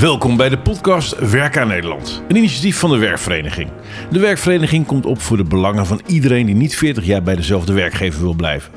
Welkom 0.00 0.36
bij 0.36 0.48
de 0.48 0.58
podcast 0.58 1.30
Werk 1.30 1.56
aan 1.56 1.68
Nederland, 1.68 2.22
een 2.28 2.36
initiatief 2.36 2.78
van 2.78 2.90
de 2.90 2.96
Werkvereniging. 2.96 3.70
De 4.10 4.18
Werkvereniging 4.18 4.86
komt 4.86 5.06
op 5.06 5.20
voor 5.20 5.36
de 5.36 5.44
belangen 5.44 5.86
van 5.86 6.00
iedereen 6.06 6.46
die 6.46 6.54
niet 6.54 6.76
40 6.76 7.04
jaar 7.04 7.22
bij 7.22 7.36
dezelfde 7.36 7.72
werkgever 7.72 8.20
wil 8.20 8.34
blijven. 8.34 8.72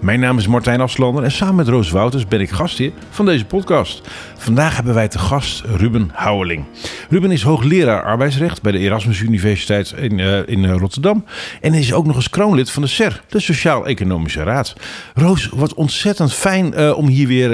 Mijn 0.00 0.20
naam 0.20 0.38
is 0.38 0.46
Martijn 0.46 0.80
Afslander 0.80 1.24
en 1.24 1.32
samen 1.32 1.54
met 1.54 1.68
Roos 1.68 1.90
Wouters 1.90 2.26
ben 2.26 2.40
ik 2.40 2.50
gastheer 2.50 2.92
van 3.10 3.24
deze 3.24 3.44
podcast. 3.44 4.08
Vandaag 4.36 4.74
hebben 4.74 4.94
wij 4.94 5.08
te 5.08 5.18
gast 5.18 5.62
Ruben 5.76 6.10
Houweling. 6.12 6.64
Ruben 7.08 7.30
is 7.30 7.42
hoogleraar 7.42 8.02
arbeidsrecht 8.02 8.62
bij 8.62 8.72
de 8.72 8.78
Erasmus 8.78 9.20
Universiteit 9.20 9.94
in, 9.96 10.18
uh, 10.18 10.48
in 10.48 10.64
uh, 10.64 10.76
Rotterdam. 10.76 11.24
En 11.60 11.74
is 11.74 11.92
ook 11.92 12.06
nog 12.06 12.16
eens 12.16 12.30
kroonlid 12.30 12.70
van 12.70 12.82
de 12.82 12.88
SER, 12.88 13.22
de 13.28 13.40
Sociaal-Economische 13.40 14.42
Raad. 14.42 14.74
Roos, 15.14 15.48
wat 15.54 15.74
ontzettend 15.74 16.32
fijn 16.32 16.72
uh, 16.80 16.96
om 16.96 17.06
hier 17.06 17.26
weer 17.26 17.50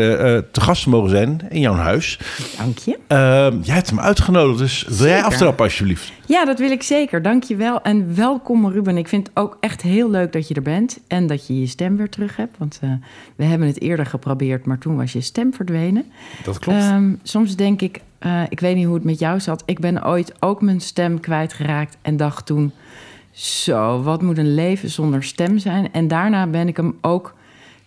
te 0.52 0.60
gast 0.60 0.82
te 0.82 0.88
mogen 0.88 1.10
zijn 1.10 1.40
in 1.48 1.60
jouw 1.60 1.74
huis. 1.74 2.18
Dank 2.56 2.78
je. 2.78 2.98
jij 3.62 3.74
hebt 3.74 3.88
hem 3.88 4.00
uitgenodigd, 4.00 4.58
dus 4.58 4.84
wil 4.88 5.06
jij 5.06 5.22
aftrappen 5.22 5.64
alsjeblieft? 5.64 6.12
Ja, 6.26 6.44
dat 6.44 6.58
wil 6.58 6.70
ik 6.70 6.82
zeker. 6.82 7.22
Dank 7.22 7.42
je 7.42 7.56
wel. 7.56 7.82
En 7.82 8.14
welkom 8.14 8.68
Ruben. 8.68 8.96
Ik 8.96 9.08
vind 9.08 9.26
het 9.26 9.36
ook 9.36 9.56
echt 9.60 9.82
heel 9.82 10.10
leuk 10.10 10.32
dat 10.32 10.48
je 10.48 10.54
er 10.54 10.62
bent. 10.62 10.98
En 11.06 11.26
dat 11.26 11.46
je 11.46 11.60
je 11.60 11.66
stem 11.66 11.96
weer 11.96 12.08
terug 12.08 12.36
hebt. 12.36 12.58
Want 12.58 12.80
we 13.36 13.44
hebben 13.44 13.68
het 13.68 13.80
eerder 13.80 14.06
geprobeerd, 14.06 14.64
maar 14.66 14.78
toen 14.78 14.96
was 14.96 15.12
je 15.12 15.20
stem 15.20 15.54
verdwenen. 15.54 16.04
Dat 16.44 16.58
klopt. 16.58 16.82
Um, 16.82 17.20
soms 17.22 17.56
denk 17.56 17.80
ik, 17.82 18.00
uh, 18.20 18.42
ik 18.48 18.60
weet 18.60 18.76
niet 18.76 18.86
hoe 18.86 18.94
het 18.94 19.04
met 19.04 19.18
jou 19.18 19.40
zat. 19.40 19.62
Ik 19.66 19.80
ben 19.80 20.06
ooit 20.06 20.42
ook 20.42 20.62
mijn 20.62 20.80
stem 20.80 21.20
kwijtgeraakt 21.20 21.96
en 22.02 22.16
dacht 22.16 22.46
toen... 22.46 22.72
zo, 23.30 24.02
wat 24.02 24.22
moet 24.22 24.38
een 24.38 24.54
leven 24.54 24.90
zonder 24.90 25.24
stem 25.24 25.58
zijn? 25.58 25.92
En 25.92 26.08
daarna 26.08 26.46
ben 26.46 26.68
ik 26.68 26.76
hem 26.76 26.98
ook 27.00 27.34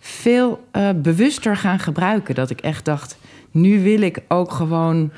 veel 0.00 0.64
uh, 0.72 0.88
bewuster 0.96 1.56
gaan 1.56 1.78
gebruiken. 1.78 2.34
Dat 2.34 2.50
ik 2.50 2.60
echt 2.60 2.84
dacht, 2.84 3.18
nu 3.50 3.82
wil 3.82 4.00
ik 4.00 4.22
ook 4.28 4.52
gewoon... 4.52 5.10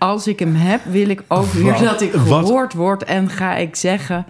als 0.00 0.26
ik 0.26 0.38
hem 0.38 0.54
heb, 0.54 0.80
wil 0.84 1.08
ik 1.08 1.22
ook 1.28 1.52
weer 1.52 1.78
dat 1.78 2.00
ik 2.00 2.12
gehoord 2.12 2.72
word... 2.72 3.04
en 3.04 3.28
ga 3.30 3.56
ik 3.56 3.76
zeggen... 3.76 4.26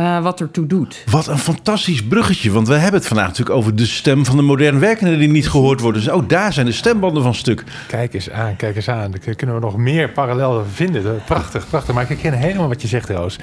Uh, 0.00 0.22
wat 0.22 0.40
ertoe 0.40 0.66
doet. 0.66 1.04
Wat 1.10 1.26
een 1.26 1.38
fantastisch 1.38 2.04
bruggetje. 2.04 2.50
Want 2.50 2.68
we 2.68 2.74
hebben 2.74 3.00
het 3.00 3.08
vandaag 3.08 3.26
natuurlijk 3.26 3.56
over 3.56 3.76
de 3.76 3.86
stem 3.86 4.24
van 4.24 4.36
de 4.36 4.42
moderne 4.42 4.78
werkende 4.78 5.16
die 5.16 5.28
niet 5.28 5.48
gehoord 5.48 5.80
worden. 5.80 6.02
Dus 6.02 6.10
ook 6.10 6.28
daar 6.28 6.52
zijn 6.52 6.66
de 6.66 6.72
stembanden 6.72 7.22
van 7.22 7.34
stuk. 7.34 7.64
Kijk 7.88 8.14
eens 8.14 8.30
aan, 8.30 8.56
kijk 8.56 8.76
eens 8.76 8.88
aan. 8.88 9.10
Dan 9.10 9.34
kunnen 9.36 9.56
we 9.56 9.62
nog 9.62 9.76
meer 9.76 10.10
parallellen 10.10 10.66
vinden. 10.66 11.22
Prachtig, 11.24 11.68
prachtig. 11.68 11.94
Maar 11.94 12.02
ik 12.02 12.08
herken 12.08 12.38
helemaal 12.38 12.68
wat 12.68 12.82
je 12.82 12.88
zegt, 12.88 13.08
Roos. 13.08 13.36
Uh, 13.36 13.40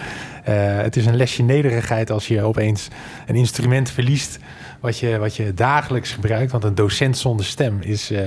het 0.77 0.95
is 0.95 1.05
een 1.05 1.15
lesje 1.15 1.43
nederigheid 1.43 2.11
als 2.11 2.27
je 2.27 2.41
opeens 2.41 2.87
een 3.27 3.35
instrument 3.35 3.91
verliest. 3.91 4.39
Wat 4.79 4.99
je, 4.99 5.17
wat 5.17 5.35
je 5.35 5.53
dagelijks 5.53 6.11
gebruikt. 6.11 6.51
Want 6.51 6.63
een 6.63 6.75
docent 6.75 7.17
zonder 7.17 7.45
stem 7.45 7.77
is 7.81 8.11
uh, 8.11 8.19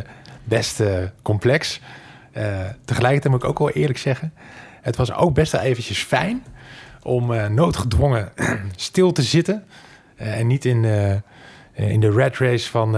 best 0.44 0.82
complex. 1.22 1.80
Tegelijkertijd 2.84 3.32
moet 3.32 3.42
ik 3.42 3.48
ook 3.48 3.58
wel 3.58 3.70
eerlijk 3.70 3.98
zeggen. 3.98 4.32
Het 4.82 4.96
was 4.96 5.12
ook 5.12 5.34
best 5.34 5.52
wel 5.52 5.60
eventjes 5.60 6.02
fijn 6.02 6.44
om 7.02 7.32
uh, 7.32 7.46
noodgedwongen 7.46 8.32
stil 8.76 9.12
te 9.12 9.22
zitten. 9.22 9.64
Uh, 10.20 10.38
en 10.38 10.46
niet 10.46 10.64
in, 10.64 10.84
in 11.72 12.00
de 12.00 12.10
red 12.10 12.36
race 12.36 12.70
van, 12.70 12.96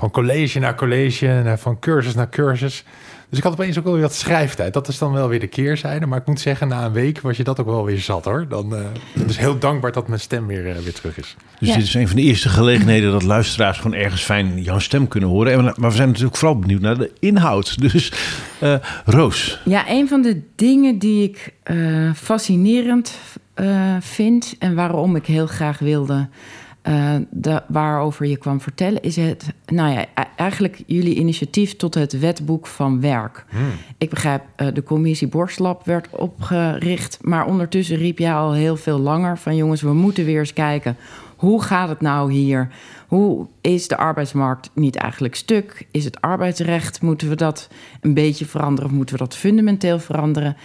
van 0.00 0.10
college 0.10 0.58
naar 0.58 0.74
college, 0.74 1.28
en 1.28 1.58
van 1.58 1.78
cursus 1.78 2.14
naar 2.14 2.28
cursus. 2.28 2.84
Dus 3.28 3.38
ik 3.38 3.44
had 3.44 3.52
opeens 3.52 3.78
ook 3.78 3.84
wel 3.84 3.92
weer 3.92 4.02
wat 4.02 4.14
schrijftijd. 4.14 4.72
Dat 4.72 4.88
is 4.88 4.98
dan 4.98 5.12
wel 5.12 5.28
weer 5.28 5.40
de 5.40 5.46
keerzijde. 5.46 6.06
Maar 6.06 6.18
ik 6.18 6.26
moet 6.26 6.40
zeggen, 6.40 6.68
na 6.68 6.84
een 6.84 6.92
week 6.92 7.20
was 7.20 7.36
je 7.36 7.44
dat 7.44 7.60
ook 7.60 7.66
wel 7.66 7.84
weer 7.84 7.98
zat 7.98 8.24
hoor. 8.24 8.46
Dan 8.48 8.74
uh, 8.74 8.80
dus 9.26 9.38
heel 9.38 9.58
dankbaar 9.58 9.92
dat 9.92 10.08
mijn 10.08 10.20
stem 10.20 10.46
weer, 10.46 10.66
uh, 10.66 10.76
weer 10.76 10.92
terug 10.92 11.18
is. 11.18 11.36
Dus 11.58 11.74
dit 11.74 11.82
is 11.82 11.94
een 11.94 12.06
van 12.06 12.16
de 12.16 12.22
eerste 12.22 12.48
gelegenheden 12.48 13.12
dat 13.12 13.22
luisteraars 13.22 13.78
gewoon 13.78 13.98
ergens 13.98 14.22
fijn 14.22 14.62
jouw 14.62 14.78
stem 14.78 15.08
kunnen 15.08 15.28
horen. 15.28 15.52
En, 15.52 15.74
maar 15.76 15.90
we 15.90 15.96
zijn 15.96 16.08
natuurlijk 16.08 16.36
vooral 16.36 16.58
benieuwd 16.58 16.80
naar 16.80 16.98
de 16.98 17.10
inhoud. 17.18 17.78
Dus 17.92 18.12
uh, 18.62 18.74
Roos. 19.04 19.60
Ja, 19.64 19.84
een 19.88 20.08
van 20.08 20.22
de 20.22 20.42
dingen 20.54 20.98
die 20.98 21.22
ik 21.22 21.52
fascinerend 22.14 23.18
vind 24.00 24.54
en 24.58 24.74
waarom 24.74 25.16
ik 25.16 25.26
heel 25.26 25.46
graag 25.46 25.78
wilde 25.78 26.28
uh, 26.82 27.14
de, 27.30 27.62
waarover 27.68 28.26
je 28.26 28.36
kwam 28.36 28.60
vertellen, 28.60 29.02
is 29.02 29.16
het, 29.16 29.52
nou 29.66 29.92
ja, 29.92 30.00
e-, 30.00 30.22
eigenlijk 30.36 30.82
jullie 30.86 31.14
initiatief 31.14 31.76
tot 31.76 31.94
het 31.94 32.18
wetboek 32.18 32.66
van 32.66 33.00
werk. 33.00 33.44
Hmm. 33.48 33.70
Ik 33.98 34.10
begrijp, 34.10 34.42
uh, 34.56 34.68
de 34.74 34.82
commissie 34.82 35.28
Borstlab 35.28 35.84
werd 35.84 36.08
opgericht, 36.10 37.18
maar 37.20 37.46
ondertussen 37.46 37.96
riep 37.96 38.18
jij 38.18 38.34
al 38.34 38.52
heel 38.52 38.76
veel 38.76 38.98
langer 38.98 39.38
van 39.38 39.56
jongens, 39.56 39.82
we 39.82 39.92
moeten 39.92 40.24
weer 40.24 40.38
eens 40.38 40.52
kijken, 40.52 40.96
hoe 41.36 41.62
gaat 41.62 41.88
het 41.88 42.00
nou 42.00 42.32
hier? 42.32 42.68
Hoe 43.06 43.46
is 43.60 43.88
de 43.88 43.96
arbeidsmarkt 43.96 44.70
niet 44.74 44.96
eigenlijk 44.96 45.34
stuk? 45.34 45.86
Is 45.90 46.04
het 46.04 46.20
arbeidsrecht, 46.20 47.02
moeten 47.02 47.28
we 47.28 47.34
dat 47.34 47.68
een 48.00 48.14
beetje 48.14 48.46
veranderen 48.46 48.90
of 48.90 48.96
moeten 48.96 49.14
we 49.16 49.22
dat 49.22 49.36
fundamenteel 49.36 49.98
veranderen? 49.98 50.56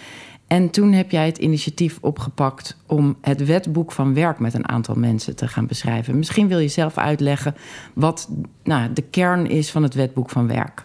En 0.46 0.70
toen 0.70 0.92
heb 0.92 1.10
jij 1.10 1.26
het 1.26 1.38
initiatief 1.38 1.98
opgepakt 2.00 2.76
om 2.86 3.16
het 3.20 3.44
wetboek 3.44 3.92
van 3.92 4.14
werk 4.14 4.38
met 4.38 4.54
een 4.54 4.68
aantal 4.68 4.94
mensen 4.94 5.36
te 5.36 5.48
gaan 5.48 5.66
beschrijven. 5.66 6.18
Misschien 6.18 6.48
wil 6.48 6.58
je 6.58 6.68
zelf 6.68 6.98
uitleggen 6.98 7.54
wat 7.94 8.28
nou, 8.62 8.92
de 8.92 9.02
kern 9.02 9.46
is 9.46 9.70
van 9.70 9.82
het 9.82 9.94
wetboek 9.94 10.30
van 10.30 10.48
werk. 10.48 10.82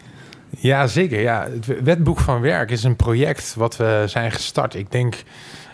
Ja, 0.57 0.87
zeker. 0.87 1.19
Ja. 1.19 1.47
Het 1.49 1.83
wetboek 1.83 2.19
van 2.19 2.41
werk 2.41 2.71
is 2.71 2.83
een 2.83 2.95
project 2.95 3.55
wat 3.55 3.77
we 3.77 4.03
zijn 4.07 4.31
gestart. 4.31 4.75
Ik 4.75 4.91
denk 4.91 5.23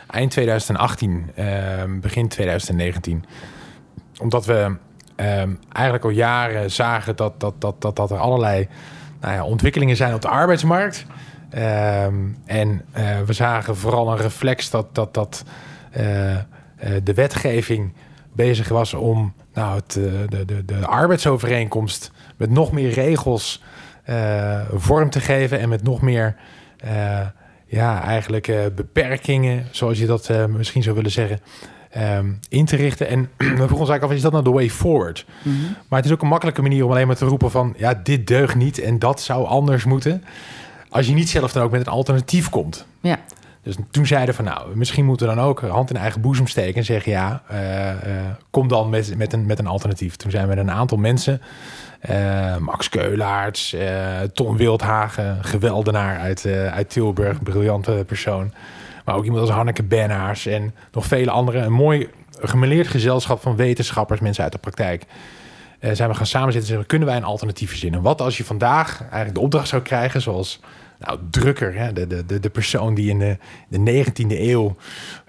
eind 0.08 0.32
2018, 0.32 1.32
uh, 1.36 1.82
ehm, 1.82 2.00
begin 2.00 2.28
2019. 2.28 3.26
Omdat 4.20 4.46
we 4.46 4.76
uh, 5.16 5.44
eigenlijk 5.72 6.04
al 6.04 6.10
jaren 6.10 6.72
zagen 6.72 7.16
dat, 7.16 7.40
dat, 7.40 7.62
dat, 7.62 7.82
dat, 7.82 7.96
dat 7.96 8.12
er 8.12 8.18
allerlei 8.18 8.68
nou 9.22 9.34
ja, 9.34 9.44
ontwikkelingen 9.44 9.96
zijn 9.96 10.14
op 10.14 10.22
de 10.22 10.28
arbeidsmarkt. 10.28 11.06
Um, 11.56 12.38
en 12.46 12.82
uh, 12.98 13.22
we 13.26 13.34
zagen 13.34 13.76
vooral 13.76 14.12
een 14.12 14.18
reflex 14.18 14.70
dat, 14.70 14.96
dat, 14.96 15.14
dat 15.14 15.44
uh, 15.98 16.32
uh, 16.32 16.40
de 17.04 17.14
wetgeving 17.14 17.94
bezig 18.34 18.68
was 18.68 18.94
om 18.94 19.34
nou, 19.54 19.76
het, 19.76 19.92
de, 20.30 20.46
de, 20.46 20.66
de 20.66 20.86
arbeidsovereenkomst 20.86 22.12
met 22.38 22.50
nog 22.50 22.72
meer 22.72 22.90
regels 22.90 23.64
vorm 24.74 25.10
te 25.10 25.20
geven 25.20 25.60
en 25.60 25.70
met 25.70 25.84
nog 25.84 26.02
meer 26.02 26.36
ja, 27.66 28.04
eigenlijk 28.04 28.52
beperkingen, 28.76 29.66
zoals 29.72 30.00
je 30.00 30.06
dat 30.06 30.32
misschien 30.48 30.84
zou 30.84 30.96
willen 30.96 31.12
zeggen. 31.12 31.40
Um, 31.98 32.40
in 32.50 32.66
te 32.66 32.76
richten. 32.76 33.08
En 33.08 33.30
we 33.38 33.46
vroegen 33.46 33.60
ons 33.60 33.90
eigenlijk 33.90 34.04
af, 34.04 34.12
is 34.12 34.22
dat 34.22 34.32
nou 34.32 34.44
de 34.44 34.50
way 34.50 34.70
forward? 34.70 35.26
Mm 35.44 35.52
-hmm. 35.52 35.76
Maar 35.88 36.00
het 36.00 36.08
is 36.08 36.14
ook 36.14 36.22
een 36.22 36.28
makkelijke 36.28 36.62
manier 36.62 36.86
om 36.86 36.92
alleen 36.92 37.08
maar 37.08 37.16
te 37.16 37.26
roepen 37.26 37.52
van... 37.52 37.74
ja, 37.78 38.00
dit 38.04 38.28
deugt 38.28 38.56
niet 38.56 38.80
en 38.80 39.00
dat 39.00 39.22
zou 39.22 39.46
anders 39.46 39.86
moeten. 39.86 40.24
Als 40.98 41.08
je 41.08 41.14
niet 41.14 41.30
zelf 41.30 41.52
dan 41.52 41.64
ook 41.64 41.72
met 41.72 41.82
een 41.82 41.94
alternatief 41.94 42.50
komt. 42.50 42.86
Ja. 43.00 43.20
Dus 43.68 43.76
toen 43.92 44.06
zeiden 44.06 44.36
van 44.36 44.46
nou, 44.46 44.76
misschien 44.76 45.06
moeten 45.06 45.28
we 45.28 45.36
dan 45.36 45.44
ook 45.44 45.62
hand 45.62 45.90
in 45.90 45.98
eigen 45.98 46.22
boezem 46.22 46.48
steken 46.48 46.76
en 46.76 46.84
zeggen 46.84 47.12
ja, 47.12 47.42
uh, 47.52 47.88
uh, 47.90 48.22
kom 48.50 48.68
dan 48.68 48.90
met, 48.90 49.18
met, 49.18 49.34
een, 49.34 49.46
met 49.46 49.60
een 49.60 49.68
alternatief. 49.68 50.16
Toen 50.16 50.32
zijn 50.32 50.48
we 50.48 50.56
met 50.56 50.58
een 50.58 50.72
aantal 50.72 50.98
mensen, 50.98 51.42
uh, 52.10 52.58
Max 52.58 52.90
Keulaerts, 52.90 53.76
Tom 54.34 54.58
Wildhagen, 54.58 55.44
geweldenaar 55.44 56.20
uit, 56.20 56.46
uit 56.46 56.90
Tilburg, 56.90 57.44
briljante 57.44 58.04
persoon. 58.08 58.54
Maar 59.06 59.16
ook 59.16 59.24
iemand 59.24 59.42
als 59.42 59.52
Hanneke 59.52 59.84
Bennaars 59.84 60.46
en 60.46 60.74
nog 60.92 61.06
vele 61.06 61.32
anderen. 61.32 61.64
Een 61.64 61.72
mooi 61.72 62.10
gemeleerd 62.40 62.88
gezelschap 62.88 63.42
van 63.42 63.56
wetenschappers, 63.56 64.20
mensen 64.20 64.44
uit 64.44 64.52
de 64.52 64.58
praktijk. 64.58 65.04
zijn 65.80 66.10
we 66.10 66.16
gaan 66.16 66.26
samenzitten 66.26 66.62
en 66.62 66.68
zeggen, 66.68 66.86
kunnen 66.86 67.08
wij 67.08 67.18
een 67.18 67.24
alternatief 67.24 67.70
verzinnen? 67.70 68.02
Wat 68.02 68.22
als 68.22 68.38
je 68.38 68.44
vandaag 68.44 69.00
eigenlijk 69.02 69.34
de 69.34 69.40
opdracht 69.40 69.68
zou 69.68 69.82
krijgen, 69.82 70.22
zoals 70.22 70.60
nou, 71.00 71.20
drukker, 71.30 71.76
hè? 71.76 71.94
De, 71.94 72.26
de, 72.26 72.40
de 72.40 72.50
persoon 72.50 72.94
die 72.94 73.10
in 73.10 73.20
de, 73.20 73.38
de 73.68 74.04
19e 74.06 74.40
eeuw 74.40 74.76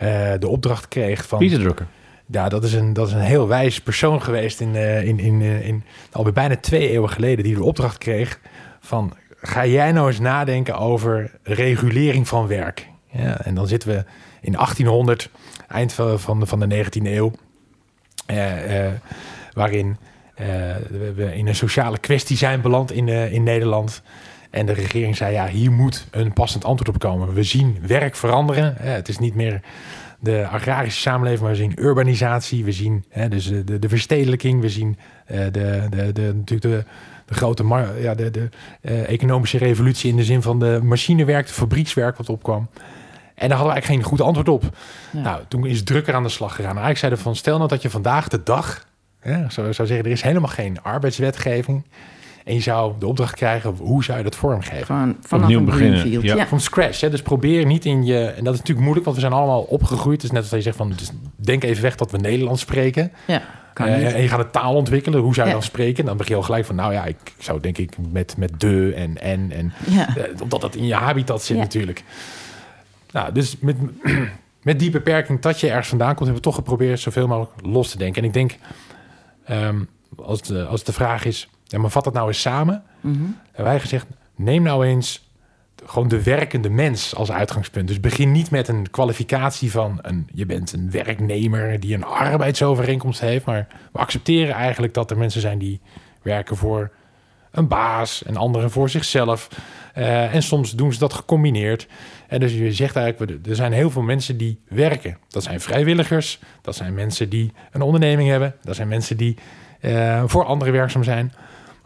uh, 0.03 0.33
de 0.39 0.49
opdracht 0.49 0.89
kreeg 0.89 1.27
van... 1.27 1.39
Pieter 1.39 1.59
Drucker. 1.59 1.87
Ja, 2.31 2.49
dat 2.49 2.65
is 2.65 2.73
een, 2.73 2.93
dat 2.93 3.07
is 3.07 3.13
een 3.13 3.21
heel 3.21 3.49
wijs 3.49 3.81
persoon 3.81 4.23
geweest 4.23 4.61
in, 4.61 4.75
uh, 4.75 5.03
in, 5.03 5.19
in, 5.19 5.41
uh, 5.41 5.67
in 5.67 5.85
alweer 6.13 6.33
bijna 6.33 6.57
twee 6.57 6.91
eeuwen 6.91 7.11
geleden, 7.11 7.45
die 7.45 7.55
de 7.55 7.65
opdracht 7.65 7.99
kreeg 7.99 8.41
van 8.81 9.13
ga 9.41 9.67
jij 9.67 9.93
nou 9.93 10.09
eens 10.09 10.19
nadenken 10.19 10.79
over 10.79 11.31
regulering 11.43 12.29
van 12.29 12.47
werk. 12.47 12.89
Ja, 13.11 13.41
en 13.41 13.55
dan 13.55 13.67
zitten 13.67 13.89
we 13.89 14.05
in 14.41 14.53
1800, 14.53 15.31
eind 15.69 15.93
van, 15.93 16.21
van, 16.21 16.41
de, 16.41 16.47
van 16.47 16.61
de 16.61 16.85
19e 16.85 17.03
eeuw, 17.03 17.33
waarin 19.53 19.97
we 21.15 21.31
in 21.35 21.47
een 21.47 21.55
sociale 21.55 21.99
kwestie 21.99 22.37
zijn 22.37 22.61
beland 22.61 22.93
in, 22.93 23.09
in 23.09 23.43
Nederland. 23.43 24.03
En 24.51 24.67
de 24.67 24.73
regering 24.73 25.17
zei, 25.17 25.33
ja, 25.33 25.47
hier 25.47 25.73
moet 25.73 26.07
een 26.11 26.33
passend 26.33 26.65
antwoord 26.65 26.89
op 26.89 26.99
komen. 26.99 27.35
We 27.35 27.43
zien 27.43 27.79
werk 27.87 28.17
veranderen. 28.17 28.75
Het 28.79 29.09
is 29.09 29.19
niet 29.19 29.35
meer 29.35 29.61
de 30.21 30.47
agrarische 30.47 31.01
samenleving, 31.01 31.43
maar 31.43 31.51
we 31.51 31.57
zien 31.57 31.73
urbanisatie. 31.81 32.65
We 32.65 32.73
zien 32.73 33.05
dus 33.29 33.47
de, 33.47 33.79
de 33.79 33.89
verstedelijking. 33.89 34.61
We 34.61 34.69
zien 34.69 34.99
uh, 35.31 35.39
de, 35.39 35.87
de, 35.91 36.13
de, 36.13 36.33
natuurlijk 36.35 36.63
de, 36.63 36.85
de 37.25 37.35
grote 37.35 37.65
ja, 38.01 38.15
de, 38.15 38.31
de 38.31 38.49
uh, 38.83 39.09
economische 39.09 39.59
revolutie 39.59 40.11
in 40.11 40.17
de 40.17 40.25
zin 40.25 40.43
van 40.43 40.59
de 40.59 40.81
machinewerk, 40.83 41.47
de 41.47 41.53
fabriekswerk 41.53 42.17
wat 42.17 42.29
opkwam. 42.29 42.69
En 43.35 43.49
daar 43.49 43.59
hadden 43.59 43.75
we 43.77 43.81
eigenlijk 43.81 44.03
geen 44.03 44.03
goed 44.03 44.27
antwoord 44.27 44.49
op. 44.49 44.77
Ja. 45.11 45.21
Nou, 45.21 45.43
toen 45.49 45.67
is 45.67 45.85
drukker 45.85 46.15
aan 46.15 46.23
de 46.23 46.29
slag 46.29 46.55
gegaan. 46.55 46.75
Nou, 46.75 46.85
eigenlijk 46.85 46.99
zeiden 46.99 47.19
van, 47.19 47.37
stel 47.37 47.57
nou 47.57 47.69
dat 47.69 47.83
je 47.83 47.91
vandaag 47.91 48.29
de 48.29 48.43
dag, 48.43 48.87
hè, 49.21 49.51
zou, 49.51 49.73
zou 49.73 49.89
zeggen, 49.89 50.07
er 50.07 50.13
is 50.13 50.23
helemaal 50.23 50.49
geen 50.49 50.83
arbeidswetgeving 50.83 51.85
En 52.49 52.55
je 52.55 52.61
zou 52.61 52.93
de 52.99 53.07
opdracht 53.07 53.35
krijgen, 53.35 53.75
hoe 53.79 54.05
zou 54.05 54.19
je 54.19 54.25
dat 54.25 54.37
vormgeven? 54.37 54.87
Gewoon 54.87 55.17
vanaf 55.21 55.43
Opnieuw 55.43 55.59
een 55.59 55.65
beginnen, 55.65 56.11
ja. 56.23 56.35
Ja. 56.35 56.47
Van 56.47 56.61
scratch. 56.61 57.01
Hè? 57.01 57.11
Dus 57.11 57.23
probeer 57.23 57.67
niet 57.67 57.85
in 57.85 58.05
je... 58.05 58.25
En 58.25 58.45
dat 58.45 58.53
is 58.53 58.59
natuurlijk 58.59 58.79
moeilijk, 58.81 59.05
want 59.05 59.17
we 59.17 59.23
zijn 59.23 59.33
allemaal 59.39 59.63
opgegroeid. 59.63 60.23
Is 60.23 60.31
net 60.31 60.41
als 60.41 60.49
dat 60.51 60.59
je 60.59 60.65
zegt 60.65 60.77
van... 60.77 60.93
Dus 60.97 61.11
denk 61.37 61.65
even 61.65 61.83
weg 61.83 61.97
dat 61.97 62.11
we 62.11 62.19
Nederlands 62.19 62.61
spreken. 62.61 63.13
Ja, 63.27 63.43
kan 63.75 63.87
Eh, 63.87 63.97
niet. 64.05 64.13
en 64.13 64.23
je 64.23 64.29
gaat 64.29 64.39
een 64.39 64.51
taal 64.51 64.75
ontwikkelen. 64.75 65.21
Hoe 65.21 65.35
zou 65.35 65.47
je 65.47 65.53
Ja. 65.53 65.59
dan 65.59 65.69
spreken? 65.69 66.05
Dan 66.05 66.17
begin 66.17 66.33
je 66.33 66.39
al 66.41 66.47
gelijk 66.47 66.65
van... 66.65 66.75
Nou 66.75 66.93
ja, 66.93 67.05
ik 67.05 67.17
zou 67.39 67.61
denk 67.61 67.79
ik 67.79 67.97
met, 68.13 68.35
met 68.37 68.61
de 68.61 68.93
en 68.97 69.21
en 69.23 69.51
en... 69.53 69.73
Ja. 69.91 70.17
Eh, 70.17 70.25
omdat 70.43 70.61
dat 70.61 70.75
in 70.75 70.87
je 70.87 70.95
habitat 70.95 71.43
zit 71.43 71.57
Ja. 71.57 71.63
natuurlijk. 71.63 72.05
Nou, 73.13 73.33
dus 73.33 73.57
met, 73.61 73.77
met 74.63 74.79
die 74.79 74.91
beperking 74.91 75.41
dat 75.41 75.61
je 75.61 75.69
ergens 75.69 75.89
vandaan 75.89 76.09
komt... 76.15 76.19
hebben 76.19 76.37
we 76.37 76.43
toch 76.43 76.55
geprobeerd 76.55 77.01
zoveel 77.01 77.27
mogelijk 77.27 77.67
los 77.67 77.91
te 77.91 77.99
denken. 77.99 78.23
En 78.23 78.29
ik 78.29 78.35
denk, 78.35 78.57
ehm, 79.45 79.77
als, 80.17 80.43
de, 80.43 80.65
als 80.65 80.85
de 80.85 80.93
vraag 80.93 81.25
is... 81.25 81.49
Ja, 81.69 81.79
maar 81.79 81.91
vat 81.91 82.05
dat 82.05 82.13
nou 82.13 82.29
eens 82.29 82.41
samen? 82.41 82.83
Mhm. 83.01 83.23
hebben 83.47 83.73
wij 83.73 83.81
gezegd... 83.81 84.07
neem 84.35 84.63
nou 84.63 84.87
eens 84.87 85.29
gewoon 85.87 86.09
de 86.09 86.23
werkende 86.23 86.71
mens 86.71 87.15
als 87.15 87.31
uitgangspunt. 87.31 87.89
Dus 87.89 88.01
begin 88.01 88.33
niet 88.33 88.51
met 88.51 88.69
een 88.69 88.91
kwalificatie 88.91 89.71
van... 89.71 89.99
Een, 90.03 90.29
je 90.33 90.47
bent 90.47 90.73
een 90.73 90.91
werknemer 90.91 91.81
die 91.81 91.95
een 91.95 92.05
arbeidsovereenkomst 92.05 93.21
heeft... 93.21 93.45
maar 93.45 93.67
we 93.93 93.99
accepteren 93.99 94.55
eigenlijk 94.55 94.95
dat 94.95 95.11
er 95.11 95.19
mensen 95.19 95.41
zijn 95.41 95.59
die 95.59 95.81
werken 96.23 96.57
voor 96.57 96.91
een 97.51 97.69
baas... 97.69 98.23
en 98.23 98.37
anderen 98.37 98.71
voor 98.71 98.91
zichzelf. 98.91 99.49
Eh, 99.95 100.35
en 100.35 100.43
soms 100.43 100.73
doen 100.73 100.93
ze 100.93 100.99
dat 100.99 101.13
gecombineerd. 101.13 101.87
En 102.29 102.41
dus 102.41 102.53
je 102.53 102.73
zegt 102.73 102.97
eigenlijk, 102.97 103.47
er 103.47 103.57
zijn 103.57 103.73
heel 103.73 103.91
veel 103.91 104.03
mensen 104.03 104.37
die 104.37 104.61
werken. 104.69 105.19
Dat 105.29 105.43
zijn 105.43 105.61
vrijwilligers, 105.61 106.39
dat 106.63 106.77
zijn 106.77 106.95
mensen 106.95 107.29
die 107.29 107.53
een 107.71 107.83
onderneming 107.83 108.29
hebben... 108.29 108.55
dat 108.63 108.77
zijn 108.77 108.89
mensen 108.89 109.17
die 109.17 109.37
eh, 109.81 110.23
voor 110.27 110.45
anderen 110.45 110.73
werkzaam 110.73 111.05
zijn... 111.05 111.33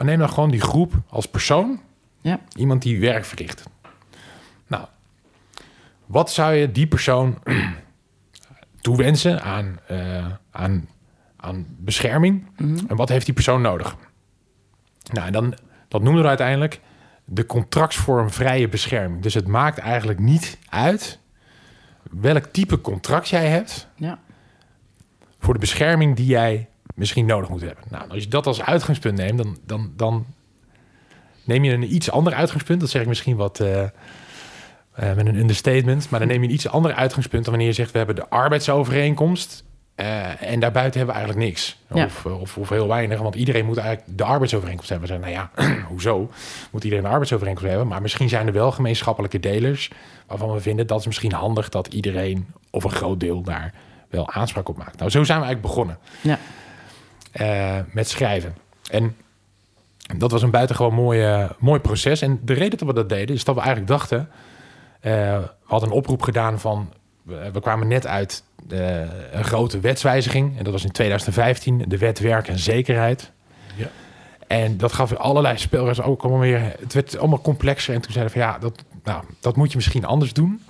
Maar 0.03 0.11
neem 0.11 0.21
dan 0.21 0.33
gewoon 0.33 0.51
die 0.51 0.61
groep 0.61 0.93
als 1.09 1.27
persoon 1.27 1.81
Ja. 2.21 2.41
Iemand 2.57 2.83
die 2.83 3.01
werk 3.01 3.25
verricht. 3.25 3.63
Nou, 4.67 4.87
wat 6.07 6.31
zou 6.31 6.55
je 6.55 6.73
die 6.73 6.87
persoon 6.87 7.39
toewensen 8.81 9.43
aan, 9.43 9.79
eh, 9.87 10.27
aan, 10.51 10.89
aan 11.37 11.67
bescherming? 11.69 12.47
En 12.89 12.97
wat 12.97 13.09
heeft 13.09 13.25
die 13.25 13.35
persoon 13.35 13.61
nodig? 13.61 13.97
Nou, 15.13 15.27
en 15.27 15.33
dan, 15.33 15.55
dat 15.89 16.03
noemen 16.03 16.23
we 16.23 16.29
uiteindelijk 16.29 16.81
de 17.25 17.47
contractsvorm 17.47 18.31
vrije 18.31 18.69
bescherming. 18.69 19.23
Dus 19.23 19.35
het 19.35 19.47
maakt 19.47 19.79
eigenlijk 19.79 20.19
niet 20.19 20.59
uit 20.69 21.19
welk 22.11 22.45
type 22.45 22.81
contract 22.81 23.29
jij 23.29 23.49
hebt 23.49 23.89
Ja. 23.97 24.19
voor 25.39 25.55
de 25.55 25.61
bescherming 25.61 26.17
die 26.17 26.27
jij 26.27 26.69
misschien 26.95 27.27
nodig 27.27 27.49
moet 27.49 27.61
hebben. 27.61 27.85
Nou, 27.91 28.11
als 28.11 28.23
je 28.23 28.29
dat 28.29 28.47
als 28.47 28.63
uitgangspunt 28.63 29.19
neemt, 29.19 29.39
dan, 29.39 29.59
dan, 29.67 29.93
dan 29.97 30.27
neem 31.45 31.65
je 31.65 31.73
een 31.73 31.95
iets 31.95 32.11
ander 32.11 32.35
uitgangspunt. 32.35 32.81
Dat 32.81 32.91
zeg 32.91 33.03
ik 33.03 33.09
misschien 33.09 33.37
wat 33.37 33.61
eh, 33.61 33.83
eh, 33.83 33.91
met 34.95 35.27
een 35.27 35.37
understatement. 35.37 36.11
Maar 36.11 36.21
dan 36.21 36.29
neem 36.29 36.43
je 36.43 36.49
een 36.49 36.55
iets 36.55 36.69
ander 36.69 36.95
uitgangspunt 36.95 37.45
dan 37.45 37.53
wanneer 37.53 37.71
je 37.71 37.77
zegt... 37.77 37.91
we 37.91 37.99
hebben 37.99 38.17
de 38.17 38.29
arbeidsovereenkomst 38.29 39.65
eh, 39.95 40.43
en 40.43 40.61
daarbuiten 40.61 40.99
hebben 40.99 41.15
we 41.15 41.21
eigenlijk 41.21 41.49
niks. 41.49 41.79
Ja. 41.95 42.05
Of, 42.05 42.27
of, 42.27 42.59
of 42.59 42.69
heel 42.69 42.89
weinig, 42.89 43.21
want 43.21 43.35
iedereen 43.35 43.67
moet 43.67 43.77
eigenlijk 43.77 44.19
de 44.19 44.25
arbeidsovereenkomst 44.25 44.91
hebben. 44.91 45.09
We 45.09 45.15
zeggen, 45.15 45.35
nou 45.35 45.51
ja, 45.67 45.75
hoezo 45.93 46.31
moet 46.71 46.85
iedereen 46.85 47.05
een 47.05 47.11
arbeidsovereenkomst 47.11 47.71
hebben? 47.71 47.89
Maar 47.89 48.03
misschien 48.03 48.29
zijn 48.29 48.47
er 48.47 48.53
wel 48.53 48.73
gemeenschappelijke 48.73 49.41
delers... 49.41 49.91
waarvan 50.27 50.53
we 50.53 50.61
vinden 50.61 50.87
dat 50.87 51.01
is 51.01 51.07
misschien 51.07 51.33
handig 51.33 51.69
dat 51.69 51.87
iedereen 51.87 52.47
of 52.71 52.85
een 52.85 52.91
groot 52.91 53.21
deel 53.21 53.43
daar 53.43 53.73
wel 54.09 54.31
aanspraak 54.31 54.69
op 54.69 54.77
maakt. 54.77 54.99
Nou, 54.99 55.11
zo 55.11 55.25
zijn 55.25 55.39
we 55.39 55.45
eigenlijk 55.45 55.75
begonnen 55.75 55.99
Ja. 56.21 56.39
Eh, 57.33 57.79
met 57.93 58.09
schrijven. 58.09 58.57
En 58.91 59.17
dat 60.17 60.31
was 60.31 60.43
een 60.43 60.51
buitengewoon 60.51 60.95
mooi, 60.95 61.23
eh, 61.23 61.51
mooi 61.59 61.81
proces. 61.81 62.23
En 62.23 62.41
de 62.45 62.53
reden 62.53 62.79
dat 62.79 62.89
we 62.89 62.95
dat 62.95 63.09
deden, 63.09 63.35
is 63.35 63.45
dat 63.45 63.55
we 63.55 63.61
eigenlijk 63.61 63.91
dachten... 63.91 64.29
eh, 65.01 65.13
we 65.13 65.49
hadden 65.65 65.89
een 65.89 65.95
oproep 65.95 66.23
gedaan 66.23 66.61
van... 66.61 66.93
We, 67.23 67.51
we 67.53 67.61
kwamen 67.61 67.89
net 67.89 68.07
uit 68.07 68.43
eh, 68.69 69.01
een 69.33 69.45
grote 69.45 69.81
wetswijziging. 69.81 70.59
En 70.59 70.65
dat 70.65 70.73
was 70.73 70.85
in 70.85 70.91
2015, 70.93 71.85
de 71.89 71.99
wet 71.99 72.19
werk 72.19 72.49
en 72.49 72.59
zekerheid. 72.59 73.31
Ja. 73.77 73.89
En 74.47 74.77
dat 74.77 74.93
gaf 74.93 75.15
allerlei 75.15 75.59
spelregels 75.59 76.07
ook 76.07 76.23
allemaal 76.23 76.41
weer... 76.41 76.77
Het 76.81 76.93
werd 76.93 77.19
allemaal 77.19 77.41
complexer. 77.41 77.95
En 77.95 78.01
toen 78.01 78.13
zeiden 78.13 78.35
we 78.35 78.41
van 78.41 78.49
ja, 78.49 78.59
dat, 78.59 78.85
nou, 79.05 79.25
dat 79.41 79.57
moet 79.57 79.71
je 79.71 79.77
misschien 79.77 80.05
anders 80.05 80.33
doen. 80.33 80.63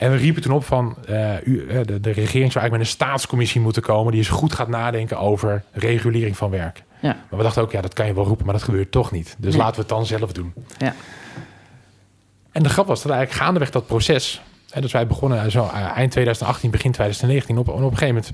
En 0.00 0.10
we 0.10 0.16
riepen 0.16 0.42
toen 0.42 0.52
op 0.52 0.64
van, 0.64 0.96
eh, 1.06 1.46
u, 1.46 1.68
eh, 1.68 1.80
de, 1.84 2.00
de 2.00 2.10
regering 2.10 2.52
zou 2.52 2.58
eigenlijk 2.64 2.70
met 2.70 2.80
een 2.80 2.86
staatscommissie 2.86 3.60
moeten 3.60 3.82
komen... 3.82 4.12
die 4.12 4.20
eens 4.20 4.30
goed 4.30 4.54
gaat 4.54 4.68
nadenken 4.68 5.18
over 5.18 5.62
regulering 5.72 6.36
van 6.36 6.50
werk. 6.50 6.82
Ja. 7.00 7.08
Maar 7.28 7.38
we 7.38 7.42
dachten 7.42 7.62
ook, 7.62 7.72
ja, 7.72 7.80
dat 7.80 7.94
kan 7.94 8.06
je 8.06 8.14
wel 8.14 8.24
roepen, 8.24 8.44
maar 8.44 8.54
dat 8.54 8.62
gebeurt 8.62 8.90
toch 8.92 9.10
niet. 9.10 9.36
Dus 9.38 9.52
Nee. 9.52 9.62
laten 9.62 9.74
we 9.74 9.80
het 9.80 9.88
dan 9.88 10.06
zelf 10.06 10.32
doen. 10.32 10.52
Ja. 10.78 10.94
En 12.52 12.62
de 12.62 12.68
grap 12.68 12.86
was 12.86 13.02
dat 13.02 13.12
eigenlijk 13.12 13.42
gaandeweg 13.42 13.70
dat 13.70 13.86
proces... 13.86 14.42
Hè, 14.70 14.80
dus 14.80 14.92
wij 14.92 15.06
begonnen 15.06 15.50
zo 15.50 15.64
eh, 15.64 15.96
eind 15.96 16.10
2018, 16.10 16.70
begin 16.70 16.92
2019... 16.92 17.58
Op, 17.58 17.66
en 17.68 17.72
op 17.72 17.90
een 17.90 17.98
gegeven 17.98 18.14
moment 18.14 18.32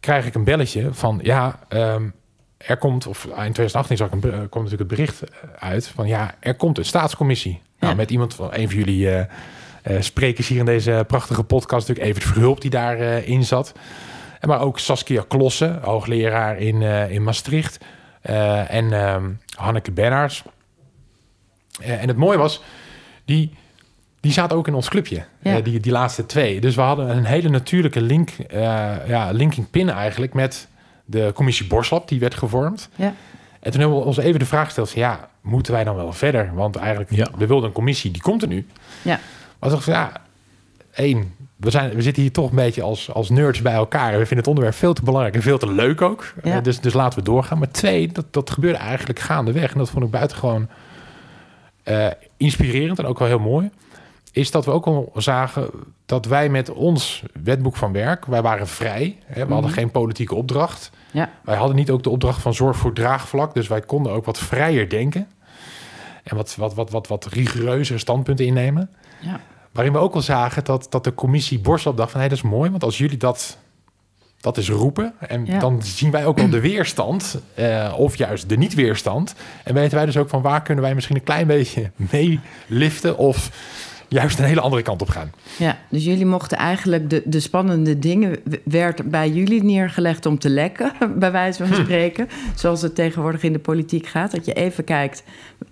krijg 0.00 0.26
ik 0.26 0.34
een 0.34 0.44
belletje 0.44 0.88
van... 0.94 1.20
ja, 1.22 1.58
ehm, 1.68 2.08
er 2.56 2.76
komt, 2.76 3.06
of 3.06 3.24
eind 3.24 3.54
2018 3.54 3.96
zag 3.96 4.06
ik 4.06 4.12
een, 4.12 4.20
kwam 4.20 4.62
natuurlijk 4.62 4.78
het 4.78 4.88
bericht 4.88 5.22
uit... 5.58 5.88
van 5.88 6.06
ja, 6.08 6.34
er 6.40 6.54
komt 6.54 6.78
een 6.78 6.84
staatscommissie. 6.84 7.62
Nou, 7.78 7.92
Ja. 7.92 7.98
met 7.98 8.10
iemand 8.10 8.34
van 8.34 8.48
een 8.52 8.68
van 8.68 8.78
jullie 8.78 9.26
sprekers 10.00 10.48
hier 10.48 10.58
in 10.58 10.64
deze 10.64 11.04
prachtige 11.06 11.42
podcast... 11.42 11.88
natuurlijk 11.88 12.16
Evert 12.16 12.32
Verhulp 12.32 12.60
die 12.60 12.70
daarin 12.70 13.26
in 13.26 13.44
zat... 13.44 13.72
En 14.40 14.48
maar 14.48 14.60
ook 14.60 14.78
Saskia 14.78 15.24
Klossen, 15.28 15.78
hoogleraar 15.82 16.58
in, 16.58 16.82
eh, 16.82 17.10
in 17.10 17.22
Maastricht. 17.22 17.78
eh, 18.22 18.74
en 18.74 18.92
ehm, 18.92 19.30
Hanneke 19.54 19.90
Bennaars. 19.92 20.42
Eh, 21.80 22.02
en 22.02 22.08
het 22.08 22.16
mooie 22.16 22.38
was, 22.38 22.62
die, 23.24 23.54
die 24.20 24.32
zaten 24.32 24.56
ook 24.56 24.66
in 24.66 24.74
ons 24.74 24.88
clubje. 24.88 25.24
Ja. 25.42 25.56
eh, 25.56 25.64
die, 25.64 25.80
die 25.80 25.92
laatste 25.92 26.26
twee. 26.26 26.60
Dus 26.60 26.74
we 26.74 26.80
hadden 26.80 27.08
een 27.16 27.24
hele 27.24 27.48
natuurlijke 27.48 28.00
link, 28.00 28.30
eh, 28.30 28.60
ja, 29.06 29.30
linking 29.30 29.70
pin 29.70 29.90
eigenlijk... 29.90 30.34
met 30.34 30.68
de 31.04 31.30
commissie 31.34 31.66
Borslap, 31.66 32.08
die 32.08 32.20
werd 32.20 32.34
gevormd. 32.34 32.88
Ja. 32.94 33.14
En 33.60 33.70
toen 33.70 33.80
hebben 33.80 33.98
we 33.98 34.04
ons 34.04 34.16
even 34.16 34.38
de 34.38 34.46
vraag 34.46 34.64
gesteld... 34.64 34.90
van, 34.90 35.00
ja, 35.00 35.28
moeten 35.40 35.72
wij 35.72 35.84
dan 35.84 35.96
wel 35.96 36.12
verder? 36.12 36.50
Want 36.54 36.76
eigenlijk, 36.76 37.10
Ja. 37.14 37.28
we 37.38 37.46
wilden 37.46 37.68
een 37.68 37.74
commissie, 37.74 38.10
die 38.10 38.22
komt 38.22 38.42
er 38.42 38.48
nu. 38.48 38.66
Ja. 39.02 39.20
Maar 39.60 39.70
toch 39.70 39.84
ja, 39.84 40.12
één, 40.92 41.34
we, 41.56 41.70
zijn, 41.70 41.94
we 41.94 42.02
zitten 42.02 42.22
hier 42.22 42.32
toch 42.32 42.50
een 42.50 42.56
beetje 42.56 42.82
als, 42.82 43.12
als 43.12 43.30
nerds 43.30 43.62
bij 43.62 43.72
elkaar. 43.72 44.12
En 44.12 44.18
we 44.18 44.26
vinden 44.26 44.38
het 44.38 44.46
onderwerp 44.46 44.74
veel 44.74 44.92
te 44.92 45.02
belangrijk 45.02 45.34
en 45.34 45.42
veel 45.42 45.58
te 45.58 45.72
leuk 45.72 46.02
ook. 46.02 46.34
Ja. 46.42 46.56
Eh, 46.56 46.62
dus, 46.62 46.80
dus 46.80 46.92
laten 46.92 47.18
we 47.18 47.24
doorgaan. 47.24 47.58
Maar 47.58 47.70
twee, 47.70 48.08
dat, 48.08 48.32
dat 48.32 48.50
gebeurde 48.50 48.78
eigenlijk 48.78 49.18
gaandeweg. 49.18 49.72
En 49.72 49.78
dat 49.78 49.90
vond 49.90 50.04
ik 50.04 50.10
buitengewoon 50.10 50.68
eh 51.82 52.06
inspirerend 52.36 52.98
en 52.98 53.04
ook 53.04 53.18
wel 53.18 53.28
heel 53.28 53.38
mooi. 53.38 53.70
Is 54.32 54.50
dat 54.50 54.64
we 54.64 54.70
ook 54.70 54.86
al 54.86 55.12
zagen 55.14 55.70
dat 56.06 56.26
wij 56.26 56.48
met 56.48 56.70
ons 56.70 57.22
wetboek 57.42 57.76
van 57.76 57.92
werk, 57.92 58.24
wij 58.26 58.42
waren 58.42 58.68
vrij. 58.68 59.18
Hè, 59.24 59.46
we 59.46 59.52
hadden 59.52 59.70
geen 59.70 59.90
politieke 59.90 60.34
opdracht. 60.34 60.90
Ja. 61.10 61.30
Wij 61.44 61.56
hadden 61.56 61.76
niet 61.76 61.90
ook 61.90 62.02
de 62.02 62.10
opdracht 62.10 62.42
van 62.42 62.54
zorg 62.54 62.76
voor 62.76 62.92
draagvlak. 62.92 63.54
Dus 63.54 63.68
wij 63.68 63.80
konden 63.80 64.12
ook 64.12 64.24
wat 64.24 64.38
vrijer 64.38 64.88
denken. 64.88 65.28
En 66.22 66.36
wat, 66.36 66.56
wat, 66.56 66.74
wat, 66.74 66.90
wat, 66.90 67.06
wat 67.06 67.26
rigoureuzere 67.26 67.98
standpunten 67.98 68.46
innemen. 68.46 68.90
Ja. 69.20 69.40
Waarin 69.72 69.92
we 69.92 69.98
ook 69.98 70.14
al 70.14 70.20
zagen 70.20 70.64
dat, 70.64 70.86
dat 70.90 71.04
de 71.04 71.14
commissie 71.14 71.58
Borslap 71.58 71.96
dacht 71.96 72.10
van... 72.10 72.20
hé, 72.20 72.28
dat 72.28 72.36
is 72.36 72.44
mooi, 72.44 72.70
want 72.70 72.82
als 72.82 72.98
jullie 72.98 73.16
dat, 73.16 73.58
dat 74.40 74.56
eens 74.56 74.68
roepen... 74.68 75.14
en 75.18 75.46
Ja. 75.46 75.58
dan 75.58 75.82
zien 75.82 76.10
wij 76.10 76.26
ook 76.26 76.38
wel 76.38 76.50
de 76.50 76.60
weerstand, 76.60 77.40
eh, 77.54 77.94
of 77.96 78.16
juist 78.16 78.48
de 78.48 78.56
niet-weerstand... 78.56 79.34
en 79.64 79.74
weten 79.74 79.96
wij 79.96 80.06
dus 80.06 80.16
ook 80.16 80.28
van 80.28 80.42
waar 80.42 80.62
kunnen 80.62 80.84
wij 80.84 80.94
misschien 80.94 81.16
een 81.16 81.22
klein 81.22 81.46
beetje 81.46 81.90
mee 81.94 82.40
liften... 82.66 83.18
of 83.18 83.50
juist 84.10 84.38
een 84.38 84.44
hele 84.44 84.60
andere 84.60 84.82
kant 84.82 85.02
op 85.02 85.08
gaan. 85.08 85.32
Ja, 85.58 85.78
dus 85.88 86.04
jullie 86.04 86.26
mochten 86.26 86.58
eigenlijk 86.58 87.10
de, 87.10 87.22
de 87.24 87.40
spannende 87.40 87.98
dingen... 87.98 88.36
werd 88.64 89.10
bij 89.10 89.30
jullie 89.30 89.62
neergelegd 89.64 90.26
om 90.26 90.38
te 90.38 90.48
lekken, 90.48 90.92
bij 91.18 91.32
wijze 91.32 91.62
Hm. 91.64 91.68
van 91.72 91.84
spreken. 91.84 92.28
Zoals 92.54 92.82
het 92.82 92.94
tegenwoordig 92.94 93.42
in 93.42 93.52
de 93.52 93.58
politiek 93.58 94.06
gaat. 94.06 94.30
Dat 94.30 94.44
je 94.44 94.52
even 94.52 94.84
kijkt, 94.84 95.22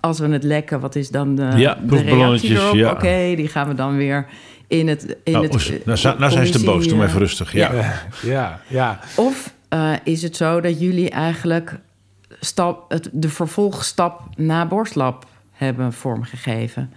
als 0.00 0.18
we 0.18 0.28
het 0.28 0.42
lekken, 0.44 0.80
wat 0.80 0.94
is 0.96 1.08
dan 1.10 1.34
de, 1.34 1.52
Ja, 1.56 1.78
de 1.86 2.00
reactie 2.00 2.50
erop? 2.50 2.74
ja. 2.74 2.90
Oké, 2.90 3.32
die 3.36 3.48
gaan 3.48 3.68
we 3.68 3.74
dan 3.74 3.96
weer 3.96 4.26
in 4.66 4.88
het... 4.88 5.16
In 5.24 5.32
Nou, 5.32 5.44
het 5.44 5.54
oes, 5.54 5.72
nou, 5.84 6.18
nou 6.18 6.32
zijn 6.32 6.46
ze 6.46 6.52
te 6.52 6.64
boos, 6.64 6.88
doe 6.88 6.96
maar 6.98 7.06
even 7.06 7.18
rustig. 7.20 7.52
Ja. 7.52 7.70
Eh, 7.72 7.90
ja, 8.22 8.60
ja. 8.66 9.00
Of 9.16 9.54
eh, 9.68 9.92
is 10.04 10.22
het 10.22 10.36
zo 10.36 10.60
dat 10.60 10.80
jullie 10.80 11.10
eigenlijk 11.10 11.78
stap, 12.40 12.90
het, 12.90 13.08
de 13.12 13.28
vervolgstap 13.28 14.20
na 14.36 14.66
Borstlab 14.66 15.26
hebben 15.52 15.92
vormgegeven? 15.92 16.92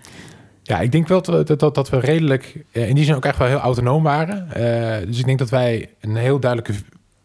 Ja, 0.71 0.79
ik 0.79 0.91
denk 0.91 1.07
wel 1.07 1.21
dat, 1.21 1.59
dat, 1.59 1.75
dat 1.75 1.89
we 1.89 1.99
redelijk 1.99 2.65
in 2.71 2.95
die 2.95 3.05
zin 3.05 3.15
ook 3.15 3.25
echt 3.25 3.37
wel 3.37 3.47
heel 3.47 3.57
autonoom 3.57 4.03
waren. 4.03 4.51
Eh, 4.51 5.07
dus 5.07 5.19
ik 5.19 5.25
denk 5.25 5.39
dat 5.39 5.49
wij 5.49 5.89
een 5.99 6.15
heel 6.15 6.39
duidelijke 6.39 6.73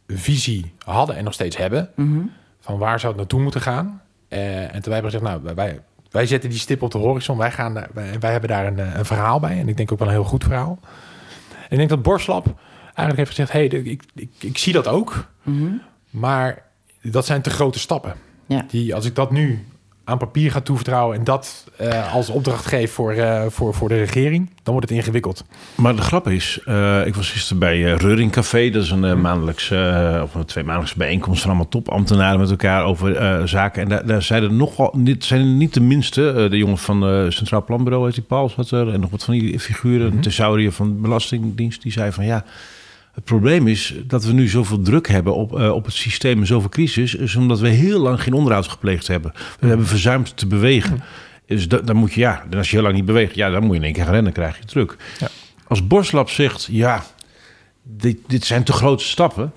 visie 0.06 0.72
hadden 0.84 1.16
en 1.16 1.24
nog 1.24 1.32
steeds 1.32 1.56
hebben. 1.56 1.90
Mhm. 1.94 2.20
Van 2.60 2.78
waar 2.78 3.00
zou 3.00 3.12
het 3.12 3.20
naartoe 3.20 3.40
moeten 3.40 3.60
gaan. 3.60 4.02
Eh, 4.28 4.62
en 4.62 4.72
toen 4.72 4.92
wij 4.92 4.92
hebben 4.92 5.10
gezegd, 5.10 5.24
nou, 5.24 5.54
wij, 5.54 5.80
wij 6.10 6.26
zetten 6.26 6.50
die 6.50 6.58
stip 6.58 6.82
op 6.82 6.90
de 6.90 6.98
horizon. 6.98 7.38
Wij, 7.38 7.52
gaan 7.52 7.74
daar, 7.74 7.88
wij, 7.94 8.18
wij 8.18 8.30
hebben 8.30 8.50
daar 8.50 8.66
een, 8.66 8.78
eh, 8.78 8.94
een 8.96 9.04
verhaal 9.04 9.40
bij. 9.40 9.58
En 9.58 9.68
ik 9.68 9.76
denk 9.76 9.92
ook 9.92 9.98
wel 9.98 10.08
een 10.08 10.14
heel 10.14 10.24
goed 10.24 10.44
verhaal. 10.44 10.78
En 11.48 11.70
ik 11.70 11.76
denk 11.76 11.88
dat 11.88 12.02
Borslap 12.02 12.46
eigenlijk 12.84 13.16
heeft 13.16 13.30
gezegd... 13.30 13.52
hé, 13.52 13.66
hey, 13.66 13.80
ik, 13.80 14.02
ik, 14.14 14.30
ik 14.38 14.58
zie 14.58 14.72
dat 14.72 14.88
ook. 14.88 15.30
Mhm. 15.42 15.72
Maar 16.10 16.62
dat 17.02 17.26
zijn 17.26 17.42
te 17.42 17.50
grote 17.50 17.78
stappen. 17.78 18.14
Ja. 18.46 18.64
Die, 18.68 18.94
als 18.94 19.04
ik 19.04 19.14
dat 19.14 19.30
nu 19.30 19.64
aan 20.08 20.18
papier 20.18 20.50
ga 20.50 20.60
toevertrouwen 20.60 21.18
en 21.18 21.24
dat 21.24 21.64
eh, 21.76 22.14
als 22.14 22.28
opdracht 22.28 22.66
geef 22.66 22.92
voor, 22.92 23.12
eh, 23.12 23.44
voor, 23.48 23.74
voor 23.74 23.88
de 23.88 23.96
regering, 23.96 24.50
dan 24.62 24.74
wordt 24.74 24.88
het 24.88 24.98
ingewikkeld. 24.98 25.44
Maar 25.74 25.96
de 25.96 26.02
grap 26.02 26.28
is, 26.28 26.60
eh, 26.64 27.06
ik 27.06 27.14
was 27.14 27.30
gisteren 27.30 27.58
bij 27.58 27.80
Reuring 27.80 28.32
Café. 28.32 28.70
Dat 28.70 28.82
is 28.82 28.90
een 28.90 29.04
uh, 29.04 29.14
maandelijks, 29.14 29.70
of 30.22 30.34
een 30.34 30.44
twee 30.44 30.64
maandelijkse 30.64 30.98
bijeenkomst 30.98 31.40
van 31.40 31.50
allemaal 31.50 31.68
topambtenaren 31.68 32.40
met 32.40 32.50
elkaar 32.50 32.84
over 32.84 33.48
zaken. 33.48 33.82
En 33.82 33.88
daar, 33.88 34.06
daar 34.06 34.22
zeiden 34.22 34.56
nogal, 34.56 34.94
dit 34.96 35.24
zijn 35.24 35.40
er 35.40 35.46
niet 35.46 35.74
de 35.74 35.80
minste. 35.80 36.46
de 36.50 36.56
jongen 36.56 36.78
van 36.78 37.02
het 37.02 37.32
Centraal 37.32 37.64
Planbureau, 37.64 38.04
heet 38.04 38.14
die 38.14 38.24
Paul, 38.24 38.48
zat 38.48 38.70
er. 38.70 38.92
En 38.92 39.00
nog 39.00 39.10
wat 39.10 39.24
van 39.24 39.34
die 39.34 39.60
figuren, 39.60 40.12
mm 40.14 40.20
-hmm. 40.22 40.72
van 40.72 40.88
de 40.88 41.00
Belastingdienst, 41.00 41.82
die 41.82 41.92
zei 41.92 42.12
van 42.12 42.24
ja... 42.24 42.44
Het 43.16 43.24
probleem 43.24 43.66
is 43.66 43.94
dat 44.04 44.24
we 44.24 44.32
nu 44.32 44.48
zoveel 44.48 44.80
druk 44.80 45.08
hebben 45.08 45.34
op, 45.34 45.58
uh, 45.58 45.70
op 45.70 45.84
het 45.84 45.94
systeem 45.94 46.40
en 46.40 46.46
zoveel 46.46 46.68
crisis, 46.68 47.14
is 47.14 47.36
omdat 47.36 47.60
we 47.60 47.68
heel 47.68 48.00
lang 48.00 48.22
geen 48.22 48.32
onderhoud 48.32 48.68
gepleegd 48.68 49.06
hebben. 49.06 49.32
We 49.60 49.66
hebben 49.66 49.86
verzuimd 49.86 50.36
te 50.36 50.46
bewegen. 50.46 51.02
Dus 51.46 51.68
da, 51.68 51.78
dan 51.78 51.96
moet 51.96 52.12
je, 52.12 52.20
ja, 52.20 52.44
als 52.56 52.70
je 52.70 52.74
heel 52.74 52.84
lang 52.84 52.94
niet 52.94 53.04
beweegt, 53.04 53.34
ja, 53.34 53.50
dan 53.50 53.62
moet 53.62 53.70
je 53.70 53.76
in 53.76 53.84
één 53.84 53.92
keer 53.92 54.04
gaan 54.04 54.12
rennen, 54.12 54.32
krijg 54.32 54.58
je 54.58 54.64
druk. 54.64 54.96
Ja. 55.18 55.28
Als 55.66 55.86
Borslap 55.86 56.30
zegt, 56.30 56.68
ja, 56.70 57.04
dit, 57.82 58.18
dit 58.26 58.44
zijn 58.44 58.64
te 58.64 58.72
grote 58.72 59.04
stappen. 59.04 59.52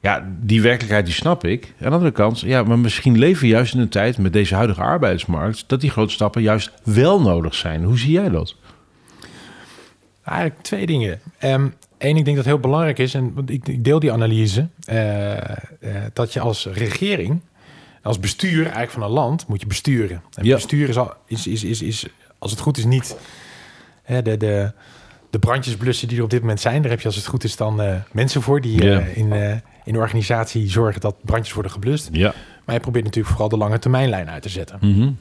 Ja, 0.00 0.28
die 0.40 0.62
werkelijkheid 0.62 1.04
die 1.04 1.14
snap 1.14 1.44
ik. 1.44 1.64
Aan 1.64 1.88
de 1.88 1.94
andere 1.94 2.10
kant, 2.10 2.40
ja, 2.40 2.62
maar 2.62 2.78
misschien 2.78 3.18
leven 3.18 3.42
we 3.42 3.48
juist 3.48 3.74
in 3.74 3.80
een 3.80 3.88
tijd 3.88 4.18
met 4.18 4.32
deze 4.32 4.54
huidige 4.54 4.82
arbeidsmarkt 4.82 5.64
dat 5.66 5.80
die 5.80 5.90
grote 5.90 6.12
stappen 6.12 6.42
juist 6.42 6.70
wel 6.84 7.20
nodig 7.20 7.54
zijn. 7.54 7.84
Hoe 7.84 7.98
zie 7.98 8.10
jij 8.10 8.28
dat? 8.28 8.56
Eigenlijk 10.24 10.62
twee 10.62 10.86
dingen. 10.86 11.20
Um, 11.44 11.74
Eén, 12.02 12.16
ik 12.16 12.24
denk 12.24 12.36
dat 12.36 12.46
heel 12.46 12.58
belangrijk 12.58 12.98
is, 12.98 13.14
en 13.14 13.34
ik, 13.46 13.68
ik 13.68 13.84
deel 13.84 13.98
die 13.98 14.12
analyse, 14.12 14.68
uh, 14.90 15.32
uh, 15.32 15.40
dat 16.12 16.32
je 16.32 16.40
als 16.40 16.66
regering, 16.66 17.40
als 18.02 18.20
bestuur 18.20 18.62
eigenlijk 18.62 18.90
van 18.90 19.02
een 19.02 19.10
land, 19.10 19.46
moet 19.46 19.60
je 19.60 19.66
besturen. 19.66 20.22
En 20.34 20.44
ja. 20.44 20.54
bestuur 20.54 20.88
is, 20.88 20.96
al, 20.96 21.12
is, 21.26 21.46
is, 21.46 21.64
is, 21.64 21.82
is, 21.82 22.06
als 22.38 22.50
het 22.50 22.60
goed 22.60 22.78
is, 22.78 22.84
niet 22.84 23.16
hè, 24.02 24.22
de, 24.22 24.36
de, 24.36 24.72
de 25.30 25.38
brandjesblussen 25.38 26.08
die 26.08 26.18
er 26.18 26.24
op 26.24 26.30
dit 26.30 26.40
moment 26.40 26.60
zijn. 26.60 26.82
Daar 26.82 26.90
heb 26.90 27.00
je 27.00 27.06
als 27.06 27.16
het 27.16 27.26
goed 27.26 27.44
is 27.44 27.56
dan 27.56 27.82
uh, 27.82 27.96
mensen 28.12 28.42
voor 28.42 28.60
die 28.60 28.84
ja. 28.84 29.00
in, 29.00 29.32
in 29.84 29.92
de 29.92 29.98
organisatie 29.98 30.70
zorgen 30.70 31.00
dat 31.00 31.14
brandjes 31.24 31.54
worden 31.54 31.72
geblust. 31.72 32.08
Ja. 32.12 32.34
Maar 32.64 32.74
je 32.74 32.80
probeert 32.80 33.04
natuurlijk 33.04 33.32
vooral 33.34 33.48
de 33.50 33.56
lange 33.56 33.78
termijnlijn 33.78 34.30
uit 34.30 34.42
te 34.42 34.48
zetten. 34.48 34.78
Mm 34.80 34.94
-hmm. 34.94 35.16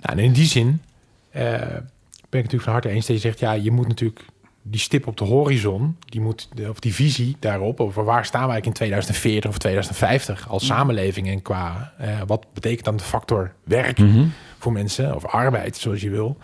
nou, 0.00 0.18
en 0.18 0.18
in 0.18 0.32
die 0.32 0.46
zin 0.46 0.82
ben 1.30 2.40
ik 2.40 2.42
natuurlijk 2.42 2.62
van 2.62 2.72
harte 2.72 2.88
eens 2.88 3.06
dat 3.06 3.16
je 3.16 3.22
zegt, 3.22 3.38
ja, 3.38 3.52
je 3.52 3.70
moet 3.70 3.88
natuurlijk 3.88 4.20
die 4.62 4.80
stip 4.80 5.06
op 5.06 5.16
de 5.16 5.24
horizon, 5.24 5.96
die 6.04 6.20
moet, 6.20 6.48
of 6.68 6.80
die 6.80 6.94
visie 6.94 7.36
daarop, 7.38 7.80
over 7.80 8.04
waar 8.04 8.24
staan 8.24 8.48
wij 8.48 8.60
in 8.60 8.72
2040 8.72 9.50
of 9.50 9.58
2050 9.58 10.48
als 10.48 10.66
samenleving 10.66 11.28
en 11.28 11.42
qua 11.42 11.92
uh, 12.00 12.20
wat 12.26 12.46
betekent 12.52 12.84
dan 12.84 12.96
de 12.96 13.02
factor 13.02 13.52
werk 13.64 13.98
mm 13.98 14.12
-hmm. 14.12 14.32
voor 14.58 14.72
mensen 14.72 15.14
of 15.14 15.26
arbeid, 15.26 15.76
zoals 15.76 16.00
je 16.00 16.10
wil. 16.10 16.36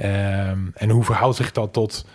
Um, 0.00 0.70
en 0.74 0.90
hoe 0.90 1.04
verhoudt 1.04 1.36
zich 1.36 1.52
dat 1.52 1.72
tot 1.72 2.06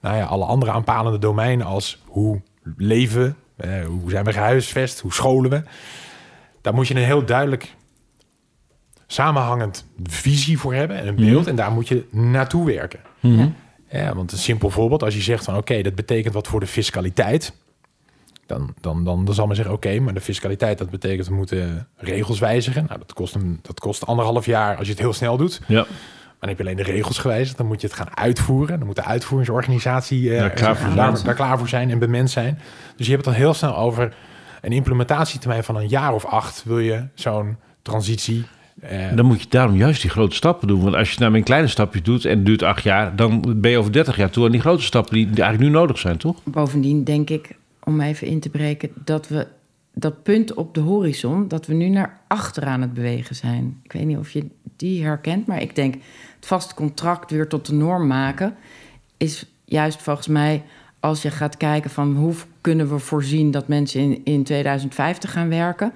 nou 0.00 0.16
ja, 0.16 0.24
alle 0.24 0.44
andere 0.44 0.72
aanpalende 0.72 1.18
domeinen 1.18 1.66
als 1.66 2.02
hoe 2.06 2.40
leven, 2.76 3.36
uh, 3.64 3.84
hoe 3.84 4.10
zijn 4.10 4.24
we 4.24 4.32
gehuisvest, 4.32 5.00
hoe 5.00 5.12
scholen 5.12 5.50
we. 5.50 5.62
Daar 6.60 6.74
moet 6.74 6.88
je 6.88 6.94
een 6.94 7.02
heel 7.02 7.24
duidelijk 7.24 7.74
samenhangend 9.06 9.86
visie 10.02 10.58
voor 10.58 10.74
hebben 10.74 10.96
en 10.96 11.06
een 11.06 11.14
beeld. 11.14 11.30
Mm 11.30 11.36
-hmm. 11.36 11.46
En 11.46 11.56
daar 11.56 11.72
moet 11.72 11.88
je 11.88 12.06
naartoe 12.10 12.66
werken. 12.66 13.00
Mm 13.20 13.38
-hmm. 13.38 13.54
Ja, 13.94 14.14
want 14.14 14.32
een 14.32 14.38
simpel 14.38 14.70
voorbeeld, 14.70 15.02
als 15.02 15.14
je 15.14 15.20
zegt 15.20 15.44
van 15.44 15.56
oké, 15.56 15.82
dat 15.82 15.94
betekent 15.94 16.34
wat 16.34 16.48
voor 16.48 16.60
de 16.60 16.66
fiscaliteit. 16.66 17.52
Dan, 18.46 18.74
dan, 18.80 19.04
dan, 19.04 19.24
dan 19.24 19.34
zal 19.34 19.46
men 19.46 19.56
zeggen, 19.56 19.74
oké, 19.74 19.98
maar 19.98 20.14
de 20.14 20.20
fiscaliteit, 20.20 20.78
dat 20.78 20.90
betekent 20.90 21.28
we 21.28 21.34
moeten 21.34 21.88
regels 21.96 22.38
wijzigen. 22.38 22.84
Nou, 22.88 22.98
dat 22.98 23.12
kost, 23.12 23.34
een, 23.34 23.58
dat 23.62 23.80
kost 23.80 24.06
anderhalf 24.06 24.46
jaar 24.46 24.76
als 24.76 24.86
je 24.86 24.92
het 24.92 25.02
heel 25.02 25.12
snel 25.12 25.36
doet. 25.36 25.60
Ja. 25.66 25.74
Maar 25.74 26.38
dan 26.38 26.48
heb 26.48 26.58
je 26.58 26.64
alleen 26.64 26.76
de 26.76 26.92
regels 26.92 27.18
gewijzigd, 27.18 27.56
dan 27.56 27.66
moet 27.66 27.80
je 27.80 27.86
het 27.86 27.96
gaan 27.96 28.16
uitvoeren. 28.16 28.78
Dan 28.78 28.86
moet 28.86 28.96
de 28.96 29.04
uitvoeringsorganisatie 29.04 30.20
uh, 30.20 30.38
daar, 30.38 30.50
klaar 30.50 30.76
voor 30.76 30.94
daar, 30.94 31.24
daar, 31.24 31.34
klaar 31.34 31.58
voor 31.58 31.68
zijn 31.68 31.90
en 31.90 31.98
bement 31.98 32.30
zijn. 32.30 32.58
Dus 32.96 33.06
je 33.06 33.12
hebt 33.12 33.24
het 33.24 33.34
al 33.34 33.40
heel 33.40 33.54
snel 33.54 33.76
over 33.76 34.14
een 34.60 34.72
implementatietermijn 34.72 35.64
van 35.64 35.76
een 35.76 35.88
jaar 35.88 36.14
of 36.14 36.24
acht. 36.24 36.62
Wil 36.64 36.78
je 36.78 37.06
zo'n 37.14 37.56
transitie 37.82 38.44
uh, 38.82 39.16
dan 39.16 39.26
moet 39.26 39.40
je 39.40 39.48
daarom 39.48 39.76
juist 39.76 40.02
die 40.02 40.10
grote 40.10 40.34
stappen 40.34 40.68
doen. 40.68 40.82
Want 40.82 40.94
als 40.94 41.12
je 41.12 41.20
nou 41.20 41.34
een 41.34 41.42
kleine 41.42 41.68
stapjes 41.68 42.02
doet 42.02 42.24
en 42.24 42.36
het 42.36 42.46
duurt 42.46 42.62
acht 42.62 42.82
jaar, 42.82 43.16
dan 43.16 43.54
ben 43.56 43.70
je 43.70 43.78
over 43.78 43.92
30 43.92 44.16
jaar 44.16 44.30
toe 44.30 44.44
aan 44.44 44.50
die 44.50 44.60
grote 44.60 44.82
stappen 44.82 45.14
die 45.14 45.26
eigenlijk 45.26 45.60
nu 45.60 45.68
nodig 45.68 45.98
zijn, 45.98 46.16
toch? 46.16 46.36
Bovendien 46.44 47.04
denk 47.04 47.30
ik, 47.30 47.56
om 47.84 48.00
even 48.00 48.26
in 48.26 48.40
te 48.40 48.48
breken, 48.48 48.90
dat 49.04 49.28
we 49.28 49.46
dat 49.94 50.22
punt 50.22 50.54
op 50.54 50.74
de 50.74 50.80
horizon, 50.80 51.48
dat 51.48 51.66
we 51.66 51.74
nu 51.74 51.88
naar 51.88 52.20
achter 52.28 52.64
aan 52.64 52.80
het 52.80 52.94
bewegen 52.94 53.36
zijn. 53.36 53.80
Ik 53.82 53.92
weet 53.92 54.04
niet 54.04 54.18
of 54.18 54.30
je 54.30 54.46
die 54.76 55.04
herkent, 55.04 55.46
maar 55.46 55.62
ik 55.62 55.74
denk 55.74 55.94
het 56.36 56.46
vaste 56.46 56.74
contract 56.74 57.30
weer 57.30 57.48
tot 57.48 57.66
de 57.66 57.74
norm 57.74 58.06
maken 58.06 58.56
is 59.16 59.46
juist 59.64 60.02
volgens 60.02 60.26
mij 60.28 60.62
als 61.00 61.22
je 61.22 61.30
gaat 61.30 61.56
kijken 61.56 61.90
van 61.90 62.16
hoe 62.16 62.34
kunnen 62.60 62.88
we 62.88 62.98
voorzien 62.98 63.50
dat 63.50 63.68
mensen 63.68 64.00
in, 64.00 64.20
in 64.24 64.44
2050 64.44 65.32
gaan 65.32 65.48
werken 65.48 65.92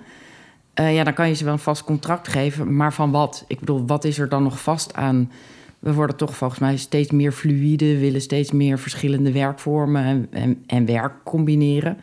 uh, 0.81 0.95
ja, 0.95 1.05
dan 1.05 1.15
kan 1.15 1.29
je 1.29 1.35
ze 1.35 1.45
wel 1.45 1.53
een 1.53 1.59
vast 1.59 1.85
contract 1.85 2.29
geven. 2.29 2.77
Maar 2.77 2.93
van 2.93 3.11
wat? 3.11 3.45
Ik 3.47 3.59
bedoel, 3.59 3.87
wat 3.87 4.05
is 4.05 4.19
er 4.19 4.29
dan 4.29 4.43
nog 4.43 4.63
vast 4.63 4.95
aan? 4.95 5.31
We 5.79 5.93
worden 5.93 6.17
toch 6.17 6.37
volgens 6.37 6.61
mij 6.61 6.77
steeds 6.77 7.11
meer 7.11 7.33
fluïde, 7.33 7.99
willen 7.99 8.21
steeds 8.21 8.53
meer 8.53 8.79
verschillende 8.79 9.33
werkvormen 9.33 10.05
en, 10.05 10.27
en, 10.31 10.63
en 10.67 10.87
werk 10.87 11.13
combineren. 11.25 11.99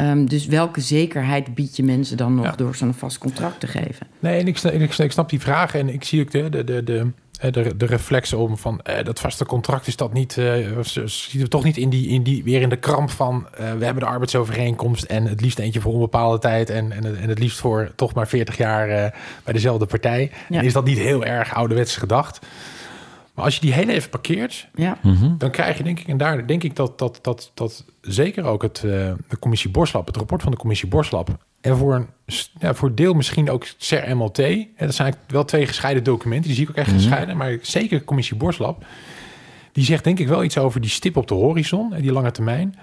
Um, 0.00 0.28
dus 0.28 0.46
welke 0.46 0.80
zekerheid 0.80 1.54
bied 1.54 1.76
je 1.76 1.82
mensen 1.82 2.16
dan 2.16 2.34
nog 2.34 2.44
ja. 2.44 2.52
door 2.52 2.74
zo'n 2.74 2.94
vast 2.94 3.18
contract 3.18 3.60
te 3.60 3.66
geven? 3.66 4.06
Nee, 4.18 4.40
en 4.40 4.46
ik, 4.46 4.58
ik, 4.58 4.98
ik 4.98 5.12
snap 5.12 5.30
die 5.30 5.40
vraag 5.40 5.74
en 5.74 5.88
ik 5.88 6.04
zie 6.04 6.20
ook 6.20 6.30
de, 6.30 6.48
de, 6.48 6.64
de, 6.64 6.84
de 6.84 7.10
de, 7.50 7.76
de 7.76 7.86
reflex 7.86 8.32
om 8.32 8.56
van 8.56 8.80
uh, 8.88 9.04
dat 9.04 9.20
vaste 9.20 9.44
contract 9.44 9.86
is 9.86 9.96
dat 9.96 10.12
niet, 10.12 10.36
uh, 10.36 10.78
ziet 11.04 11.42
we 11.42 11.48
toch 11.48 11.64
niet 11.64 11.76
in 11.76 11.88
die, 11.88 12.08
in 12.08 12.22
die, 12.22 12.44
weer 12.44 12.60
in 12.60 12.68
de 12.68 12.76
kramp 12.76 13.10
van 13.10 13.46
uh, 13.52 13.58
we 13.58 13.84
hebben 13.84 14.02
de 14.02 14.08
arbeidsovereenkomst 14.08 15.04
en 15.04 15.24
het 15.24 15.40
liefst 15.40 15.58
eentje 15.58 15.80
voor 15.80 15.92
onbepaalde 15.92 16.38
tijd 16.38 16.70
en, 16.70 16.92
en, 16.92 17.20
en 17.20 17.28
het 17.28 17.38
liefst 17.38 17.58
voor 17.58 17.92
toch 17.96 18.14
maar 18.14 18.28
40 18.28 18.56
jaar 18.56 18.86
bij 19.44 19.52
dezelfde 19.52 19.86
partij. 19.86 20.30
Ja. 20.48 20.58
En 20.58 20.64
is 20.64 20.72
dat 20.72 20.84
niet 20.84 20.98
heel 20.98 21.24
erg 21.24 21.54
ouderwets 21.54 21.96
gedacht? 21.96 22.38
Maar 23.38 23.46
als 23.46 23.56
je 23.56 23.60
die 23.60 23.72
heel 23.72 23.88
even 23.88 24.10
parkeert, 24.10 24.68
ja. 24.74 24.98
mm 25.02 25.14
-hmm. 25.14 25.34
dan 25.38 25.50
krijg 25.50 25.76
je 25.76 25.84
denk 25.84 26.00
ik, 26.00 26.08
en 26.08 26.16
daar 26.16 26.46
denk 26.46 26.62
ik 26.62 26.76
dat, 26.76 26.98
dat, 26.98 27.18
dat, 27.22 27.50
dat 27.54 27.84
zeker 28.00 28.44
ook 28.44 28.62
het, 28.62 28.80
de 28.80 29.38
commissie 29.38 29.70
Borslap, 29.70 30.06
het 30.06 30.16
rapport 30.16 30.42
van 30.42 30.50
de 30.50 30.58
commissie 30.58 30.88
Borslap, 30.88 31.38
en 31.60 31.76
voor 31.76 31.94
een 31.94 32.06
ja, 32.58 32.74
voor 32.74 32.94
deel 32.94 33.14
misschien 33.14 33.50
ook 33.50 33.66
CER-MLT. 33.76 34.42
Dat 34.76 34.94
zijn 34.94 35.14
wel 35.26 35.44
twee 35.44 35.66
gescheiden 35.66 36.04
documenten. 36.04 36.46
Die 36.46 36.54
zie 36.54 36.64
ik 36.64 36.70
ook 36.70 36.76
echt 36.76 36.86
mm 36.86 36.92
-hmm. 36.92 37.02
gescheiden. 37.02 37.36
Maar 37.36 37.58
zeker 37.62 38.04
commissie 38.04 38.36
Borslab. 38.36 38.84
Die 39.72 39.84
zegt 39.84 40.04
denk 40.04 40.18
ik 40.18 40.28
wel 40.28 40.44
iets 40.44 40.58
over 40.58 40.80
die 40.80 40.90
stip 40.90 41.16
op 41.16 41.26
de 41.26 41.34
horizon. 41.34 41.94
En 41.94 42.02
die 42.02 42.12
lange 42.12 42.30
termijn. 42.30 42.78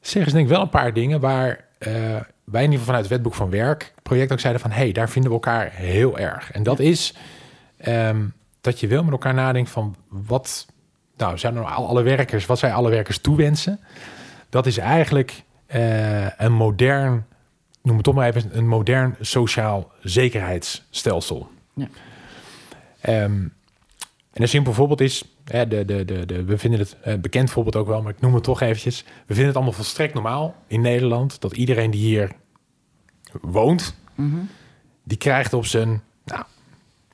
Zeggen 0.00 0.30
ze 0.30 0.36
denk 0.36 0.48
ik 0.48 0.54
wel 0.54 0.62
een 0.62 0.70
paar 0.70 0.92
dingen 0.92 1.20
waar 1.20 1.48
uh, 1.48 1.92
wij 2.44 2.64
in 2.64 2.70
ieder 2.70 2.78
geval 2.78 2.84
vanuit 2.84 3.04
het 3.04 3.12
wetboek 3.12 3.34
van 3.34 3.50
werk 3.50 3.94
project 4.02 4.32
ook 4.32 4.40
zeiden 4.40 4.62
van... 4.62 4.70
hé, 4.70 4.76
hey, 4.76 4.92
daar 4.92 5.10
vinden 5.10 5.30
we 5.30 5.36
elkaar 5.36 5.70
heel 5.72 6.18
erg. 6.18 6.52
En 6.52 6.62
dat 6.62 6.78
is 6.78 7.14
um, 7.88 8.32
dat 8.66 8.80
je 8.80 8.86
wel 8.86 9.02
met 9.02 9.12
elkaar 9.12 9.34
nadenkt 9.34 9.70
van 9.70 9.96
wat... 10.08 10.66
Nou, 11.16 11.38
zijn 11.38 11.56
er 11.56 11.64
alle 11.64 12.02
werkers, 12.02 12.46
wat 12.46 12.58
zij 12.58 12.72
alle 12.72 12.90
werkers 12.90 13.18
toewensen? 13.18 13.80
Dat 14.48 14.66
is 14.66 14.78
eigenlijk 14.78 15.42
uh, 15.74 16.30
een 16.38 16.52
modern 16.52 17.24
noem 17.86 17.96
het 17.96 18.04
toch 18.04 18.14
maar 18.14 18.26
even, 18.26 18.56
een 18.56 18.68
modern 18.68 19.16
sociaal 19.20 19.90
zekerheidsstelsel. 20.00 21.48
Ja. 21.74 21.88
Um, 23.22 23.54
en 24.32 24.42
een 24.42 24.48
simpel 24.48 24.72
voorbeeld 24.72 25.00
is, 25.00 25.24
hè, 25.44 25.68
de, 25.68 25.84
de, 25.84 26.04
de, 26.04 26.26
de, 26.26 26.44
we 26.44 26.58
vinden 26.58 26.80
het 26.80 26.96
uh, 27.06 27.14
bekend 27.14 27.50
voorbeeld 27.50 27.76
ook 27.76 27.86
wel, 27.86 28.02
maar 28.02 28.12
ik 28.12 28.20
noem 28.20 28.34
het 28.34 28.42
toch 28.42 28.60
eventjes. 28.60 29.02
We 29.02 29.24
vinden 29.26 29.46
het 29.46 29.54
allemaal 29.54 29.72
volstrekt 29.72 30.14
normaal 30.14 30.54
in 30.66 30.80
Nederland 30.80 31.40
dat 31.40 31.56
iedereen 31.56 31.90
die 31.90 32.00
hier 32.00 32.30
woont, 33.40 33.94
mm 34.14 34.30
-hmm. 34.30 34.48
die 35.02 35.18
krijgt 35.18 35.52
op 35.52 35.66
zijn 35.66 35.88
nou, 35.88 36.00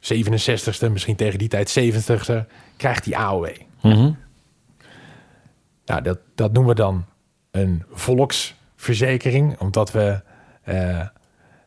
67ste, 0.03 0.91
misschien 0.91 1.17
tegen 1.17 1.39
die 1.39 1.49
tijd 1.49 1.79
70ste, 1.81 2.47
krijgt 2.77 3.05
die 3.05 3.17
AOW. 3.17 3.49
Mm 3.81 3.93
-hmm. 3.93 4.19
Nou, 5.85 6.03
dat, 6.03 6.19
dat 6.35 6.53
noemen 6.53 6.75
we 6.75 6.81
dan 6.81 7.05
een 7.51 7.83
volksverzekering, 7.91 9.59
omdat 9.59 9.93
we 9.93 10.21
uh, 10.65 11.07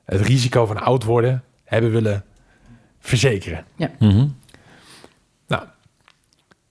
het 0.05 0.21
risico 0.21 0.65
van 0.65 0.77
oud 0.77 1.03
worden 1.03 1.43
hebben 1.63 1.91
willen 1.91 2.23
verzekeren. 2.99 3.65
Ja. 3.75 3.91
Mm 3.99 4.09
-hmm. 4.09 4.37
Nou, 5.47 5.63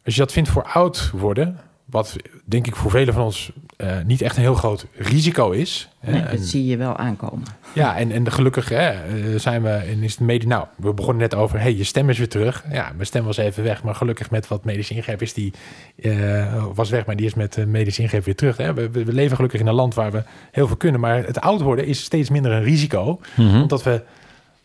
als 0.04 0.14
je 0.14 0.20
dat 0.20 0.32
vindt 0.32 0.48
voor 0.48 0.64
oud 0.64 1.10
worden, 1.10 1.60
wat 1.84 2.16
denk 2.44 2.66
ik 2.66 2.76
voor 2.76 2.90
velen 2.90 3.14
van 3.14 3.24
ons 3.24 3.52
uh, 3.84 4.04
niet 4.04 4.22
echt 4.22 4.36
een 4.36 4.42
heel 4.42 4.54
groot 4.54 4.86
risico 4.96 5.50
is. 5.50 5.88
Nee, 6.00 6.22
dat 6.22 6.30
en, 6.30 6.38
zie 6.38 6.66
je 6.66 6.76
wel 6.76 6.96
aankomen. 6.96 7.46
Ja, 7.72 7.96
en, 7.96 8.10
en 8.10 8.32
gelukkig 8.32 8.68
hè, 8.68 8.90
eh, 8.90 9.38
zijn 9.38 9.62
we, 9.62 9.68
en 9.68 10.02
is 10.02 10.10
het 10.10 10.20
mede, 10.20 10.46
nou, 10.46 10.66
we 10.76 10.94
begonnen 10.94 11.22
net 11.22 11.34
over, 11.34 11.60
hey, 11.60 11.74
je 11.74 11.84
stem 11.84 12.10
is 12.10 12.18
weer 12.18 12.28
terug. 12.28 12.64
Ja, 12.70 12.92
mijn 12.94 13.06
stem 13.06 13.24
was 13.24 13.36
even 13.36 13.62
weg, 13.62 13.82
maar 13.82 13.94
gelukkig 13.94 14.30
met 14.30 14.48
wat 14.48 14.64
medische 14.64 14.94
ingreep 14.94 15.22
is 15.22 15.32
die, 15.32 15.52
uh, 15.96 16.64
was 16.74 16.90
weg, 16.90 17.06
maar 17.06 17.16
die 17.16 17.26
is 17.26 17.34
met 17.34 17.66
medische 17.66 18.02
ingreep 18.02 18.24
weer 18.24 18.36
terug. 18.36 18.56
Hè. 18.56 18.74
We, 18.74 18.90
we, 18.90 19.12
leven 19.12 19.36
gelukkig 19.36 19.60
in 19.60 19.66
een 19.66 19.74
land 19.74 19.94
waar 19.94 20.12
we 20.12 20.22
heel 20.50 20.66
veel 20.66 20.76
kunnen, 20.76 21.00
maar 21.00 21.24
het 21.24 21.40
oud 21.40 21.60
worden 21.60 21.86
is 21.86 22.04
steeds 22.04 22.30
minder 22.30 22.52
een 22.52 22.62
risico, 22.62 23.20
mm 23.34 23.48
-hmm. 23.48 23.62
omdat 23.62 23.82
we 23.82 24.02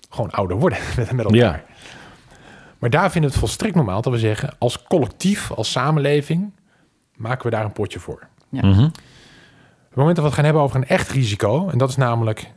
gewoon 0.10 0.32
ouder 0.32 0.58
worden 0.58 0.80
met, 0.98 1.12
met 1.12 1.26
elkaar. 1.26 1.38
Ja. 1.40 1.64
Maar 2.80 2.90
daar 2.90 3.12
vinden 3.12 3.30
we 3.30 3.36
het 3.36 3.46
volstrekt 3.46 3.76
normaal 3.76 4.02
dat 4.02 4.14
we 4.14 4.20
zeggen, 4.20 4.56
als 4.58 4.84
collectief, 4.84 5.52
als 5.52 5.72
samenleving, 5.72 6.52
maken 7.16 7.44
we 7.44 7.50
daar 7.50 7.66
een 7.66 7.72
potje 7.72 8.00
voor. 8.00 8.28
Ja. 8.50 8.66
Mhm. 8.66 8.84
Op 8.84 8.92
het 9.90 9.96
moment 9.96 10.16
dat 10.16 10.18
we 10.18 10.24
het 10.24 10.34
gaan 10.34 10.44
hebben 10.44 10.62
over 10.62 10.76
een 10.78 10.88
echt 10.88 11.10
risico, 11.12 11.70
en 11.70 11.78
dat 11.78 11.90
is 11.90 11.96
namelijk 11.96 12.52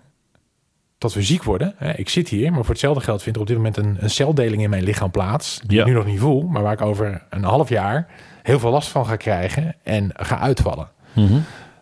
dat 0.98 1.14
we 1.14 1.22
ziek 1.22 1.42
worden. 1.42 1.74
Hè, 1.76 1.92
ik 1.92 2.08
zit 2.08 2.28
hier, 2.28 2.50
maar 2.52 2.60
voor 2.60 2.70
hetzelfde 2.70 3.02
geld 3.02 3.22
vindt 3.22 3.36
er 3.36 3.42
op 3.42 3.48
dit 3.48 3.56
moment 3.56 3.76
een, 3.76 3.96
een 4.00 4.10
celdeling 4.10 4.62
in 4.62 4.70
mijn 4.70 4.82
lichaam 4.82 5.10
plaats, 5.10 5.60
die 5.66 5.76
Ja. 5.76 5.82
ik 5.82 5.88
nu 5.88 5.94
nog 5.94 6.06
niet 6.06 6.18
voel, 6.20 6.42
maar 6.42 6.62
waar 6.62 6.72
ik 6.72 6.80
over 6.80 7.22
een 7.30 7.44
half 7.44 7.68
jaar 7.68 8.06
heel 8.42 8.58
veel 8.58 8.70
last 8.70 8.88
van 8.88 9.06
ga 9.06 9.16
krijgen 9.16 9.74
en 9.82 10.10
ga 10.12 10.38
uitvallen. 10.38 10.88
Mhm. 11.12 11.38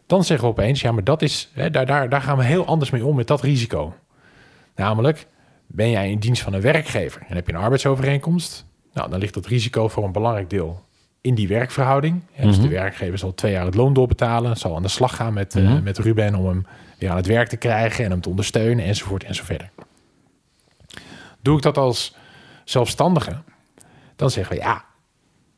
Dan 0.06 0.24
zeggen 0.24 0.46
we 0.46 0.52
opeens, 0.52 0.80
ja, 0.80 0.92
maar 0.92 1.04
dat 1.04 1.22
is, 1.22 1.50
hè, 1.52 1.70
daar, 1.70 1.86
daar, 1.86 2.08
daar 2.08 2.22
gaan 2.22 2.36
we 2.36 2.44
heel 2.44 2.66
anders 2.66 2.90
mee 2.90 3.04
om 3.06 3.16
met 3.16 3.26
dat 3.26 3.40
risico. 3.42 3.94
Namelijk, 4.74 5.26
ben 5.66 5.90
jij 5.90 6.10
in 6.10 6.18
dienst 6.18 6.42
van 6.42 6.52
een 6.52 6.60
werkgever 6.60 7.22
en 7.28 7.36
heb 7.36 7.46
je 7.46 7.52
een 7.52 7.60
arbeidsovereenkomst, 7.60 8.66
nou, 8.92 9.10
dan 9.10 9.18
ligt 9.18 9.34
dat 9.34 9.46
risico 9.46 9.88
voor 9.88 10.04
een 10.04 10.12
belangrijk 10.12 10.50
deel 10.50 10.84
in 11.20 11.34
die 11.34 11.48
werkverhouding. 11.48 12.22
En 12.34 12.46
dus 12.46 12.56
Mhm. 12.56 12.66
de 12.68 12.72
werkgever 12.74 13.18
zal 13.18 13.34
twee 13.34 13.52
jaar 13.52 13.64
het 13.64 13.74
loon 13.74 13.92
doorbetalen, 13.92 14.56
zal 14.56 14.76
aan 14.76 14.82
de 14.82 14.88
slag 14.88 15.16
gaan 15.16 15.32
met, 15.32 15.56
eh, 15.56 15.62
Mhm. 15.62 15.82
met 15.82 15.98
Ruben 15.98 16.34
om 16.34 16.46
hem 16.46 16.66
weer 16.98 17.10
aan 17.10 17.16
het 17.16 17.26
werk 17.26 17.48
te 17.48 17.56
krijgen 17.56 18.04
en 18.04 18.10
hem 18.10 18.20
te 18.20 18.28
ondersteunen, 18.28 18.84
enzovoort 18.84 19.24
en 19.24 19.34
zo 19.34 19.44
verder. 19.44 19.70
Doe 21.42 21.56
ik 21.56 21.62
dat 21.62 21.76
als 21.76 22.14
zelfstandige, 22.64 23.36
dan 24.16 24.30
zeggen 24.30 24.56
we 24.56 24.62
ja, 24.62 24.84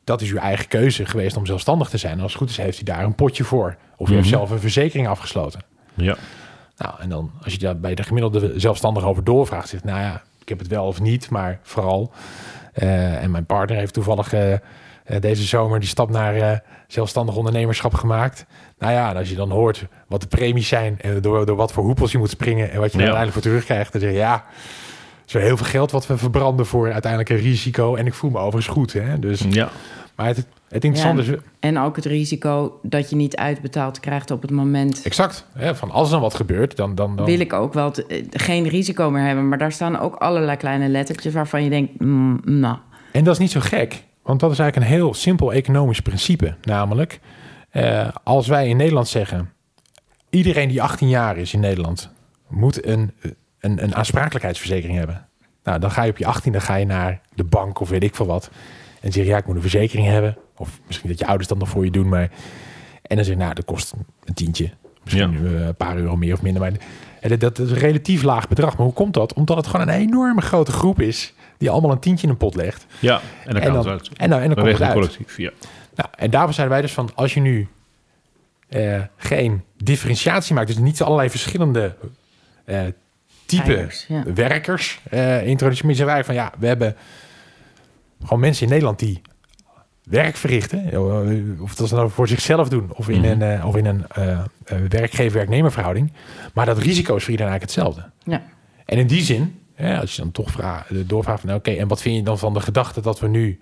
dat 0.03 0.21
is 0.21 0.29
uw 0.31 0.37
eigen 0.37 0.67
keuze 0.67 1.05
geweest 1.05 1.37
om 1.37 1.45
zelfstandig 1.45 1.89
te 1.89 1.97
zijn. 1.97 2.13
En 2.17 2.21
als 2.23 2.31
het 2.31 2.41
goed 2.41 2.49
is, 2.49 2.57
heeft 2.57 2.75
hij 2.85 2.95
daar 2.95 3.03
een 3.03 3.15
potje 3.15 3.43
voor. 3.43 3.75
Of 3.97 4.09
u 4.09 4.13
heeft 4.13 4.25
Mhm. 4.25 4.35
zelf 4.35 4.49
een 4.49 4.59
verzekering 4.59 5.07
afgesloten. 5.07 5.61
Ja. 5.93 6.15
Nou, 6.77 6.93
en 6.99 7.09
dan 7.09 7.31
als 7.43 7.53
je 7.53 7.59
daar 7.59 7.79
bij 7.79 7.95
de 7.95 8.03
gemiddelde 8.03 8.53
zelfstandige 8.59 9.05
over 9.05 9.23
doorvraagt, 9.23 9.69
zegt, 9.69 9.83
nou 9.83 9.99
ja, 9.99 10.21
ik 10.41 10.49
heb 10.49 10.59
het 10.59 10.67
wel 10.67 10.85
of 10.85 11.01
niet, 11.01 11.29
maar 11.29 11.59
vooral. 11.61 12.11
eh, 12.73 13.23
en 13.23 13.31
mijn 13.31 13.45
partner 13.45 13.77
heeft 13.77 13.93
toevallig 13.93 14.33
eh, 14.33 14.53
deze 15.19 15.43
zomer 15.43 15.79
die 15.79 15.89
stap 15.89 16.09
naar 16.09 16.35
eh, 16.35 16.57
zelfstandig 16.87 17.35
ondernemerschap 17.35 17.93
gemaakt. 17.93 18.45
Nou 18.79 18.93
ja, 18.93 19.09
en 19.09 19.17
als 19.17 19.29
je 19.29 19.35
dan 19.35 19.51
hoort 19.51 19.85
wat 20.07 20.21
de 20.21 20.27
premies 20.27 20.67
zijn 20.67 20.97
en 21.01 21.21
door, 21.21 21.45
door 21.45 21.55
wat 21.55 21.71
voor 21.71 21.83
hoepels 21.83 22.11
je 22.11 22.17
moet 22.17 22.29
springen 22.29 22.71
en 22.71 22.79
wat 22.79 22.91
je 22.91 22.97
er 22.97 23.03
Ja. 23.03 23.11
uiteindelijk 23.13 23.33
voor 23.33 23.41
terugkrijgt, 23.41 23.91
dan 23.91 24.01
zeg 24.01 24.11
je 24.11 24.15
ja. 24.17 24.43
Zo 25.25 25.39
heel 25.39 25.57
veel 25.57 25.65
geld 25.65 25.91
wat 25.91 26.07
we 26.07 26.17
verbranden 26.17 26.65
voor 26.65 26.91
uiteindelijk 26.91 27.29
een 27.31 27.37
risico. 27.37 27.95
En 27.95 28.05
ik 28.05 28.13
voel 28.13 28.29
me 28.29 28.37
overigens 28.37 28.67
goed. 28.75 28.93
Hè? 28.93 29.19
Dus, 29.19 29.45
Ja. 29.49 29.69
maar 30.15 30.25
het, 30.27 30.37
het 30.69 30.83
interessante 30.83 31.23
Ja. 31.25 31.31
is, 31.31 31.37
En 31.59 31.79
ook 31.79 31.95
het 31.95 32.05
risico 32.05 32.79
dat 32.81 33.09
je 33.09 33.15
niet 33.15 33.35
uitbetaald 33.35 33.99
krijgt 33.99 34.31
op 34.31 34.41
het 34.41 34.51
moment. 34.51 35.01
exact, 35.03 35.47
hè, 35.53 35.75
van 35.75 35.91
als 35.91 36.05
er 36.07 36.11
dan 36.13 36.21
wat 36.21 36.33
gebeurt, 36.33 36.75
dan... 36.75 36.95
dan, 36.95 37.15
dan 37.15 37.25
Wil 37.25 37.39
ik 37.39 37.53
ook 37.53 37.73
wel 37.73 37.91
te- 37.91 38.05
eh, 38.05 38.23
geen 38.31 38.67
risico 38.67 39.09
meer 39.11 39.25
hebben. 39.25 39.47
Maar 39.49 39.57
daar 39.57 39.71
staan 39.71 39.99
ook 39.99 40.15
allerlei 40.15 40.57
kleine 40.57 40.87
lettertjes 40.87 41.33
waarvan 41.33 41.63
je 41.63 41.69
denkt, 41.69 41.99
mm, 41.99 42.39
nou, 42.45 42.77
En 43.11 43.23
dat 43.23 43.33
is 43.33 43.39
niet 43.39 43.51
zo 43.51 43.59
gek, 43.59 44.03
want 44.23 44.39
dat 44.39 44.51
is 44.51 44.59
eigenlijk 44.59 44.89
een 44.89 44.97
heel 44.97 45.13
simpel 45.13 45.53
economisch 45.53 45.99
principe. 45.99 46.55
Namelijk, 46.61 47.19
eh, 47.69 48.07
als 48.23 48.47
wij 48.47 48.67
in 48.67 48.77
Nederland 48.77 49.07
zeggen, 49.07 49.49
iedereen 50.29 50.69
die 50.69 50.81
18 50.81 51.09
jaar 51.09 51.37
is 51.37 51.53
in 51.53 51.59
Nederland 51.59 52.11
moet 52.47 52.85
een, 52.85 53.13
een, 53.59 53.83
een 53.83 53.95
aansprakelijkheidsverzekering 53.95 54.97
hebben. 54.97 55.27
Nou, 55.63 55.79
dan 55.79 55.91
ga 55.91 56.03
je 56.03 56.11
op 56.11 56.17
je 56.17 56.25
18e 56.25 56.55
ga 56.57 56.75
je 56.75 56.85
naar 56.85 57.21
de 57.35 57.43
bank 57.43 57.79
of 57.79 57.89
weet 57.89 58.03
ik 58.03 58.15
veel 58.15 58.25
wat. 58.25 58.49
En 59.01 59.11
zeg 59.11 59.23
je, 59.23 59.29
ja, 59.29 59.37
ik 59.37 59.45
moet 59.45 59.55
een 59.55 59.61
verzekering 59.61 60.07
hebben. 60.07 60.37
Of 60.57 60.79
misschien 60.87 61.09
dat 61.09 61.19
je 61.19 61.25
ouders 61.25 61.47
dat 61.47 61.57
nog 61.57 61.69
voor 61.69 61.85
je 61.85 61.91
doen, 61.91 62.09
maar... 62.09 62.29
En 63.03 63.15
dan 63.15 63.25
zeg 63.25 63.35
je, 63.35 63.41
nou, 63.41 63.53
dat 63.53 63.65
kost 63.65 63.93
een 64.23 64.33
tientje. 64.33 64.69
Misschien 65.03 65.45
eh, 65.45 65.65
een 65.65 65.75
paar 65.75 65.97
euro 65.97 66.15
meer 66.15 66.33
of 66.33 66.41
minder. 66.41 66.61
Maar 66.61 66.71
en 67.19 67.29
dat, 67.29 67.39
dat 67.39 67.59
is 67.59 67.71
een 67.71 67.77
relatief 67.77 68.23
laag 68.23 68.47
bedrag. 68.47 68.77
Maar 68.77 68.85
hoe 68.85 68.95
komt 68.95 69.13
dat? 69.13 69.33
Omdat 69.33 69.57
het 69.57 69.67
gewoon 69.67 69.87
een 69.87 69.93
enorme 69.93 70.41
grote 70.41 70.71
groep 70.71 71.01
is... 71.01 71.33
die 71.63 71.71
allemaal 71.71 71.91
een 71.91 71.99
tientje 71.99 72.25
in 72.25 72.31
een 72.31 72.37
pot 72.37 72.55
legt. 72.55 72.85
Ja. 72.99 73.15
En 73.45 73.53
dan 73.53 73.55
En 73.55 73.61
kan 73.61 73.73
dan, 73.73 73.81
het 73.81 73.91
uit. 73.91 74.17
en 74.17 74.29
dan, 74.29 74.39
en 74.39 74.47
dan 74.47 74.55
komt 74.55 74.71
het 74.71 74.81
uit. 74.81 74.93
collectief. 74.93 75.37
Ja. 75.37 75.51
Nou, 75.95 76.09
en 76.17 76.29
daarvoor 76.31 76.53
zeiden 76.53 76.75
wij 76.75 76.85
dus 76.85 76.93
van, 76.93 77.09
als 77.15 77.33
je 77.33 77.39
nu 77.39 77.67
eh, 78.69 79.01
geen 79.17 79.63
differentiatie 79.77 80.55
maakt, 80.55 80.67
dus 80.67 80.77
niet 80.77 81.01
allerlei 81.01 81.29
verschillende 81.29 81.95
eh 82.65 82.81
type 83.45 83.87
ja. 84.07 84.23
werkers 84.33 84.99
eh 85.09 85.47
introduceren, 85.47 85.87
maar 85.87 85.95
zeggen 85.95 86.15
wij 86.15 86.23
van 86.23 86.35
ja, 86.35 86.51
we 86.59 86.67
hebben 86.67 86.95
gewoon 88.23 88.39
mensen 88.39 88.63
in 88.63 88.69
Nederland 88.71 88.99
die 88.99 89.21
werk 90.03 90.35
verrichten, 90.35 90.99
of 91.61 91.75
dat 91.75 91.87
ze 91.87 91.95
nou 91.95 92.09
voor 92.09 92.27
zichzelf 92.27 92.69
doen, 92.69 92.91
of 92.93 93.09
in 93.09 93.19
Mhm. 93.21 93.29
een, 93.29 93.41
eh, 93.59 93.65
of 93.67 93.75
in 93.75 93.85
een 93.85 94.05
eh, 94.07 94.31
eh, 94.31 94.77
werkgever-werknemerverhouding, 94.89 96.11
maar 96.53 96.65
dat 96.65 96.77
risico 96.77 97.15
is 97.15 97.23
voor 97.23 97.31
iedereen 97.31 97.51
eigenlijk 97.51 97.61
hetzelfde. 97.61 98.09
ja. 98.23 98.41
En 98.85 98.97
in 98.97 99.07
die 99.07 99.21
zin, 99.21 99.59
hè, 99.73 99.99
als 99.99 100.15
je 100.15 100.21
dan 100.21 100.31
toch 100.31 100.51
vraag, 100.51 100.91
eh, 100.91 100.97
doorvraagt 101.05 101.41
van... 101.41 101.53
oké, 101.53 101.71
en 101.71 101.87
wat 101.87 102.01
vind 102.01 102.15
je 102.15 102.23
dan 102.23 102.39
van 102.39 102.53
de 102.53 102.59
gedachte 102.61 103.01
dat 103.01 103.19
we 103.19 103.27
nu... 103.27 103.59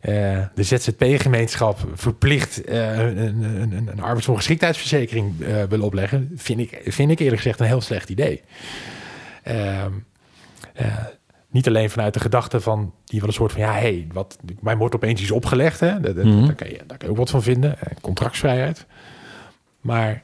eh, 0.00 0.12
de 0.54 0.62
ZZP-gemeenschap 0.62 1.78
verplicht 1.94 2.64
eh, 2.64 2.98
een, 2.98 3.16
een, 3.18 3.42
een, 3.72 3.88
een 3.88 4.00
arbeidsongeschiktheidsverzekering 4.02 5.40
eh, 5.40 5.62
willen 5.62 5.84
opleggen... 5.86 6.30
Vind 6.36 6.60
ik, 6.60 6.80
vind 6.84 7.10
ik 7.10 7.18
eerlijk 7.18 7.36
gezegd 7.42 7.60
een 7.60 7.66
heel 7.66 7.80
slecht 7.80 8.08
idee. 8.08 8.42
Ehm, 9.42 9.92
eh, 10.74 10.96
niet 11.50 11.66
alleen 11.66 11.90
vanuit 11.90 12.14
de 12.14 12.20
gedachte 12.20 12.60
van 12.60 12.94
die 13.04 13.18
wel 13.20 13.28
een 13.28 13.34
soort 13.34 13.52
van... 13.52 13.60
ja, 13.60 13.72
hé, 13.72 13.78
hey, 13.78 14.06
wat 14.12 14.38
mij 14.60 14.76
wordt 14.76 14.94
opeens 14.94 15.20
iets 15.20 15.30
opgelegd. 15.30 15.80
Hè? 15.80 16.00
Dat, 16.00 16.16
dat- 16.16 16.24
Mhm. 16.24 16.46
daar, 16.46 16.54
kan 16.54 16.68
je, 16.68 16.76
daar 16.86 16.98
kan 16.98 17.06
je 17.06 17.10
ook 17.10 17.16
wat 17.16 17.30
van 17.30 17.42
vinden. 17.42 17.78
contractsvrijheid. 18.00 18.86
Maar 19.80 20.22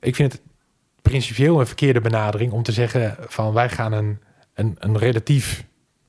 ik 0.00 0.14
vind 0.14 0.32
het 0.32 0.40
principieel 1.02 1.60
een 1.60 1.66
verkeerde 1.66 2.00
benadering 2.00 2.52
om 2.52 2.62
te 2.62 2.72
zeggen 2.72 3.16
van 3.20 3.52
wij 3.52 3.68
gaan 3.68 3.92
een, 3.92 4.18
een, 4.56 4.76
een 4.78 4.98
relatief 4.98 5.64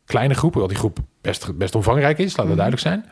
kleine 0.06 0.34
groep, 0.34 0.52
hoewel 0.52 0.70
die 0.70 0.78
groep 0.80 0.98
best, 1.22 1.58
best 1.58 1.76
omvangrijk 1.76 2.18
is, 2.18 2.30
laten 2.38 2.44
we 2.44 2.48
Mhm. 2.48 2.56
duidelijk 2.70 2.82
zijn, 2.88 3.06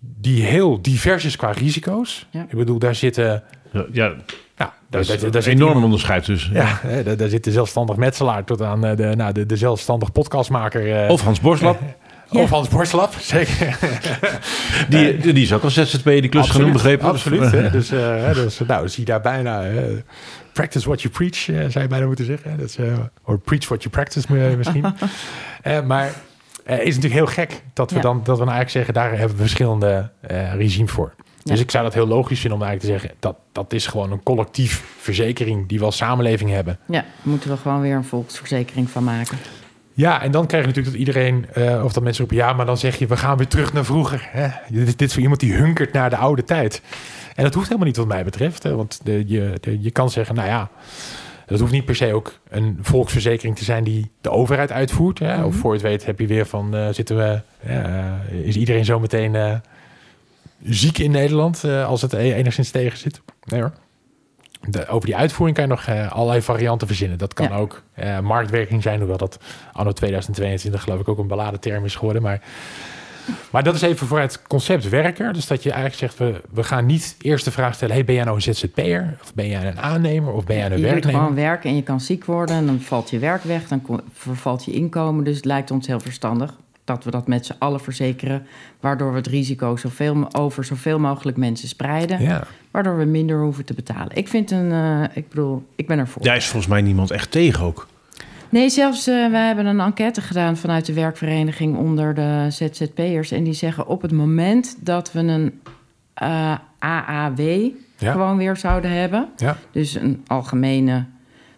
die 0.00 0.42
heel 0.44 0.82
divers 0.82 1.24
is 1.24 1.36
qua 1.36 1.50
risico's. 1.50 2.26
Ja. 2.30 2.42
Ik 2.42 2.56
bedoel, 2.56 2.78
daar 2.78 2.94
zitten, 2.94 3.42
Ja, 3.72 3.84
ja, 3.92 4.06
nou, 4.08 4.16
daar, 4.56 4.72
dat 4.90 5.00
is 5.00 5.06
daar, 5.06 5.18
daar, 5.18 5.34
een 5.34 5.42
zit 5.42 5.46
enorm 5.52 5.66
iemand- 5.66 5.84
onderscheid 5.84 6.24
tussen. 6.24 6.52
ja, 6.54 6.78
hè, 6.82 7.02
daar, 7.02 7.16
daar 7.16 7.28
zit 7.28 7.44
de 7.44 7.52
zelfstandig 7.52 7.96
metselaar 7.96 8.44
tot 8.44 8.62
aan 8.62 8.84
eh, 8.84 8.96
de, 8.96 9.12
nou, 9.16 9.32
de, 9.32 9.46
de 9.46 9.56
zelfstandig 9.56 10.12
podcastmaker. 10.12 11.02
eh, 11.04 11.10
Of 11.10 11.20
Hans 11.22 11.40
Borslap, 11.40 11.78
Ja. 12.30 12.40
of 12.42 12.50
Hans 12.50 12.68
Borstlap, 12.68 13.14
zeker. 13.34 13.78
die, 14.88 15.16
die, 15.18 15.32
die 15.32 15.42
is 15.42 15.52
ook 15.52 15.62
al 15.62 15.70
ZZP, 15.70 16.04
die 16.04 16.28
klus 16.28 16.50
genoemd, 16.50 16.72
begrepen? 16.72 17.08
Absoluut. 17.08 17.50
Hè? 17.50 17.70
Dus, 17.78 17.90
eh, 17.90 17.98
hè, 18.24 18.34
dus, 18.34 18.58
nou, 18.66 18.88
zie 18.88 19.00
je 19.00 19.04
daar 19.10 19.20
bijna... 19.20 19.62
eh, 19.68 19.82
practice 20.52 20.86
what 20.86 21.02
you 21.02 21.14
preach, 21.14 21.48
eh, 21.48 21.70
zou 21.70 21.80
je 21.84 21.86
bijna 21.88 22.06
moeten 22.06 22.24
zeggen. 22.24 22.56
Dat 22.58 22.68
is, 22.68 22.76
eh, 22.76 22.98
or 23.24 23.38
preach 23.38 23.68
what 23.68 23.82
you 23.82 23.94
practice 23.94 24.32
misschien. 24.56 24.84
Eh, 25.62 25.80
maar 25.82 26.12
eh, 26.64 26.78
is 26.78 26.84
natuurlijk 26.94 27.14
heel 27.14 27.26
gek 27.26 27.62
dat 27.72 27.90
we, 27.90 27.96
Ja. 27.96 28.02
dan, 28.02 28.16
dat 28.16 28.38
we 28.38 28.44
nou 28.44 28.56
eigenlijk 28.56 28.70
zeggen... 28.70 28.94
daar 28.94 29.10
hebben 29.18 29.36
we 29.36 29.42
verschillende 29.42 30.10
eh 30.20 30.54
regimes 30.54 30.90
voor. 30.90 31.14
Dus 31.42 31.56
Ja. 31.56 31.62
ik 31.64 31.70
zou 31.70 31.84
dat 31.84 31.94
heel 31.94 32.06
logisch 32.06 32.40
vinden 32.40 32.58
om 32.60 32.64
eigenlijk 32.66 32.94
te 32.94 33.00
zeggen... 33.00 33.18
dat, 33.20 33.36
dat 33.52 33.72
is 33.72 33.86
gewoon 33.86 34.12
een 34.12 34.22
collectief 34.22 34.84
verzekering 35.00 35.68
die 35.68 35.78
we 35.78 35.84
als 35.84 35.96
samenleving 35.96 36.50
hebben. 36.50 36.78
ja, 36.88 37.04
moeten 37.22 37.50
we 37.50 37.56
gewoon 37.56 37.80
weer 37.80 37.94
een 37.96 38.04
volksverzekering 38.04 38.90
van 38.90 39.04
maken. 39.04 39.38
Ja, 39.98 40.22
en 40.22 40.30
dan 40.30 40.46
krijg 40.46 40.62
je 40.62 40.68
natuurlijk 40.68 40.96
dat 40.96 41.06
iedereen, 41.06 41.46
eh, 41.54 41.84
of 41.84 41.92
dat 41.92 42.02
mensen 42.02 42.20
roepen, 42.28 42.44
ja, 42.46 42.52
maar 42.52 42.66
dan 42.66 42.76
zeg 42.78 42.96
je, 42.98 43.06
we 43.06 43.16
gaan 43.16 43.36
weer 43.36 43.46
terug 43.48 43.72
naar 43.72 43.84
vroeger. 43.84 44.28
Hè? 44.30 44.48
Dit, 44.68 44.86
is- 44.88 44.96
dit 44.96 45.08
is 45.08 45.12
voor 45.12 45.22
iemand 45.22 45.40
die 45.40 45.52
hunkert 45.54 45.92
naar 45.92 46.10
de 46.10 46.16
oude 46.16 46.44
tijd. 46.44 46.82
En 47.34 47.44
dat 47.44 47.54
hoeft 47.54 47.66
helemaal 47.66 47.86
niet 47.88 47.96
wat 47.96 48.06
mij 48.06 48.24
betreft. 48.24 48.62
Hè? 48.62 48.74
Want 48.76 49.00
de, 49.04 49.24
je, 49.26 49.52
de, 49.60 49.80
je 49.82 49.90
kan 49.90 50.10
zeggen, 50.10 50.34
nou 50.34 50.48
ja, 50.48 50.68
dat 51.46 51.60
hoeft 51.60 51.72
niet 51.72 51.84
per 51.84 51.96
se 51.96 52.12
ook 52.14 52.38
een 52.48 52.78
volksverzekering 52.80 53.56
te 53.56 53.64
zijn 53.64 53.84
die 53.84 54.10
de 54.20 54.30
overheid 54.30 54.72
uitvoert. 54.72 55.18
Hè? 55.18 55.44
Of 55.44 55.50
Mhm. 55.52 55.60
voor 55.60 55.72
het 55.72 55.82
weet 55.82 56.04
heb 56.06 56.18
je 56.20 56.26
weer 56.26 56.46
van, 56.46 56.76
eh, 56.76 56.88
zitten 56.90 57.16
we, 57.16 57.40
eh, 57.66 58.46
is 58.46 58.56
iedereen 58.56 58.84
zo 58.84 59.00
meteen 59.00 59.60
ziek 60.64 60.98
in 60.98 61.10
Nederland 61.10 61.64
als 61.64 62.02
het 62.02 62.12
e- 62.12 62.32
enigszins 62.34 62.70
tegen 62.70 62.98
zit? 62.98 63.20
Nee 63.44 63.60
hoor. 63.60 63.72
De, 64.66 64.86
over 64.86 65.06
die 65.06 65.16
uitvoering 65.16 65.56
kan 65.56 65.66
je 65.66 65.74
nog 65.74 65.84
eh, 65.84 66.12
allerlei 66.12 66.42
varianten 66.42 66.86
verzinnen. 66.86 67.18
Dat 67.18 67.34
kan 67.34 67.48
Ja. 67.48 67.56
ook 67.56 67.82
eh, 67.94 68.20
marktwerking 68.20 68.82
zijn, 68.82 68.98
hoewel 68.98 69.16
dat 69.16 69.38
anno 69.72 69.92
2022 69.92 70.82
geloof 70.82 71.00
ik 71.00 71.08
ook 71.08 71.18
een 71.18 71.26
beladen 71.26 71.60
term 71.60 71.84
is 71.84 71.94
geworden. 71.94 72.22
Maar, 72.22 72.40
maar 73.50 73.62
dat 73.62 73.74
is 73.74 73.82
even 73.82 74.06
voor 74.06 74.20
het 74.20 74.42
concept 74.42 74.88
werker. 74.88 75.32
Dus 75.32 75.46
dat 75.46 75.62
je 75.62 75.70
eigenlijk 75.72 76.00
zegt, 76.00 76.18
we, 76.18 76.40
we 76.52 76.64
gaan 76.64 76.86
niet 76.86 77.16
eerst 77.20 77.44
de 77.44 77.50
vraag 77.50 77.74
stellen... 77.74 77.94
Hey, 77.94 78.04
ben 78.04 78.14
jij 78.14 78.24
nou 78.24 78.36
een 78.36 78.54
ZZP'er? 78.54 79.16
Of 79.22 79.34
ben 79.34 79.48
jij 79.48 79.66
een 79.66 79.80
aannemer? 79.80 80.32
Of 80.32 80.44
ben 80.44 80.56
jij 80.56 80.66
een 80.66 80.70
je 80.72 80.78
moet 80.78 80.90
werknemer? 80.90 81.20
gewoon 81.20 81.34
werken 81.34 81.70
en 81.70 81.76
je 81.76 81.82
kan 81.82 82.00
ziek 82.00 82.24
worden... 82.24 82.56
en 82.56 82.66
dan 82.66 82.80
valt 82.80 83.10
je 83.10 83.18
werk 83.18 83.42
weg, 83.42 83.68
dan 83.68 84.00
vervalt 84.12 84.64
je 84.64 84.72
inkomen. 84.72 85.24
Dus 85.24 85.36
het 85.36 85.44
lijkt 85.44 85.70
ons 85.70 85.86
heel 85.86 86.00
verstandig 86.00 86.54
dat 86.84 87.04
we 87.04 87.10
dat 87.10 87.26
met 87.26 87.46
z'n 87.46 87.54
allen 87.58 87.80
verzekeren... 87.80 88.46
waardoor 88.80 89.10
we 89.10 89.16
het 89.16 89.26
risico 89.26 89.76
zoveel, 89.76 90.34
over 90.34 90.64
zoveel 90.64 90.98
mogelijk 90.98 91.36
mensen 91.36 91.68
spreiden... 91.68 92.22
Ja. 92.22 92.46
Waardoor 92.70 92.98
we 92.98 93.04
minder 93.04 93.42
hoeven 93.42 93.64
te 93.64 93.74
betalen. 93.74 94.16
Ik 94.16 94.28
vind 94.28 94.50
een... 94.50 94.72
eh, 94.72 95.02
ik 95.16 95.28
bedoel, 95.28 95.66
ik 95.76 95.86
ben 95.86 95.98
ervoor. 95.98 96.22
Daar 96.22 96.36
is 96.36 96.46
volgens 96.46 96.72
mij 96.72 96.82
niemand 96.82 97.10
echt 97.10 97.30
tegen 97.30 97.64
ook. 97.64 97.86
Nee, 98.48 98.68
zelfs 98.70 99.06
eh 99.06 99.30
wij 99.30 99.46
hebben 99.46 99.66
een 99.66 99.80
enquête 99.80 100.20
gedaan 100.20 100.56
vanuit 100.56 100.86
de 100.86 100.92
werkvereniging 100.92 101.76
onder 101.76 102.14
de 102.14 102.46
ZZP'ers. 102.48 103.30
En 103.30 103.44
die 103.44 103.52
zeggen 103.52 103.86
op 103.86 104.02
het 104.02 104.12
moment 104.12 104.76
dat 104.80 105.12
we 105.12 105.18
een 105.20 105.60
eh, 106.14 106.54
AAW 106.78 107.40
Ja. 107.96 108.12
gewoon 108.12 108.36
weer 108.36 108.56
zouden 108.56 108.90
hebben. 108.90 109.28
Ja. 109.36 109.56
Dus 109.70 109.94
een 109.94 110.22
algemene 110.26 111.04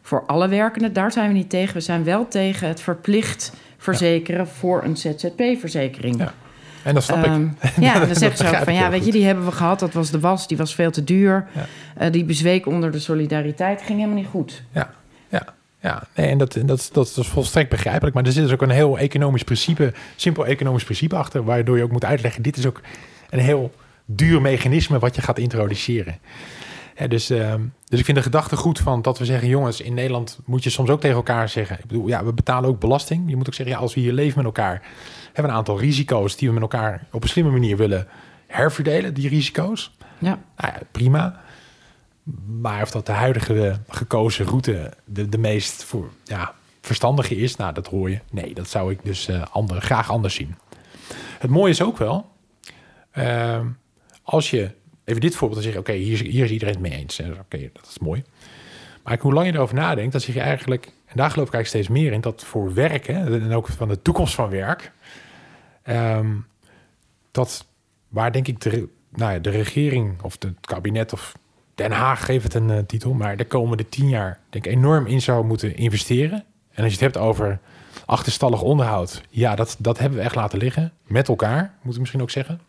voor 0.03 0.27
alle 0.27 0.49
werkenden. 0.49 0.92
Daar 0.92 1.12
zijn 1.12 1.29
we 1.29 1.35
niet 1.35 1.51
tegen. 1.51 1.75
We 1.75 1.81
zijn 1.81 2.05
wel 2.05 2.29
tegen 2.29 2.68
het 2.68 2.81
verplicht 2.81 3.53
verzekeren 3.79 4.46
voor 4.49 4.83
een 4.85 4.96
ZZP-verzekering. 4.96 6.18
Ja. 6.18 6.33
En 6.83 6.95
dat 6.95 7.03
snap 7.03 7.25
Ehm, 7.25 7.45
ik. 7.45 7.71
ja, 7.81 7.95
en 8.01 8.07
dan 8.07 8.16
zeggen 8.16 8.47
ze 8.47 8.57
ook 8.57 8.64
van 8.64 8.75
ja, 8.75 8.90
weet 8.90 9.05
je, 9.05 9.12
die 9.12 9.25
hebben 9.25 9.45
we 9.45 9.53
gehad. 9.53 9.81
Dat 9.81 9.93
was 9.93 10.11
de 10.11 10.21
was, 10.21 10.49
die 10.49 10.57
was 10.57 10.75
veel 10.75 10.90
te 10.90 11.05
duur. 11.05 11.47
Ja. 11.55 11.66
Eh, 11.97 12.12
die 12.12 12.25
bezweek 12.25 12.66
onder 12.66 12.90
de 12.90 12.99
solidariteit, 12.99 13.83
ging 13.83 13.99
helemaal 13.99 14.19
niet 14.19 14.31
goed. 14.31 14.62
Ja, 14.73 14.90
ja, 15.29 15.45
ja. 15.81 16.03
Nee, 16.14 16.27
en 16.27 16.38
dat, 16.38 16.59
dat, 16.64 16.90
dat 16.93 17.16
is 17.16 17.27
volstrekt 17.27 17.71
begrijpelijk. 17.71 18.14
Maar 18.14 18.25
er 18.25 18.33
zit 18.33 18.43
dus 18.43 18.53
ook 18.53 18.62
een 18.62 18.71
heel 18.71 18.99
economisch 18.99 19.45
principe, 19.45 19.93
simpel 20.16 20.47
economisch 20.47 20.85
principe 20.85 21.16
achter, 21.16 21.45
waardoor 21.45 21.77
je 21.77 21.83
ook 21.83 21.93
moet 21.93 22.05
uitleggen, 22.05 22.43
dit 22.43 22.57
is 22.57 22.66
ook 22.66 22.81
een 23.31 23.38
heel 23.38 23.73
duur 24.05 24.40
mechanisme 24.40 24.99
wat 24.99 25.14
je 25.14 25.23
gaat 25.23 25.38
introduceren. 25.38 26.19
Dus, 27.09 27.31
ehm, 27.31 27.63
dus 27.89 27.99
ik 27.99 28.05
vind 28.05 28.17
de 28.17 28.23
gedachte 28.23 28.57
goed 28.57 28.79
van 28.79 29.03
dat 29.03 29.19
we 29.19 29.25
zeggen, 29.25 29.49
jongens, 29.49 29.81
in 29.81 29.95
Nederland 29.95 30.39
moet 30.45 30.65
je 30.65 30.71
soms 30.71 30.91
ook 30.91 31.01
tegen 31.01 31.17
elkaar 31.17 31.49
zeggen. 31.49 31.79
Ik 31.79 31.87
bedoel, 31.87 32.09
ja, 32.09 32.25
we 32.25 32.33
betalen 32.33 32.69
ook 32.69 32.81
belasting. 32.81 33.31
Je 33.31 33.37
moet 33.37 33.47
ook 33.47 33.55
zeggen, 33.55 33.75
ja, 33.75 33.81
als 33.81 33.95
we 33.95 34.01
hier 34.01 34.13
leven 34.13 34.37
met 34.37 34.47
elkaar, 34.47 34.83
hebben 35.25 35.45
we 35.45 35.49
een 35.49 35.57
aantal 35.57 35.79
risico's 35.79 36.37
die 36.37 36.49
we 36.49 36.55
met 36.55 36.63
elkaar 36.63 37.07
op 37.11 37.23
een 37.23 37.29
slimme 37.29 37.51
manier 37.51 37.77
willen 37.77 38.09
herverdelen, 38.47 39.15
die 39.15 39.29
risico's. 39.29 39.93
Ja, 40.19 40.39
Nou 40.57 40.73
ja, 40.75 40.81
prima. 40.91 41.41
Maar 42.61 42.83
of 42.83 42.91
dat 42.91 43.07
de 43.07 43.13
huidige 43.13 43.81
gekozen 43.89 44.47
route 44.47 44.93
de, 45.05 45.29
de 45.29 45.39
meest 45.39 45.85
voor, 45.85 46.11
ja, 46.25 46.55
verstandige 46.81 47.37
is, 47.37 47.57
nou, 47.57 47.73
dat 47.73 47.87
hoor 47.87 48.11
je. 48.11 48.21
Nee, 48.31 48.55
dat 48.55 48.69
zou 48.69 48.93
ik 48.93 48.99
dus 49.03 49.29
eh, 49.29 49.43
ander, 49.51 49.81
graag 49.81 50.11
anders 50.11 50.35
zien. 50.35 50.55
Het 51.39 51.51
mooie 51.51 51.71
is 51.71 51.83
ook 51.83 51.99
wel, 51.99 52.31
ehm, 53.11 53.67
als 54.23 54.51
je 54.51 54.71
even 55.11 55.20
dit 55.20 55.37
voorbeeld 55.37 55.62
dan 55.62 55.73
zeg 55.73 55.73
je, 55.73 55.79
oké, 55.88 55.92
hier, 55.92 56.12
is- 56.12 56.31
hier 56.33 56.44
is 56.44 56.51
iedereen 56.51 56.75
het 56.75 56.83
mee 56.83 56.92
eens. 56.99 57.20
Oké, 57.20 57.70
dat 57.73 57.87
is 57.90 57.99
mooi. 57.99 58.23
Maar 59.05 59.18
hoe 59.20 59.33
lang 59.33 59.46
je 59.46 59.53
erover 59.53 59.75
nadenkt, 59.75 60.12
dan 60.12 60.20
zeg 60.20 60.35
je 60.35 60.40
eigenlijk, 60.40 60.85
en 60.87 61.16
daar 61.16 61.31
geloof 61.31 61.49
ik 61.49 61.55
eigenlijk 61.55 61.66
steeds 61.85 62.01
meer 62.01 62.12
in, 62.12 62.20
dat 62.20 62.44
voor 62.44 62.75
werk, 62.75 63.07
hè, 63.07 63.40
en 63.40 63.53
ook 63.53 63.66
van 63.68 63.88
de 63.88 64.03
toekomst 64.03 64.35
van 64.35 64.51
werk, 64.51 64.92
ehm, 65.83 66.31
dat 67.31 67.66
waar 68.09 68.33
denk 68.33 68.46
ik 68.49 68.61
de, 68.61 68.88
nou 69.11 69.33
ja, 69.33 69.38
de 69.38 69.51
regering 69.51 70.23
of 70.23 70.37
het 70.38 70.53
kabinet 70.61 71.12
of 71.12 71.33
Den 71.75 71.92
Haag 71.92 72.25
geeft 72.25 72.44
het 72.44 72.55
een 72.55 72.70
eh, 72.70 72.79
titel, 72.79 73.12
maar 73.12 73.37
de 73.37 73.44
komende 73.44 73.88
tien 73.88 74.09
jaar 74.09 74.38
denk 74.51 74.66
ik 74.66 74.73
enorm 74.73 75.07
in 75.07 75.23
zou 75.23 75.44
moeten 75.44 75.77
investeren. 75.77 76.44
En 76.70 76.83
als 76.85 76.92
je 76.94 77.05
het 77.05 77.14
hebt 77.14 77.16
over 77.27 77.59
achterstallig 78.07 78.62
onderhoud, 78.62 79.23
ja, 79.31 79.55
dat, 79.55 79.77
dat 79.79 79.99
hebben 79.99 80.18
we 80.18 80.25
echt 80.25 80.35
laten 80.35 80.59
liggen. 80.59 80.92
Met 81.07 81.29
elkaar, 81.29 81.75
moet 81.83 81.92
ik 81.94 82.01
misschien 82.01 82.23
ook 82.23 82.31
zeggen. 82.31 82.61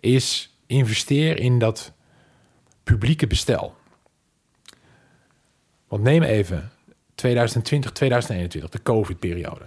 Is 0.00 0.54
investeer 0.70 1.38
in 1.38 1.58
dat 1.58 1.92
publieke 2.84 3.26
bestel. 3.26 3.74
Want 5.88 6.02
neem 6.02 6.22
even 6.22 6.70
2020, 7.14 7.92
2021, 7.92 8.70
de 8.70 8.82
COVID-periode. 8.82 9.64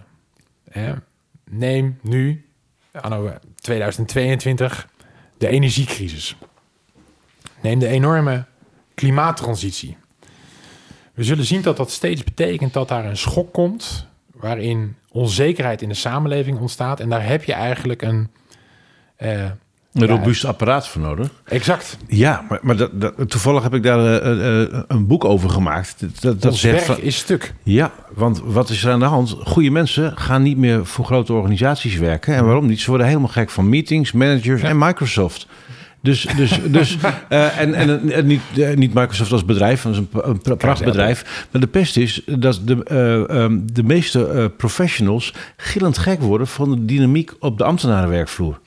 Neem 1.50 2.00
nu, 2.02 2.46
anno 2.92 3.34
2022, 3.56 4.90
de 5.38 5.48
energiecrisis. 5.48 6.36
Neem 7.62 7.80
de 7.80 7.88
enorme 7.88 8.46
klimaattransitie. 8.94 9.98
We 11.14 11.24
zullen 11.24 11.46
zien 11.46 11.62
dat 11.62 11.78
dat 11.78 11.92
steeds 11.92 12.24
betekent 12.24 12.74
dat 12.74 12.88
daar 12.88 13.06
een 13.06 13.18
schok 13.18 13.54
komt, 13.54 14.08
waarin 14.32 14.96
onzekerheid 15.10 15.82
in 15.82 15.90
de 15.90 15.96
samenleving 15.96 16.60
ontstaat. 16.60 17.00
En 17.00 17.10
daar 17.10 17.26
heb 17.26 17.44
je 17.44 17.54
eigenlijk 17.54 18.02
een. 18.02 18.32
eh, 19.16 19.52
Een 19.94 20.08
robuust 20.08 20.46
apparaat 20.46 20.88
voor 20.88 21.02
nodig. 21.02 21.28
exact. 21.46 21.98
Ja, 22.08 22.46
maar, 22.50 22.60
maar 22.62 22.76
dat, 22.76 22.90
dat- 23.02 23.14
toevallig 23.30 23.64
heb 23.64 23.74
ik 23.74 23.84
daar 23.84 24.22
eh, 24.22 24.62
eh, 24.62 24.80
een 24.88 25.08
boek 25.08 25.24
over 25.26 25.50
gemaakt. 25.50 25.96
Dat, 26.22 26.42
dat, 26.42 26.52
Ons 26.52 26.62
zegt 26.62 26.88
werk 26.88 27.00
is 27.00 27.18
stuk. 27.18 27.54
Ja, 27.64 27.92
want 28.14 28.42
wat 28.46 28.70
is 28.70 28.84
er 28.84 28.92
aan 28.92 29.00
de 29.00 29.06
hand? 29.06 29.36
Goede 29.44 29.70
mensen 29.70 30.18
gaan 30.18 30.42
niet 30.42 30.58
meer 30.58 30.86
voor 30.86 31.06
grote 31.06 31.34
organisaties 31.34 31.98
werken. 31.98 32.36
En 32.36 32.46
waarom 32.46 32.66
niet? 32.66 32.80
Ze 32.82 32.90
worden 32.90 33.08
helemaal 33.08 33.28
gek 33.30 33.50
van 33.50 33.70
meetings, 33.70 34.12
managers 34.12 34.62
en 34.62 34.78
Microsoft. 34.78 35.48
Dus, 36.02 36.28
dus, 36.38 36.60
dus 36.68 36.98
eh, 37.30 37.60
en, 37.60 37.74
en, 37.74 38.12
en 38.12 38.26
niet, 38.28 38.42
eh, 38.58 38.76
niet 38.76 38.94
Microsoft 38.94 39.32
als 39.32 39.46
bedrijf, 39.46 39.82
dat 39.82 39.92
is 39.92 39.98
een, 39.98 40.08
een 40.12 40.42
pra- 40.42 40.56
prachtbedrijf. 40.56 41.46
Maar 41.52 41.62
de 41.62 41.68
pest 41.68 41.98
is 41.98 42.22
dat 42.26 42.60
de, 42.64 42.84
eh, 42.84 43.44
ehm, 43.44 43.60
de 43.66 43.84
meeste 43.84 44.28
eh, 44.28 44.46
professionals 44.58 45.34
gillend 45.58 45.98
gek 45.98 46.22
worden 46.22 46.48
van 46.48 46.70
de 46.72 46.86
dynamiek 46.86 47.32
op 47.40 47.58
de 47.58 47.64
ambtenarenwerkvloer. 47.64 48.60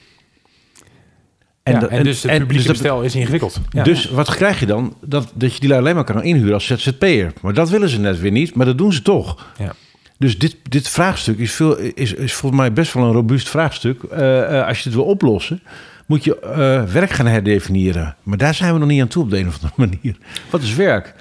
En, 1.75 1.81
dat- 1.81 1.91
en, 1.91 2.05
dus 2.05 2.23
het 2.23 2.31
en- 2.33 2.39
publieke 2.39 2.63
dus 2.63 2.73
bestel 2.73 3.03
is 3.03 3.15
ingewikkeld. 3.15 3.61
Ja. 3.71 3.83
Dus 3.83 4.11
wat 4.11 4.35
krijg 4.35 4.61
je 4.61 4.67
dan? 4.67 4.97
Dat, 5.01 5.33
dat 5.35 5.55
je 5.55 5.61
die 5.61 5.75
alleen 5.75 5.95
maar 5.95 6.05
kan 6.05 6.23
inhuren 6.23 6.55
als 6.55 6.67
ZZP'er. 6.67 7.33
Maar 7.41 7.55
dat 7.55 7.69
willen 7.71 7.89
ze 7.89 8.01
net 8.01 8.21
weer 8.21 8.31
niet, 8.31 8.55
maar 8.55 8.67
dat 8.67 8.79
doen 8.79 8.93
ze 8.93 9.03
toch. 9.03 9.47
Ja. 9.59 9.73
Dus 10.19 10.39
dit, 10.39 10.57
dit 10.63 10.89
vraagstuk 10.89 11.39
is, 11.39 11.53
veel, 11.53 11.77
is, 11.79 12.15
is 12.15 12.35
volgens 12.35 12.61
mij 12.61 12.73
best 12.73 12.93
wel 12.93 13.05
een 13.05 13.13
robuust 13.13 13.49
vraagstuk. 13.49 14.03
Eh, 14.03 14.59
eh, 14.61 14.67
als 14.67 14.79
je 14.79 14.85
het 14.85 14.95
wil 14.95 15.05
oplossen, 15.05 15.63
moet 16.07 16.25
je 16.25 16.41
eh, 16.41 16.83
werk 16.93 17.11
gaan 17.11 17.27
herdefiniëren. 17.27 18.17
Maar 18.23 18.39
daar 18.39 18.55
zijn 18.55 18.73
we 18.73 18.79
nog 18.79 18.89
niet 18.89 19.01
aan 19.01 19.09
toe 19.09 19.23
op 19.23 19.31
de 19.31 19.39
een 19.39 19.49
of 19.49 19.55
andere 19.63 19.75
manier. 20.01 20.17
Wat 20.51 20.63
is 20.63 20.75
werk? 20.75 21.15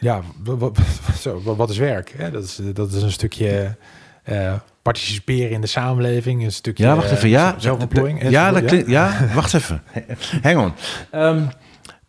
Ja, 0.00 0.22
wat, 0.44 0.78
wat, 1.56 1.70
is 1.70 1.78
werk? 1.78 2.14
Hè? 2.16 2.30
Dat, 2.30 2.44
is, 2.44 2.60
dat 2.74 2.92
is 2.92 3.02
een 3.02 3.12
stukje 3.12 3.76
eh, 4.22 4.54
participeren 4.82 5.50
in 5.50 5.60
de 5.60 5.66
samenleving, 5.66 6.44
een 6.44 6.52
stukje 6.52 6.84
Ja, 6.84 6.94
wacht 6.94 7.10
even. 7.10 7.24
eh, 7.24 7.30
Ja, 7.30 7.54
zelfontplooiing. 7.58 8.30
ja, 8.30 8.50
dat 8.52 8.64
klinkt, 8.64 8.88
ja, 8.90 9.28
wacht 9.34 9.54
even. 9.54 9.82
Hang 10.42 10.58
on. 10.58 10.72
Ehm, 11.10 11.42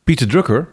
Pieter 0.03 0.27
Drucker 0.27 0.67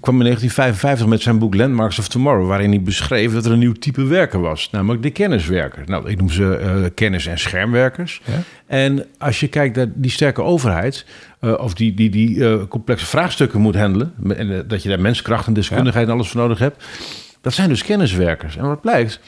kwam 0.00 0.14
in 0.18 0.24
1955 0.24 1.06
met 1.06 1.22
zijn 1.22 1.38
boek 1.38 1.54
Landmarks 1.54 1.98
of 1.98 2.08
Tomorrow... 2.08 2.48
waarin 2.48 2.70
hij 2.70 2.82
beschreef 2.82 3.32
dat 3.32 3.44
er 3.46 3.52
een 3.52 3.58
nieuw 3.58 3.72
type 3.72 4.04
werker 4.04 4.40
was. 4.40 4.70
Namelijk 4.70 5.02
de 5.02 5.10
kenniswerker. 5.10 5.82
Nou, 5.86 6.10
ik 6.10 6.18
noem 6.18 6.30
ze 6.30 6.56
eh, 6.56 6.74
kennis- 6.94 7.26
en 7.26 7.38
schermwerkers. 7.38 8.20
Ja. 8.24 8.42
En 8.66 9.06
als 9.18 9.40
je 9.40 9.48
kijkt 9.48 9.76
naar 9.76 9.86
die 9.94 10.10
sterke 10.10 10.42
overheid... 10.42 11.06
eh, 11.40 11.58
of 11.58 11.74
die, 11.74 11.94
die, 11.94 12.10
die 12.10 12.68
complexe 12.68 13.06
vraagstukken 13.06 13.60
moet 13.60 13.76
handelen... 13.76 14.14
en 14.36 14.64
dat 14.68 14.82
je 14.82 14.88
daar 14.88 15.00
menskracht 15.00 15.46
en 15.46 15.52
deskundigheid 15.52 16.06
en 16.06 16.12
alles 16.12 16.28
voor 16.28 16.40
nodig 16.40 16.58
hebt... 16.58 16.84
dat 17.40 17.52
zijn 17.52 17.68
dus 17.68 17.82
kenniswerkers. 17.84 18.56
En 18.56 18.66
wat 18.66 18.80
blijkt... 18.80 19.20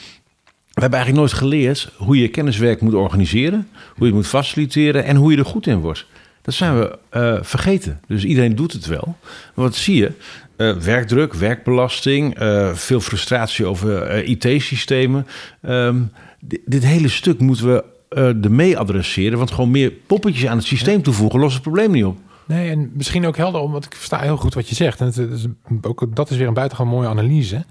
We 0.73 0.81
hebben 0.81 0.99
eigenlijk 0.99 1.29
nooit 1.29 1.43
geleerd 1.43 1.93
hoe 1.97 2.19
je 2.21 2.29
kenniswerk 2.29 2.81
moet 2.81 2.95
organiseren, 2.95 3.69
hoe 3.89 3.99
je 3.99 4.05
het 4.05 4.15
moet 4.15 4.27
faciliteren 4.27 5.05
en 5.05 5.17
hoe 5.17 5.33
je 5.33 5.39
er 5.39 5.45
goed 5.45 5.67
in 5.67 5.79
wordt. 5.79 6.07
Dat 6.43 6.55
zijn 6.55 6.79
we 6.79 6.99
eh, 7.11 7.39
vergeten. 7.41 8.01
Dus 8.07 8.25
iedereen 8.25 8.57
doet 8.57 8.73
het 8.73 8.87
wel. 8.87 9.17
Maar 9.55 9.65
wat 9.65 9.75
zie 9.75 9.97
je? 9.97 10.13
Eh, 10.57 10.77
werkdruk, 10.77 11.35
werkbelasting, 11.35 12.35
eh, 12.39 12.75
veel 12.75 13.01
frustratie 13.01 13.67
over 13.67 14.25
IT-systemen. 14.25 15.27
Ehm, 15.63 16.01
di- 16.41 16.63
dit 16.67 16.85
hele 16.85 17.09
stuk 17.09 17.39
moeten 17.41 17.73
we 17.73 17.85
eh 18.09 18.45
er 18.45 18.51
mee 18.53 18.79
adresseren, 18.79 19.39
want 19.39 19.51
gewoon 19.51 19.71
meer 19.71 19.91
poppetjes 19.91 20.47
aan 20.47 20.57
het 20.57 20.67
systeem 20.67 21.03
toevoegen 21.03 21.41
lost 21.41 21.53
het 21.55 21.63
probleem 21.63 21.91
niet 21.91 22.05
op. 22.05 22.19
Nee, 22.47 22.71
en 22.71 22.91
misschien 22.95 23.27
ook 23.27 23.37
helder, 23.37 23.61
omdat 23.61 23.85
ik 23.85 23.95
versta 23.95 24.19
heel 24.21 24.37
goed 24.37 24.55
wat 24.55 24.69
je 24.69 24.75
zegt. 24.75 25.01
En 25.01 25.07
het 25.07 25.17
is, 25.17 25.47
ook, 25.83 26.17
dat 26.17 26.31
is 26.31 26.37
weer 26.37 26.47
een 26.47 26.55
buitengewoon 26.55 26.93
mooie 26.93 27.09
analyse. 27.09 27.65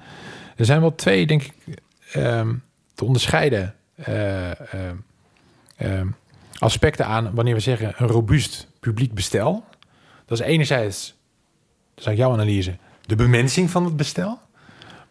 Er 0.56 0.66
zijn 0.66 0.82
wel 0.82 0.96
twee, 0.96 1.28
denk 1.28 1.44
ik, 1.44 1.54
ehm, 2.12 2.54
te 3.02 3.08
onderscheiden 3.08 3.76
eh, 3.96 4.74
ehm, 4.74 4.96
ehm, 5.78 6.08
aspecten 6.58 7.06
aan 7.06 7.32
wanneer 7.34 7.54
we 7.54 7.60
zeggen 7.60 7.94
een 7.98 8.08
robuust 8.08 8.68
publiek 8.80 9.14
bestel. 9.14 9.64
Dat 10.26 10.40
is 10.40 10.46
enerzijds, 10.46 11.16
dat 11.96 12.08
is 12.08 12.18
jouw 12.18 12.32
analyse, 12.32 12.78
de 13.06 13.16
bemensing 13.16 13.70
van 13.70 13.86
het 13.86 13.96
bestel. 13.96 14.40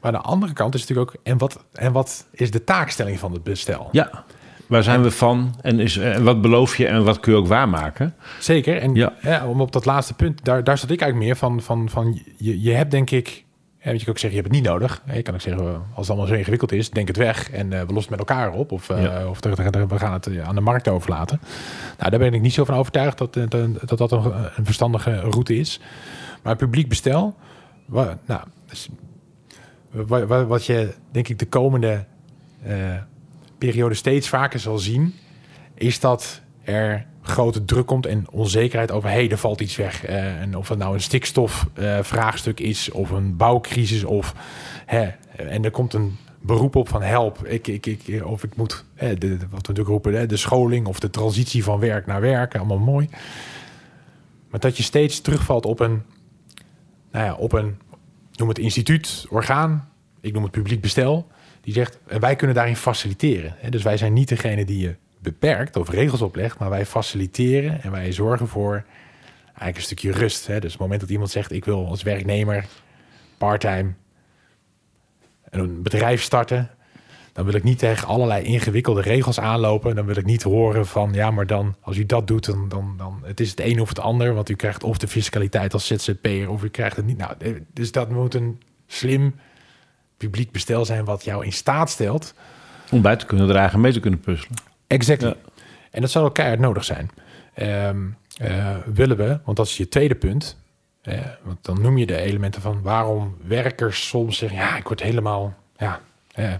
Maar 0.00 0.12
aan 0.12 0.20
de 0.22 0.28
andere 0.28 0.52
kant 0.52 0.74
is 0.74 0.80
natuurlijk 0.80 1.10
ook, 1.10 1.20
en 1.22 1.38
wat, 1.38 1.64
en 1.72 1.92
wat 1.92 2.26
is 2.30 2.50
de 2.50 2.64
taakstelling 2.64 3.18
van 3.18 3.32
het 3.32 3.42
bestel? 3.42 3.88
Ja, 3.92 4.24
waar 4.66 4.82
zijn 4.82 5.02
we 5.02 5.10
van 5.10 5.54
en 5.60 5.80
is, 5.80 5.96
eh, 5.96 6.16
wat 6.16 6.40
beloof 6.40 6.76
je 6.76 6.86
en 6.86 7.04
wat 7.04 7.20
kun 7.20 7.32
je 7.32 7.38
ook 7.38 7.46
waarmaken? 7.46 8.14
Zeker. 8.38 8.76
En 8.76 8.94
Ja. 8.94 9.12
ja. 9.22 9.46
om 9.46 9.60
op 9.60 9.72
dat 9.72 9.84
laatste 9.84 10.14
punt, 10.14 10.44
daar, 10.44 10.64
daar 10.64 10.78
zat 10.78 10.90
ik 10.90 11.00
eigenlijk 11.00 11.30
meer 11.30 11.36
van. 11.36 11.62
van, 11.62 11.88
van 11.88 12.22
je, 12.36 12.60
je 12.60 12.72
hebt 12.72 12.90
denk 12.90 13.10
ik, 13.10 13.44
hè, 13.80 13.88
want 13.88 13.98
je 13.98 14.04
kan 14.04 14.14
ook 14.14 14.18
zeggen, 14.20 14.30
je 14.38 14.44
hebt 14.44 14.54
het 14.54 14.62
niet 14.64 14.72
nodig. 14.72 15.02
Hè, 15.06 15.16
Je 15.16 15.22
kan 15.22 15.34
ook 15.34 15.40
zeggen, 15.40 15.64
als 15.66 15.82
het 15.94 16.08
allemaal 16.08 16.26
zo 16.26 16.34
ingewikkeld 16.34 16.72
is, 16.72 16.90
denk 16.90 17.08
het 17.08 17.16
weg 17.16 17.50
en 17.50 17.72
eh, 17.72 17.80
we 17.86 17.92
lossen 17.92 18.12
het 18.12 18.20
met 18.20 18.28
elkaar 18.28 18.52
op. 18.52 18.72
Of, 18.72 18.90
eh, 18.90 19.02
Ja. 19.02 19.28
of 19.28 19.38
we 19.40 19.98
gaan 19.98 20.12
het 20.12 20.26
eh, 20.26 20.42
aan 20.48 20.54
de 20.54 20.60
markt 20.60 20.88
overlaten. 20.88 21.40
Nou, 21.98 22.10
daar 22.10 22.18
ben 22.18 22.34
ik 22.34 22.40
niet 22.40 22.52
zo 22.52 22.64
van 22.64 22.74
overtuigd 22.74 23.18
dat 23.18 23.36
eh, 23.36 23.44
dat 23.84 23.98
dat, 23.98 24.12
een, 24.12 24.24
een 24.56 24.64
verstandige 24.64 25.20
route 25.20 25.56
is. 25.56 25.80
Maar 26.42 26.56
publiek 26.56 26.88
bestel, 26.88 27.34
wa- 27.86 28.18
nou, 28.26 28.40
dus, 28.66 28.88
wa- 29.90 30.26
wa- 30.26 30.44
wat 30.46 30.66
je 30.66 30.94
denk 31.10 31.28
ik 31.28 31.38
de 31.38 31.46
komende 31.46 32.04
eh, 32.62 32.76
periode 33.58 33.94
steeds 33.94 34.28
vaker 34.28 34.58
zal 34.60 34.78
zien, 34.78 35.14
is 35.74 36.00
dat 36.00 36.40
er 36.62 37.06
grote 37.22 37.64
druk 37.64 37.86
komt 37.86 38.06
en 38.06 38.26
onzekerheid 38.30 38.90
over... 38.90 39.10
hey, 39.10 39.30
er 39.30 39.38
valt 39.38 39.60
iets 39.60 39.76
weg. 39.76 40.04
Eh, 40.04 40.40
en 40.40 40.56
of 40.56 40.68
het 40.68 40.78
nou 40.78 40.94
een 40.94 41.00
stikstofvraagstuk 41.00 42.06
vraagstuk 42.06 42.60
is 42.60 42.90
of 42.90 43.10
een 43.10 43.36
bouwcrisis... 43.36 44.04
of 44.04 44.34
hè, 44.86 45.08
en 45.36 45.64
er 45.64 45.70
komt 45.70 45.94
een 45.94 46.16
beroep 46.40 46.76
op 46.76 46.88
van 46.88 47.02
help. 47.02 47.46
Ik, 47.46 47.66
ik, 47.66 47.86
ik, 47.86 48.24
of 48.24 48.44
ik 48.44 48.56
moet, 48.56 48.84
hè, 48.94 49.14
de, 49.14 49.28
wat 49.28 49.38
we 49.38 49.56
natuurlijk 49.56 49.88
roepen, 49.88 50.14
hè, 50.14 50.26
de 50.26 50.36
scholing... 50.36 50.86
of 50.86 51.00
de 51.00 51.10
transitie 51.10 51.64
van 51.64 51.78
werk 51.78 52.06
naar 52.06 52.20
werk, 52.20 52.56
allemaal 52.56 52.78
mooi. 52.78 53.08
Maar 54.50 54.60
dat 54.60 54.76
je 54.76 54.82
steeds 54.82 55.20
terugvalt 55.20 55.66
op 55.66 55.80
een... 55.80 56.02
Nou 57.12 57.24
ja, 57.24 57.34
op 57.34 57.52
een, 57.52 57.78
noem 58.32 58.48
het 58.48 58.58
instituut, 58.58 59.26
orgaan... 59.28 59.88
ik 60.20 60.32
noem 60.32 60.42
het 60.42 60.52
publiek 60.52 60.80
bestel, 60.80 61.28
die 61.60 61.74
zegt, 61.74 61.98
en 62.06 62.20
wij 62.20 62.36
kunnen 62.36 62.56
daarin 62.56 62.76
faciliteren. 62.76 63.54
Dus 63.70 63.82
wij 63.82 63.96
zijn 63.96 64.12
niet 64.12 64.28
degene 64.28 64.64
die 64.64 64.78
je 64.78 64.96
beperkt 65.22 65.76
of 65.76 65.90
regels 65.90 66.22
oplegt, 66.22 66.58
maar 66.58 66.70
wij 66.70 66.86
faciliteren 66.86 67.82
en 67.82 67.90
wij 67.90 68.12
zorgen 68.12 68.48
voor 68.48 68.84
eigenlijk 69.44 69.76
een 69.76 69.82
stukje 69.82 70.12
rust. 70.12 70.46
Hè? 70.46 70.60
Dus 70.60 70.72
het 70.72 70.80
moment 70.80 71.00
dat 71.00 71.10
iemand 71.10 71.30
zegt, 71.30 71.52
ik 71.52 71.64
wil 71.64 71.86
als 71.86 72.02
werknemer 72.02 72.64
parttime 73.38 73.92
een 75.50 75.82
bedrijf 75.82 76.22
starten, 76.22 76.70
dan 77.32 77.44
wil 77.44 77.54
ik 77.54 77.62
niet 77.62 77.78
tegen 77.78 78.08
allerlei 78.08 78.44
ingewikkelde 78.44 79.00
regels 79.00 79.40
aanlopen. 79.40 79.94
Dan 79.94 80.06
wil 80.06 80.16
ik 80.16 80.24
niet 80.24 80.42
horen 80.42 80.86
van, 80.86 81.12
ja, 81.12 81.30
maar 81.30 81.46
dan 81.46 81.74
als 81.80 81.96
u 81.96 82.06
dat 82.06 82.26
doet, 82.26 82.44
dan, 82.44 82.68
dan, 82.68 82.94
dan 82.96 83.20
het 83.24 83.40
is 83.40 83.50
het 83.50 83.60
een 83.60 83.80
of 83.80 83.88
het 83.88 83.98
ander. 83.98 84.34
Want 84.34 84.48
u 84.48 84.54
krijgt 84.54 84.84
of 84.84 84.98
de 84.98 85.08
fiscaliteit 85.08 85.72
als 85.72 85.86
ZZP'er 85.86 86.50
of 86.50 86.62
u 86.62 86.68
krijgt 86.68 86.96
het 86.96 87.06
niet. 87.06 87.16
Nou, 87.16 87.34
eh, 87.38 87.52
dus 87.72 87.92
dat 87.92 88.10
moet 88.10 88.34
een 88.34 88.60
slim 88.86 89.34
publiek 90.16 90.50
bestel 90.50 90.84
zijn 90.84 91.04
wat 91.04 91.24
jou 91.24 91.44
in 91.44 91.52
staat 91.52 91.90
stelt. 91.90 92.34
Om 92.90 93.02
bij 93.02 93.16
te 93.16 93.26
kunnen 93.26 93.48
dragen, 93.48 93.80
mee 93.80 93.92
te 93.92 94.00
kunnen 94.00 94.20
puzzelen. 94.20 94.69
Exact. 94.90 95.20
Ja. 95.22 95.34
En 95.90 96.00
dat 96.00 96.10
zal 96.10 96.24
ook 96.24 96.34
keihard 96.34 96.60
nodig 96.60 96.84
zijn. 96.84 97.10
Eh, 97.54 97.90
willen 98.94 99.16
we, 99.16 99.38
want 99.44 99.56
dat 99.56 99.66
is 99.66 99.76
je 99.76 99.88
tweede 99.88 100.14
punt. 100.14 100.58
eh, 101.02 101.18
want 101.42 101.58
dan 101.64 101.80
noem 101.80 101.98
je 101.98 102.06
de 102.06 102.16
elementen 102.16 102.62
van 102.62 102.82
waarom 102.82 103.36
werkers 103.46 104.08
soms 104.08 104.36
zeggen: 104.38 104.58
ja, 104.58 104.76
ik 104.76 104.86
word 104.86 105.02
helemaal, 105.02 105.54
ja, 105.76 106.00
eh, 106.32 106.52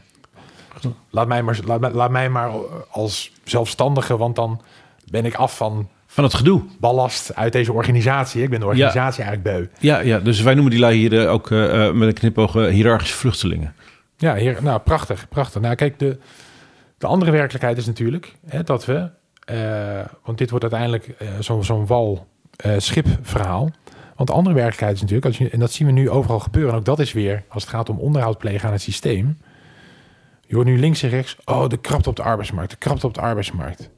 laat 1.11 1.27
mij 1.29 1.43
maar, 1.43 1.59
laat, 1.65 1.81
mij- 1.81 1.91
laat 1.91 2.11
mij 2.11 2.29
maar 2.31 2.51
als 2.91 3.33
zelfstandige, 3.45 4.17
want 4.17 4.37
dan 4.37 4.63
ben 5.11 5.25
ik 5.25 5.35
af 5.35 5.57
van 5.57 5.89
Van 6.07 6.25
het 6.25 6.35
gedoe. 6.35 6.63
ballast 6.79 7.35
uit 7.37 7.53
deze 7.53 7.73
organisatie. 7.73 8.43
Ik 8.43 8.51
ben 8.51 8.61
de 8.61 8.67
organisatie 8.67 9.23
eigenlijk 9.25 9.57
beu. 9.57 9.67
Ja, 9.89 9.99
ja, 9.99 10.19
dus 10.19 10.41
wij 10.41 10.55
noemen 10.55 10.71
die 10.73 10.81
lui 10.81 10.97
hier 10.97 11.29
ook 11.29 11.51
met 11.51 12.09
een 12.09 12.13
knipoog 12.13 12.53
hiërarchische 12.53 13.17
vluchtelingen. 13.17 13.75
Ja, 14.17 14.35
hier, 14.35 14.59
nou 14.63 14.81
prachtig, 14.81 15.29
prachtig. 15.29 15.61
Nou, 15.61 15.75
kijk, 15.75 15.99
de, 15.99 16.19
de 17.01 17.07
andere 17.07 17.31
werkelijkheid 17.31 17.77
is 17.77 17.87
natuurlijk 17.87 18.37
hè, 18.47 18.63
dat 18.63 18.85
we, 18.85 19.11
eh, 19.45 20.05
want 20.25 20.39
dit 20.39 20.51
wordt 20.51 20.65
uiteindelijk 20.65 21.09
eh, 21.09 21.29
zo'n 21.39 21.65
zo'n 21.65 21.87
wal-schip 21.87 23.07
verhaal. 23.23 23.71
Want 24.17 24.29
de 24.29 24.35
andere 24.35 24.55
werkelijkheid 24.55 24.95
is 24.95 25.01
natuurlijk, 25.01 25.27
als 25.27 25.39
je, 25.39 25.51
en 25.51 25.59
dat 25.59 25.73
zien 25.73 25.87
we 25.87 25.93
nu 25.93 26.11
overal 26.11 26.39
gebeuren, 26.39 26.73
en 26.73 26.79
ook 26.79 26.85
dat 26.85 26.99
is 26.99 27.13
weer, 27.13 27.45
als 27.49 27.63
het 27.63 27.73
gaat 27.73 27.89
om 27.89 27.99
onderhoud 27.99 28.39
plegen 28.39 28.67
aan 28.67 28.73
het 28.73 28.83
systeem. 28.83 29.39
Je 30.47 30.55
hoort 30.55 30.67
nu 30.67 30.79
links 30.79 31.03
en 31.03 31.09
rechts, 31.09 31.37
oh, 31.45 31.69
de 31.69 31.77
krapte 31.77 32.09
op 32.09 32.17
de 32.17 32.23
arbeidsmarkt, 32.23 32.71
de 32.71 32.77
krapte 32.77 33.07
op 33.07 33.15
de 33.15 33.21
arbeidsmarkt. 33.21 33.91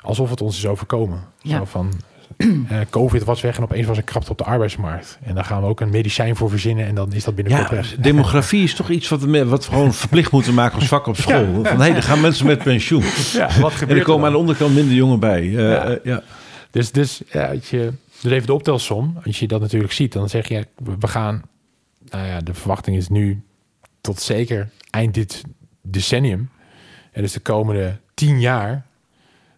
Alsof 0.00 0.30
het 0.30 0.40
ons 0.40 0.56
is 0.56 0.66
overkomen. 0.66 1.24
Ja. 1.38 1.56
Zo 1.58 1.64
van, 1.64 1.92
eh, 2.68 2.78
COVID 2.90 3.24
was 3.24 3.40
weg 3.40 3.56
en 3.56 3.62
opeens 3.62 3.86
was 3.86 3.96
er 3.96 4.02
krapte 4.02 4.30
op 4.30 4.38
de 4.38 4.44
arbeidsmarkt. 4.44 5.18
En 5.22 5.34
daar 5.34 5.44
gaan 5.44 5.60
we 5.62 5.66
ook 5.68 5.80
een 5.80 5.90
medicijn 5.90 6.36
voor 6.36 6.50
verzinnen 6.50 6.86
en 6.86 6.94
dan 6.94 7.12
is 7.12 7.24
dat 7.24 7.34
binnenkort 7.34 7.70
Ja, 7.70 7.76
weg. 7.76 7.94
demografie 8.10 8.62
is 8.62 8.74
toch 8.74 8.90
iets 8.90 9.08
wat 9.08 9.22
we, 9.22 9.44
wat 9.46 9.66
we 9.66 9.72
gewoon 9.72 9.94
verplicht 9.94 10.30
moeten 10.32 10.54
maken 10.54 10.74
als 10.78 10.88
vak 10.88 11.06
op 11.06 11.16
school. 11.26 11.44
Van 11.54 11.64
hé, 11.64 11.76
hey, 11.76 11.94
er 11.94 12.02
gaan 12.02 12.20
mensen 12.20 12.46
met 12.46 12.62
pensioen. 12.62 13.02
Ja, 13.32 13.60
wat 13.60 13.70
En 13.72 13.76
gebeurt 13.78 13.98
er 13.98 14.04
komen 14.04 14.20
dan? 14.20 14.26
aan 14.30 14.32
de 14.32 14.38
onderkant 14.38 14.74
minder 14.74 14.94
jongen 14.94 15.20
bij. 15.20 15.40
Eh, 15.40 15.52
Ja. 15.52 15.84
eh, 15.84 15.96
ja. 16.04 16.22
Dus, 16.70 16.92
dus, 16.92 17.20
ja, 17.30 17.54
je, 17.70 17.92
dus 18.20 18.32
even 18.32 18.46
de 18.46 18.54
optelsom. 18.54 19.18
Als 19.24 19.38
je 19.38 19.48
dat 19.48 19.60
natuurlijk 19.60 19.92
ziet, 19.92 20.12
dan 20.12 20.28
zeg 20.28 20.48
je, 20.48 20.66
we 20.76 20.92
we 20.98 21.08
gaan... 21.08 21.42
Nou 22.10 22.26
ja, 22.26 22.40
de 22.40 22.54
verwachting 22.54 22.96
is 22.96 23.08
nu 23.08 23.42
tot 24.00 24.20
zeker 24.20 24.68
eind 24.90 25.14
dit 25.14 25.42
decennium. 25.82 26.48
En 27.12 27.22
dus 27.22 27.32
de 27.32 27.40
komende 27.40 27.96
tien 28.14 28.40
jaar 28.40 28.86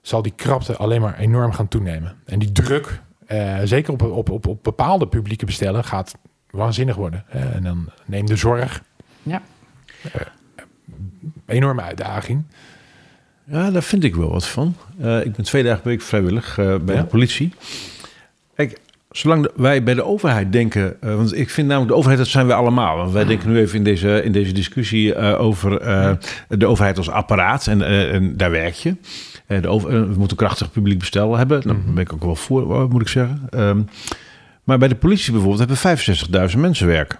zal 0.06 0.22
die 0.22 0.32
krapte 0.36 0.76
alleen 0.76 1.00
maar 1.00 1.18
enorm 1.18 1.52
gaan 1.52 1.68
toenemen. 1.68 2.14
En 2.24 2.38
die 2.38 2.52
druk, 2.52 3.00
eh, 3.26 3.56
zeker 3.64 3.92
op, 3.92 4.02
op, 4.02 4.30
op, 4.30 4.46
op 4.46 4.62
bepaalde 4.64 5.06
publieke 5.08 5.44
bestellen, 5.46 5.84
gaat 5.84 6.14
waanzinnig 6.50 6.96
worden. 6.96 7.24
Eh, 7.28 7.54
en 7.54 7.62
dan 7.62 7.88
neemt 8.04 8.28
de 8.28 8.36
zorg 8.36 8.82
Ja. 9.22 9.42
enorme 11.46 11.82
uitdaging. 11.82 12.42
Ja, 13.44 13.70
daar 13.70 13.82
vind 13.82 14.04
ik 14.04 14.14
wel 14.16 14.30
wat 14.30 14.46
van. 14.46 14.76
Eh, 15.00 15.24
ik 15.24 15.32
ben 15.32 15.44
twee 15.44 15.62
dagen 15.62 15.80
per 15.82 15.90
week 15.90 16.02
vrijwillig 16.02 16.58
eh, 16.58 16.76
bij 16.78 16.94
Ja? 16.94 17.00
de 17.00 17.06
politie. 17.06 17.52
Kijk, 18.54 18.80
zolang 19.10 19.42
de- 19.42 19.52
wij 19.56 19.82
bij 19.82 19.94
de 19.94 20.02
overheid 20.04 20.52
denken... 20.52 21.02
eh, 21.02 21.14
want 21.16 21.36
ik 21.36 21.50
vind 21.50 21.66
namelijk 21.68 21.90
de 21.92 21.96
overheid, 21.96 22.20
dat 22.20 22.28
zijn 22.30 22.46
wij 22.46 22.56
allemaal. 22.56 22.96
Want 22.96 23.12
wij 23.12 23.24
denken 23.24 23.48
nu 23.50 23.58
even 23.58 23.76
in 23.78 23.84
deze, 23.84 24.22
in 24.24 24.32
deze 24.32 24.52
discussie 24.52 25.14
eh, 25.14 25.40
over 25.40 25.80
eh, 25.80 26.12
de 26.48 26.66
overheid 26.66 26.96
als 26.98 27.10
apparaat. 27.10 27.66
En, 27.66 27.82
eh, 27.82 28.14
en 28.14 28.36
daar 28.36 28.50
werk 28.50 28.74
je. 28.74 28.96
Eh, 29.46 29.62
de 29.62 29.68
over, 29.68 29.88
eh, 29.88 30.00
we 30.00 30.06
moeten 30.06 30.30
een 30.30 30.36
krachtig 30.36 30.72
publiek 30.72 30.98
bestel 30.98 31.36
hebben. 31.36 31.60
Daar 31.66 31.76
ben 31.94 32.02
ik 32.02 32.12
ook 32.12 32.24
wel 32.24 32.36
voor, 32.36 32.88
moet 32.88 33.00
ik 33.00 33.08
zeggen. 33.08 33.40
Ehm, 33.50 33.80
maar 34.64 34.78
bij 34.78 34.88
de 34.88 34.94
politie 34.94 35.30
bijvoorbeeld 35.32 35.58
hebben 35.58 35.76
65.000 35.76 36.60
mensen 36.60 36.86
werken. 36.86 37.18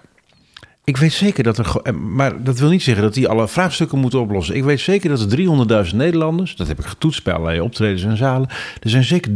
Ik 0.83 0.97
weet 0.97 1.13
zeker 1.13 1.43
dat 1.43 1.57
er. 1.57 1.75
eh, 1.83 1.93
Maar 1.93 2.43
dat 2.43 2.59
wil 2.59 2.69
niet 2.69 2.83
zeggen 2.83 3.03
dat 3.03 3.13
die 3.13 3.27
alle 3.27 3.47
vraagstukken 3.47 3.99
moeten 3.99 4.19
oplossen. 4.19 4.55
Ik 4.55 4.63
weet 4.63 4.79
zeker 4.79 5.09
dat 5.09 5.21
er 5.21 5.27
300.000 5.27 5.95
Nederlanders. 5.97 6.55
Dat 6.55 6.67
heb 6.67 6.79
ik 6.79 6.85
getoetst 6.85 7.23
bij 7.23 7.33
allerlei 7.33 7.59
optredens 7.59 8.03
en 8.03 8.17
zalen. 8.17 8.49
Er 8.81 8.89
zijn 8.89 9.03
zeker 9.03 9.31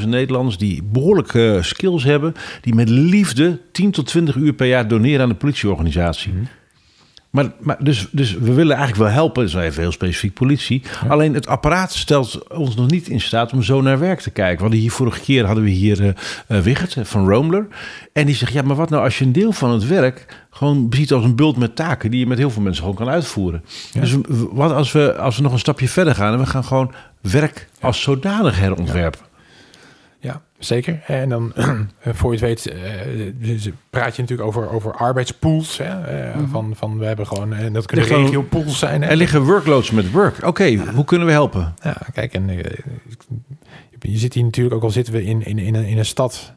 300.000 0.00 0.08
Nederlanders 0.08 0.58
die 0.58 0.82
behoorlijke 0.82 1.54
eh, 1.56 1.62
skills 1.62 2.04
hebben. 2.04 2.34
Die 2.60 2.74
met 2.74 2.88
liefde 2.88 3.60
10 3.72 3.90
tot 3.90 4.06
20 4.06 4.34
uur 4.34 4.52
per 4.52 4.66
jaar 4.66 4.88
doneren 4.88 5.20
aan 5.22 5.28
de 5.28 5.34
politieorganisatie. 5.34 6.32
Maar, 7.30 7.52
maar 7.60 7.76
dus, 7.84 8.08
dus 8.10 8.32
we 8.32 8.52
willen 8.52 8.76
eigenlijk 8.76 9.08
wel 9.08 9.14
helpen, 9.14 9.42
dat 9.42 9.54
is 9.54 9.60
even 9.60 9.82
heel 9.82 9.92
specifiek 9.92 10.34
politie. 10.34 10.82
Alleen 11.08 11.34
het 11.34 11.46
apparaat 11.46 11.92
stelt 11.92 12.48
ons 12.48 12.76
nog 12.76 12.90
niet 12.90 13.08
in 13.08 13.20
staat 13.20 13.52
om 13.52 13.62
zo 13.62 13.80
naar 13.80 13.98
werk 13.98 14.20
te 14.20 14.30
kijken. 14.30 14.60
Hadden 14.60 14.80
hier 14.80 14.90
vorige 14.90 15.20
keer 15.20 15.44
hadden 15.44 15.64
we 15.64 15.70
hier 15.70 16.14
eh, 16.46 16.84
van 17.02 17.28
Roomler. 17.28 17.66
En 18.12 18.26
die 18.26 18.34
zegt, 18.34 18.52
ja, 18.52 18.62
maar 18.62 18.76
wat 18.76 18.90
nou 18.90 19.02
als 19.02 19.18
je 19.18 19.24
een 19.24 19.32
deel 19.32 19.52
van 19.52 19.70
het 19.70 19.86
werk 19.86 20.44
gewoon 20.50 20.86
ziet 20.90 21.12
als 21.12 21.24
een 21.24 21.36
bult 21.36 21.56
met 21.56 21.76
taken 21.76 22.10
die 22.10 22.20
je 22.20 22.26
met 22.26 22.38
heel 22.38 22.50
veel 22.50 22.62
mensen 22.62 22.82
gewoon 22.82 22.98
kan 22.98 23.08
uitvoeren. 23.08 23.64
Dus 23.92 24.16
wat 24.52 24.72
als 24.72 24.92
we, 24.92 25.16
als 25.16 25.36
we 25.36 25.42
nog 25.42 25.52
een 25.52 25.58
stapje 25.58 25.88
verder 25.88 26.14
gaan 26.14 26.32
en 26.32 26.38
we 26.38 26.46
gaan 26.46 26.64
gewoon 26.64 26.92
werk 27.20 27.68
als 27.80 28.02
zodanig 28.02 28.58
herontwerpen. 28.58 29.20
Ja, 29.20 29.35
zeker. 30.58 31.00
En 31.06 31.28
dan, 31.28 31.52
voor 32.18 32.34
je 32.34 32.38
het 32.46 32.64
weet, 32.64 32.66
eh, 32.66 33.72
praat 33.90 34.16
je 34.16 34.22
natuurlijk 34.22 34.48
over, 34.48 34.70
over 34.70 34.92
arbeidspools. 34.92 35.78
Hè? 35.78 35.84
eh, 35.84 36.38
van, 36.50 36.72
van, 36.76 36.98
we 36.98 37.06
hebben 37.06 37.26
gewoon, 37.26 37.54
en 37.54 37.72
dat 37.72 37.86
kunnen 37.86 38.06
gewoon- 38.06 38.22
regiopools 38.24 38.78
zijn. 38.78 39.02
Hè? 39.02 39.08
Er 39.08 39.16
liggen 39.16 39.42
workloads 39.42 39.90
met 39.90 40.10
work. 40.10 40.46
Oké, 40.46 40.76
hoe 40.94 41.04
kunnen 41.04 41.26
we 41.26 41.32
helpen? 41.32 41.74
Ja, 41.82 41.96
kijk, 42.12 42.32
en 42.34 42.48
eh, 42.50 42.56
je 43.98 44.18
zit 44.18 44.34
hier 44.34 44.44
natuurlijk, 44.44 44.74
ook 44.74 44.82
al 44.82 44.90
zitten 44.90 45.12
we 45.14 45.24
in, 45.24 45.44
in, 45.46 45.58
in, 45.58 45.74
een, 45.74 45.86
in 45.86 45.98
een 45.98 46.04
stad... 46.06 46.52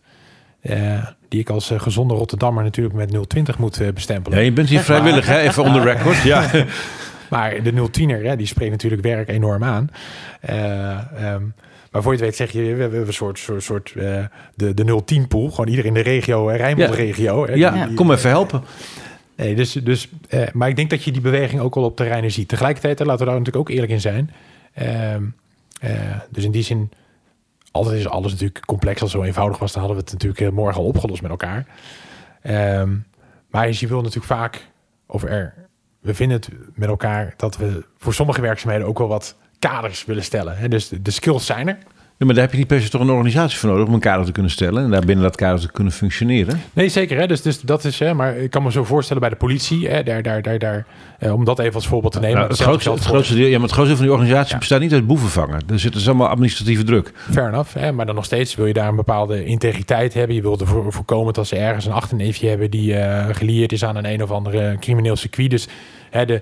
eh, 0.62 1.06
die 1.28 1.40
ik 1.40 1.50
als 1.50 1.72
eh, 1.72 1.80
gezonde 1.80 2.14
Rotterdammer 2.14 2.64
natuurlijk 2.64 2.96
met 2.96 3.30
020 3.30 3.58
moet 3.58 3.80
eh, 3.82 3.88
bestempelen. 3.94 4.38
Ja, 4.38 4.44
je 4.44 4.52
bent 4.52 4.70
hier 4.70 4.80
vrijwillig, 4.80 5.26
hè? 5.28 5.40
even 5.40 5.64
on 5.64 5.74
the 5.74 5.82
record. 5.94 6.18
Ja. 6.22 6.50
Maar 7.30 7.64
de 7.64 7.72
010er, 7.72 8.24
hè, 8.26 8.36
die 8.36 8.48
spreekt 8.48 8.72
natuurlijk 8.72 9.02
werk 9.02 9.28
enorm 9.30 9.64
aan. 9.64 9.90
Eh, 10.42 11.32
ehm, 11.34 11.44
maar 11.92 12.02
voor 12.02 12.12
je 12.14 12.18
het 12.18 12.28
weet 12.28 12.36
zeg 12.36 12.52
je, 12.52 12.76
we 12.76 12.82
hebben 12.82 13.08
een 13.08 13.14
soort, 13.14 13.40
soort, 13.40 13.64
soort 13.64 13.94
eh, 13.96 14.26
de, 14.56 14.74
de 14.74 15.02
010 15.06 15.28
pool. 15.28 15.50
Gewoon 15.50 15.68
ieder 15.68 15.86
in 15.86 15.94
de 15.94 16.00
regio, 16.00 16.50
eh, 16.50 16.58
Rijnmond-regio. 16.58 17.46
hè, 17.48 17.54
ja, 17.54 17.86
die- 17.86 17.96
kom 17.96 18.12
even 18.12 18.30
helpen. 18.30 18.64
Nee, 19.36 19.56
dus, 19.56 19.72
dus, 19.72 20.10
eh, 20.30 20.48
maar 20.54 20.70
ik 20.70 20.76
denk 20.76 20.90
dat 20.90 21.04
je 21.04 21.12
die 21.12 21.22
beweging 21.22 21.62
ook 21.62 21.76
al 21.76 21.84
op 21.84 21.96
terreinen 21.96 22.32
ziet. 22.32 22.48
Tegelijkertijd, 22.48 23.00
laten 23.00 23.18
we 23.26 23.32
daar 23.32 23.40
natuurlijk 23.40 23.70
ook 23.70 23.76
eerlijk 23.76 23.92
in 23.92 24.02
zijn. 24.02 24.32
Ehm, 24.74 25.24
eh, 25.82 25.92
dus 26.30 26.44
in 26.44 26.52
die 26.52 26.64
zin, 26.64 26.92
altijd 27.72 27.96
is 28.00 28.08
alles 28.08 28.32
natuurlijk 28.32 28.66
complex. 28.66 29.02
Als 29.02 29.12
het 29.14 29.22
zo 29.22 29.28
eenvoudig 29.28 29.58
was, 29.60 29.72
dan 29.72 29.82
hadden 29.84 30.00
we 30.04 30.10
het 30.12 30.24
natuurlijk 30.24 30.56
morgen 30.56 30.82
al 30.82 30.88
opgelost 30.88 31.22
met 31.22 31.32
elkaar. 31.32 31.66
Ehm, 32.42 32.96
maar 33.50 33.70
je 33.72 33.88
wil 33.88 33.98
natuurlijk 34.02 34.26
vaak, 34.26 34.68
of 35.06 35.24
er, 35.24 35.54
we 36.00 36.14
vinden 36.14 36.38
het 36.38 36.50
met 36.76 36.90
elkaar 36.90 37.34
dat 37.38 37.58
we 37.58 37.86
voor 37.98 38.14
sommige 38.14 38.42
werkzaamheden 38.42 38.88
ook 38.88 38.98
wel 38.98 39.08
wat 39.08 39.36
kaders 39.60 40.06
willen 40.06 40.24
stellen. 40.24 40.58
Hè? 40.58 40.68
Dus 40.68 40.88
de, 40.88 41.02
de 41.02 41.12
skills 41.12 41.46
zijn 41.46 41.68
er. 41.68 41.78
Ja, 42.18 42.26
maar 42.26 42.36
daar 42.36 42.44
heb 42.44 42.54
je 42.54 42.60
niet 42.60 42.68
per 42.68 42.82
se 42.82 42.90
toch 42.90 43.02
een 43.02 43.10
organisatie 43.10 43.60
voor 43.60 43.70
nodig 43.70 43.88
om 43.88 43.94
een 43.94 44.00
kader 44.00 44.26
te 44.26 44.32
kunnen 44.32 44.52
stellen 44.52 44.84
en 44.84 44.90
daar 44.90 45.06
binnen 45.06 45.24
dat 45.24 45.36
kader 45.36 45.60
te 45.60 45.72
kunnen 45.72 45.94
functioneren. 45.94 46.62
Nee, 46.74 46.90
zeker. 46.90 47.18
Hè? 47.18 47.28
Dus, 47.28 47.42
dus 47.42 47.62
dat 47.62 47.84
is, 47.84 48.00
hè, 48.00 48.14
maar 48.14 48.38
ik 48.38 48.50
kan 48.50 48.64
me 48.64 48.72
zo 48.72 48.84
voorstellen 48.84 49.22
bij 49.22 49.32
de 49.32 49.36
politie, 49.36 49.88
hè, 49.88 50.04
daar, 50.04 50.24
daar, 50.24 50.42
daar, 50.42 50.60
daar, 50.60 50.86
eh, 51.20 51.34
om 51.34 51.46
dat 51.46 51.60
even 51.60 51.74
als 51.74 51.88
voorbeeld 51.88 52.14
te 52.14 52.20
nemen. 52.20 52.38
Nou, 52.38 52.50
het, 52.50 52.60
grootste, 52.60 52.92
het, 52.92 53.04
grootste 53.04 53.36
deel, 53.36 53.48
ja, 53.48 53.54
maar 53.54 53.68
het 53.68 53.72
grootste 53.72 53.96
deel 53.96 53.98
van 53.98 54.06
die 54.06 54.16
organisatie 54.16 54.54
Ja. 54.54 54.60
bestaat 54.60 54.80
niet 54.80 54.94
uit 54.94 55.08
boevenvangen. 55.08 55.62
Er 55.70 55.80
zit 55.80 55.94
dus 55.94 56.08
allemaal 56.08 56.28
administratieve 56.28 56.84
druk. 56.84 57.12
Fair 57.32 57.48
enough. 57.48 57.74
Hè? 57.74 57.92
Maar 57.92 58.06
dan 58.06 58.16
nog 58.16 58.26
steeds 58.26 58.56
wil 58.56 58.66
je 58.66 58.74
daar 58.74 58.88
een 58.88 58.96
bepaalde 58.96 59.46
integriteit 59.46 60.14
hebben. 60.14 60.36
Je 60.36 60.42
wilt 60.42 60.62
ervoor 60.62 60.94
voorkomen 60.94 61.34
dat 61.34 61.48
ze 61.48 61.56
ergens 61.56 61.86
een 61.86 61.92
achterneefje 61.92 62.48
hebben 62.48 62.72
die 62.72 62.96
eh 62.96 63.36
gelieerd 63.36 63.72
is 63.72 63.84
aan 63.84 63.96
een 63.96 64.06
een 64.06 64.24
of 64.24 64.32
andere 64.32 64.78
crimineel 64.80 65.16
circuit. 65.16 65.50
Dus 65.50 65.68
hè, 66.10 66.26
de, 66.26 66.42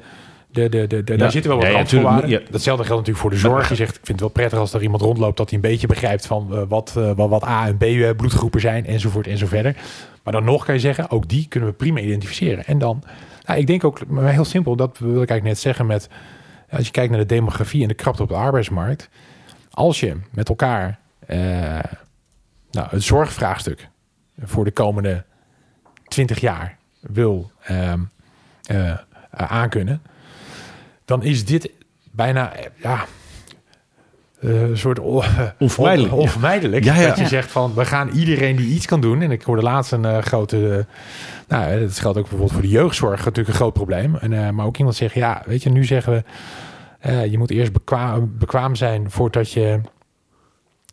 de, 0.61 0.69
de, 0.69 0.87
de, 0.87 1.03
de- 1.03 1.11
Ja. 1.11 1.17
daar 1.17 1.31
zitten 1.31 1.51
wel 1.51 1.59
wat 1.59 1.69
Ja, 1.69 1.73
randvoorwaarden. 1.75 2.29
ja. 2.29 2.39
Datzelfde 2.49 2.83
geldt 2.85 3.07
natuurlijk 3.07 3.17
voor 3.17 3.29
de 3.29 3.37
zorg. 3.37 3.69
Je 3.69 3.75
zegt, 3.75 3.89
ik 3.95 3.95
vind 4.05 4.07
het 4.07 4.19
wel 4.19 4.29
prettig 4.29 4.59
als 4.59 4.73
er 4.73 4.81
iemand 4.81 5.01
rondloopt 5.01 5.37
dat 5.37 5.49
hij 5.49 5.55
een 5.55 5.69
beetje 5.69 5.87
begrijpt 5.87 6.25
van 6.25 6.53
eh, 6.55 6.61
wat, 6.67 6.93
eh, 6.97 7.11
wat, 7.15 7.43
A 7.43 7.67
en 7.67 7.77
B 7.77 7.83
eh, 7.83 8.09
bloedgroepen 8.15 8.61
zijn 8.61 8.85
enzovoort 8.85 9.27
en 9.27 9.37
zo 9.37 9.45
verder. 9.47 9.75
Maar 10.23 10.33
dan 10.33 10.43
nog 10.43 10.65
kan 10.65 10.73
je 10.73 10.79
zeggen, 10.79 11.09
ook 11.09 11.27
die 11.27 11.47
kunnen 11.47 11.69
we 11.69 11.75
prima 11.75 11.99
identificeren. 11.99 12.65
En 12.65 12.77
dan, 12.79 13.03
nou, 13.45 13.59
ik 13.59 13.67
denk 13.67 13.83
ook, 13.83 14.07
maar 14.07 14.31
heel 14.31 14.45
simpel, 14.45 14.75
dat 14.75 14.97
wil 14.97 15.09
ik 15.09 15.15
eigenlijk 15.15 15.43
net 15.43 15.59
zeggen 15.59 15.85
met, 15.85 16.09
als 16.69 16.85
je 16.85 16.91
kijkt 16.91 17.09
naar 17.11 17.19
de 17.19 17.25
demografie 17.25 17.81
en 17.81 17.87
de 17.87 17.93
krapte 17.93 18.21
op 18.21 18.29
de 18.29 18.35
arbeidsmarkt. 18.35 19.09
Als 19.71 19.99
je 19.99 20.17
met 20.31 20.49
elkaar 20.49 20.99
nou, 22.71 22.87
het 22.89 23.03
zorgvraagstuk 23.03 23.87
voor 24.39 24.63
de 24.63 24.71
komende 24.71 25.23
20 26.07 26.39
jaar 26.39 26.77
wil 26.99 27.51
ehm, 27.63 27.99
eh, 28.65 28.77
uh, 28.87 28.93
aankunnen, 29.31 30.01
dan 31.07 31.23
is 31.23 31.45
dit 31.45 31.71
bijna 32.11 32.53
eh, 32.53 32.65
ja, 32.75 33.05
een 34.39 34.77
soort 34.77 34.99
onvermijdelijk. 35.59 36.13
onvermijdelijk. 36.13 36.83
Ja, 36.83 36.95
ja. 36.95 37.07
Dat 37.07 37.17
je 37.17 37.27
zegt 37.27 37.51
van 37.51 37.73
we 37.73 37.85
gaan 37.85 38.09
iedereen 38.09 38.55
die 38.55 38.67
iets 38.75 38.85
kan 38.85 39.01
doen. 39.01 39.21
En 39.21 39.31
ik 39.31 39.41
hoorde 39.41 39.61
laatst 39.61 39.91
een 39.91 40.23
grote. 40.23 40.85
nou, 41.47 41.79
dat 41.79 41.99
geldt 41.99 42.17
ook 42.17 42.23
bijvoorbeeld 42.23 42.51
voor 42.51 42.61
de 42.61 42.67
jeugdzorg 42.67 43.17
natuurlijk 43.17 43.47
een 43.47 43.53
groot 43.53 43.73
probleem. 43.73 44.15
En, 44.15 44.55
maar 44.55 44.65
ook 44.65 44.77
iemand 44.77 44.95
zegt 44.95 45.13
ja, 45.13 45.43
weet 45.45 45.63
je, 45.63 45.69
nu 45.69 45.85
zeggen 45.85 46.13
we 46.13 46.23
je 47.29 47.37
moet 47.37 47.51
eerst 47.51 47.73
bekwaam, 47.73 48.37
bekwaam 48.37 48.75
zijn 48.75 49.11
voordat 49.11 49.51
je 49.51 49.81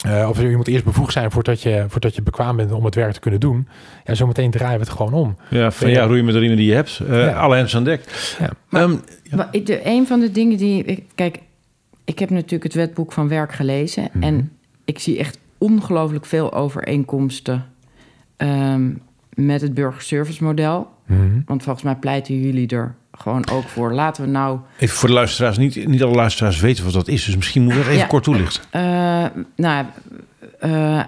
uh, 0.07 0.29
of 0.29 0.41
je 0.41 0.57
moet 0.57 0.69
eerst 0.69 0.85
bevoegd 0.85 1.13
zijn 1.13 1.31
voordat 1.31 1.63
je, 1.63 1.85
voordat 1.89 2.15
je 2.15 2.23
bekwaam 2.23 2.57
bent 2.57 2.73
om 2.73 2.85
het 2.85 2.95
werk 2.95 3.13
te 3.13 3.21
kunnen 3.21 3.41
doen. 3.41 3.69
Ja, 4.05 4.15
zometeen 4.15 4.51
draaien 4.51 4.79
we 4.79 4.85
het 4.85 4.95
gewoon 4.95 5.13
om. 5.13 5.37
Ja, 5.51 5.71
van 5.71 5.91
ja, 5.91 6.05
roeien 6.05 6.25
met 6.25 6.35
de 6.35 6.41
riemen 6.41 6.57
die 6.59 6.67
je 6.67 6.75
hebt. 6.75 7.01
Uh, 7.03 7.25
ja. 7.25 7.33
Alle 7.33 7.57
hens 7.57 7.77
aan 7.77 7.85
dek. 7.85 8.35
Ja. 8.39 8.51
Maar, 8.69 8.83
um, 8.83 9.01
maar 9.35 9.49
de, 9.51 9.81
een 9.87 10.07
van 10.07 10.21
de 10.21 10.31
dingen 10.31 10.57
die... 10.57 10.85
Ik, 10.85 11.05
kijk, 11.15 11.39
ik 12.05 12.19
heb 12.19 12.31
natuurlijk 12.31 12.63
het 12.63 12.75
wetboek 12.75 13.13
van 13.13 13.29
werk 13.29 13.53
gelezen. 13.53 14.03
Mm 14.03 14.11
-hmm. 14.13 14.23
En 14.23 14.53
ik 14.85 14.99
zie 14.99 15.19
echt 15.19 15.39
ongelooflijk 15.59 16.27
veel 16.27 16.53
overeenkomsten... 16.53 17.65
Um, 18.37 19.03
met 19.35 19.61
het 19.61 19.75
burgerservice 19.75 20.45
model. 20.45 20.89
Mm 21.07 21.17
-hmm. 21.17 21.43
Want 21.47 21.63
volgens 21.63 21.85
mij 21.85 21.97
pleiten 21.97 22.41
jullie 22.41 22.69
er 22.69 22.95
gewoon 23.19 23.49
ook 23.51 23.69
voor. 23.69 23.93
Laten 23.93 24.25
we 24.25 24.31
nou... 24.31 24.59
Even 24.79 24.97
voor 24.97 25.09
de 25.09 25.15
luisteraars. 25.15 25.59
Niet, 25.59 25.87
niet 25.87 26.03
alle 26.03 26.15
luisteraars 26.15 26.61
weten 26.61 26.85
wat 26.85 26.93
dat 26.93 27.09
is. 27.09 27.25
Dus 27.25 27.37
misschien 27.37 27.63
moet 27.63 27.73
je 27.73 27.79
dat 27.79 27.89
even 27.89 27.99
ja, 27.99 28.07
kort 28.07 28.25
toelichten. 28.25 28.63
Uh, 28.73 29.25
nou, 29.57 29.87
uh, 30.61 31.03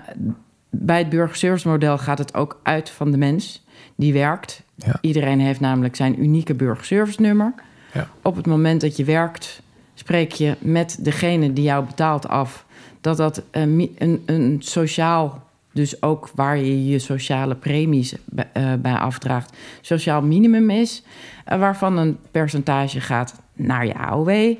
bij 0.70 0.98
het 0.98 1.08
burgerservice 1.08 1.68
model 1.68 1.98
gaat 1.98 2.18
het 2.18 2.34
ook 2.34 2.60
uit 2.62 2.90
van 2.90 3.10
de 3.10 3.16
mens 3.16 3.64
die 3.96 4.12
werkt. 4.12 4.62
Ja. 4.74 4.98
Iedereen 5.00 5.40
heeft 5.40 5.60
namelijk 5.60 5.96
zijn 5.96 6.22
unieke 6.22 6.54
burgerservice 6.54 7.20
nummer. 7.20 7.54
Ja. 7.92 8.08
Op 8.22 8.36
het 8.36 8.46
moment 8.46 8.80
dat 8.80 8.96
je 8.96 9.04
werkt, 9.04 9.62
spreek 9.94 10.32
je 10.32 10.56
met 10.58 10.98
degene 11.00 11.52
die 11.52 11.64
jou 11.64 11.84
betaalt 11.84 12.28
af... 12.28 12.64
dat 13.00 13.16
dat 13.16 13.42
een, 13.50 13.94
een, 13.98 14.22
een 14.26 14.56
sociaal 14.60 15.44
dus 15.76 16.02
ook 16.02 16.30
waar 16.34 16.56
je 16.56 16.88
je 16.88 16.98
sociale 16.98 17.54
premies 17.54 18.14
bij, 18.24 18.48
uh, 18.56 18.72
bij 18.78 18.94
afdraagt, 18.94 19.56
sociaal 19.80 20.22
minimum 20.22 20.70
is, 20.70 21.02
waarvan 21.46 21.96
een 21.96 22.18
percentage 22.30 23.00
gaat 23.00 23.34
naar 23.52 23.86
je 23.86 23.94
AOW, 23.94 24.54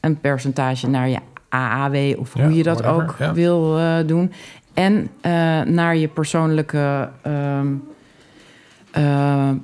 een 0.00 0.20
percentage 0.20 0.88
naar 0.88 1.08
je 1.08 1.18
AAW 1.48 2.18
of 2.18 2.32
hoe 2.32 2.42
ja, 2.42 2.48
je 2.48 2.62
dat 2.62 2.80
whatever, 2.80 3.10
ook 3.10 3.16
ja. 3.18 3.32
wil 3.32 3.78
uh, 3.78 3.96
doen, 4.06 4.32
en 4.74 5.10
naar 5.74 5.96
je 5.96 6.08
persoonlijke 6.08 7.08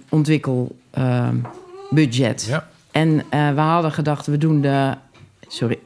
ontwikkelbudget. 0.09 2.47
Ja. 2.49 2.67
En 2.91 3.17
we 3.31 3.61
hadden 3.61 3.93
gedacht, 3.93 4.27
we 4.27 4.39
doen 4.39 4.61
de 4.61 4.95
Sorry, 5.49 5.79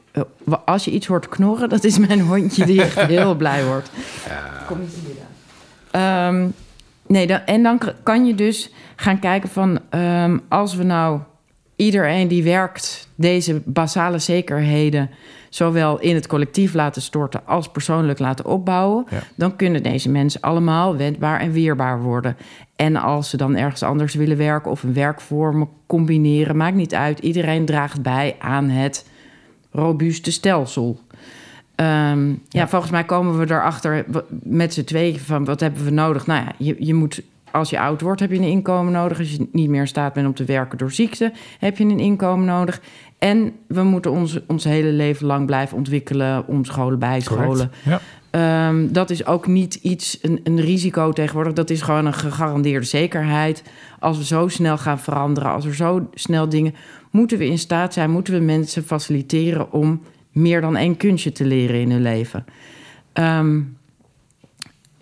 als 0.65 0.85
je 0.85 0.91
iets 0.91 1.07
hoort 1.07 1.29
knorren, 1.29 1.69
dat 1.75 1.83
is 1.83 1.97
mijn 1.97 2.21
hondje 2.21 2.65
die 2.65 2.81
echt 2.81 2.99
heel 3.15 3.35
blij 3.35 3.65
wordt. 3.65 3.89
Ja. 4.27 4.63
Kom 4.67 4.81
eens 4.81 4.93
hier 4.93 5.15
dan. 5.91 6.01
Um, 6.01 6.53
nee, 7.07 7.27
dan, 7.27 7.39
en 7.45 7.63
dan 7.63 7.79
kan 8.03 8.25
je 8.25 8.35
dus 8.35 8.69
gaan 8.95 9.19
kijken 9.19 9.49
van... 9.49 9.79
Um, 9.95 10.41
als 10.49 10.75
we 10.75 10.83
nou 10.83 11.19
iedereen 11.75 12.27
die 12.27 12.43
werkt 12.43 13.09
deze 13.15 13.61
basale 13.65 14.19
zekerheden... 14.19 15.09
zowel 15.49 15.99
in 15.99 16.15
het 16.15 16.27
collectief 16.27 16.73
laten 16.73 17.01
storten 17.01 17.41
als 17.45 17.71
persoonlijk 17.71 18.19
laten 18.19 18.45
opbouwen... 18.45 19.05
Ja. 19.09 19.19
dan 19.35 19.55
kunnen 19.55 19.83
deze 19.83 20.09
mensen 20.09 20.41
allemaal 20.41 20.97
wendbaar 20.97 21.39
en 21.39 21.51
weerbaar 21.51 22.01
worden. 22.01 22.37
En 22.75 22.95
als 22.95 23.29
ze 23.29 23.37
dan 23.37 23.55
ergens 23.55 23.83
anders 23.83 24.13
willen 24.13 24.37
werken 24.37 24.71
of 24.71 24.83
een 24.83 24.93
werkvormen 24.93 25.69
combineren... 25.87 26.57
maakt 26.57 26.75
niet 26.75 26.95
uit, 26.95 27.19
iedereen 27.19 27.65
draagt 27.65 28.01
bij 28.01 28.35
aan 28.39 28.69
het 28.69 29.09
robuuste 29.71 30.31
stelsel. 30.31 30.99
Um, 31.75 32.29
ja. 32.29 32.37
ja. 32.49 32.67
volgens 32.67 32.91
mij 32.91 33.03
komen 33.03 33.37
we 33.39 33.45
erachter 33.45 34.05
met 34.43 34.73
z'n 34.73 34.83
tweeën 34.83 35.19
van 35.19 35.45
wat 35.45 35.59
hebben 35.59 35.83
we 35.83 35.91
nodig. 35.91 36.27
Nou 36.27 36.43
ja, 36.43 36.51
je, 36.57 36.75
je 36.79 36.93
moet, 36.93 37.21
als 37.51 37.69
je 37.69 37.79
oud 37.79 38.01
wordt, 38.01 38.19
heb 38.19 38.31
je 38.31 38.37
een 38.37 38.43
inkomen 38.43 38.93
nodig. 38.93 39.19
Als 39.19 39.31
je 39.31 39.47
niet 39.51 39.69
meer 39.69 39.81
in 39.81 39.87
staat 39.87 40.13
bent 40.13 40.27
om 40.27 40.33
te 40.33 40.45
werken 40.45 40.77
door 40.77 40.91
ziekte, 40.91 41.31
heb 41.59 41.77
je 41.77 41.83
een 41.83 41.99
inkomen 41.99 42.45
nodig. 42.45 42.81
En 43.17 43.51
we 43.67 43.83
moeten 43.83 44.11
ons, 44.11 44.39
ons 44.47 44.63
hele 44.63 44.91
leven 44.91 45.25
lang 45.25 45.45
blijven 45.45 45.77
ontwikkelen, 45.77 46.47
omscholen, 46.47 46.99
bijscholen. 46.99 47.71
Ja. 47.83 47.99
Um, 48.69 48.93
dat 48.93 49.09
is 49.09 49.25
ook 49.25 49.47
niet 49.47 49.75
iets, 49.75 50.19
een, 50.21 50.39
een 50.43 50.61
risico 50.61 51.11
tegenwoordig. 51.11 51.53
Dat 51.53 51.69
is 51.69 51.81
gewoon 51.81 52.05
een 52.05 52.13
gegarandeerde 52.13 52.85
zekerheid. 52.85 53.63
Als 53.99 54.17
we 54.17 54.23
zo 54.23 54.47
snel 54.47 54.77
gaan 54.77 54.99
veranderen, 54.99 55.51
als 55.51 55.65
er 55.65 55.75
zo 55.75 56.09
snel 56.13 56.49
dingen 56.49 56.75
moeten 57.11 57.37
we 57.37 57.45
in 57.45 57.59
staat 57.59 57.93
zijn, 57.93 58.11
moeten 58.11 58.33
we 58.33 58.39
mensen 58.39 58.83
faciliteren 58.83 59.71
om 59.71 60.01
meer 60.33 60.61
dan 60.61 60.75
één 60.75 60.97
kunstje 60.97 61.31
te 61.31 61.45
leren 61.45 61.81
in 61.81 61.91
hun 61.91 62.01
leven. 62.01 62.45
Um, 63.13 63.77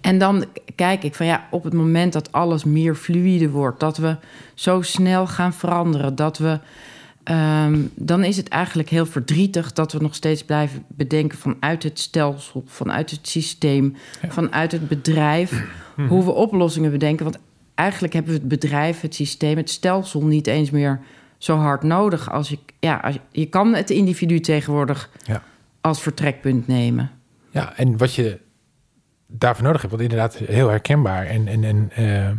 en 0.02 0.18
dan 0.18 0.46
kijk 0.76 1.04
ik 1.04 1.16
van 1.16 1.26
ja, 1.26 1.48
op 1.52 1.64
het 1.64 1.74
moment 1.74 2.14
dat 2.14 2.32
alles 2.32 2.64
meer 2.64 2.96
fluïde 2.96 3.50
wordt, 3.50 3.80
dat 3.80 3.98
we 3.98 4.16
zo 4.54 4.82
snel 4.82 5.28
gaan 5.28 5.54
veranderen, 5.54 6.16
dat 6.16 6.38
we. 6.38 6.60
Um, 7.24 7.92
dan 7.96 8.24
is 8.24 8.38
het 8.38 8.48
eigenlijk 8.48 8.90
heel 8.90 9.06
verdrietig 9.06 9.74
dat 9.74 9.92
we 9.92 10.00
nog 10.00 10.16
steeds 10.16 10.44
blijven 10.44 10.84
bedenken 10.88 11.38
vanuit 11.38 11.84
het 11.84 12.00
stelsel, 12.00 12.64
vanuit 12.68 13.12
het 13.12 13.28
systeem, 13.28 13.96
ja. 14.22 14.32
vanuit 14.32 14.72
het 14.72 14.88
bedrijf, 14.88 15.64
mm. 15.96 16.08
hoe 16.08 16.24
we 16.24 16.32
oplossingen 16.32 16.92
bedenken. 16.92 17.24
Want 17.24 17.38
eigenlijk 17.76 18.14
hebben 18.14 18.34
we 18.34 18.40
het 18.40 18.48
bedrijf, 18.48 19.02
het 19.02 19.16
systeem, 19.16 19.58
het 19.58 19.70
stelsel 19.70 20.24
niet 20.24 20.48
eens 20.48 20.70
meer 20.70 21.00
zo 21.44 21.58
hard 21.58 21.84
nodig. 21.84 22.32
Als 22.32 22.50
je, 22.50 22.60
ja, 22.80 22.98
als 22.98 23.18
je, 23.32 23.46
kan 23.46 23.74
het 23.74 23.90
individu 23.90 24.40
tegenwoordig 24.40 25.10
ja. 25.24 25.44
als 25.82 26.02
vertrekpunt 26.02 26.68
nemen. 26.68 27.12
Ja, 27.50 27.78
en 27.78 27.98
wat 27.98 28.14
je 28.14 28.40
daarvoor 29.28 29.64
nodig 29.64 29.82
hebt, 29.82 29.94
want 29.94 30.10
inderdaad 30.10 30.36
heel 30.36 30.70
herkenbaar. 30.70 31.26
En, 31.26 31.48
en, 31.48 31.64
en 31.64 31.92
uh, 32.00 32.30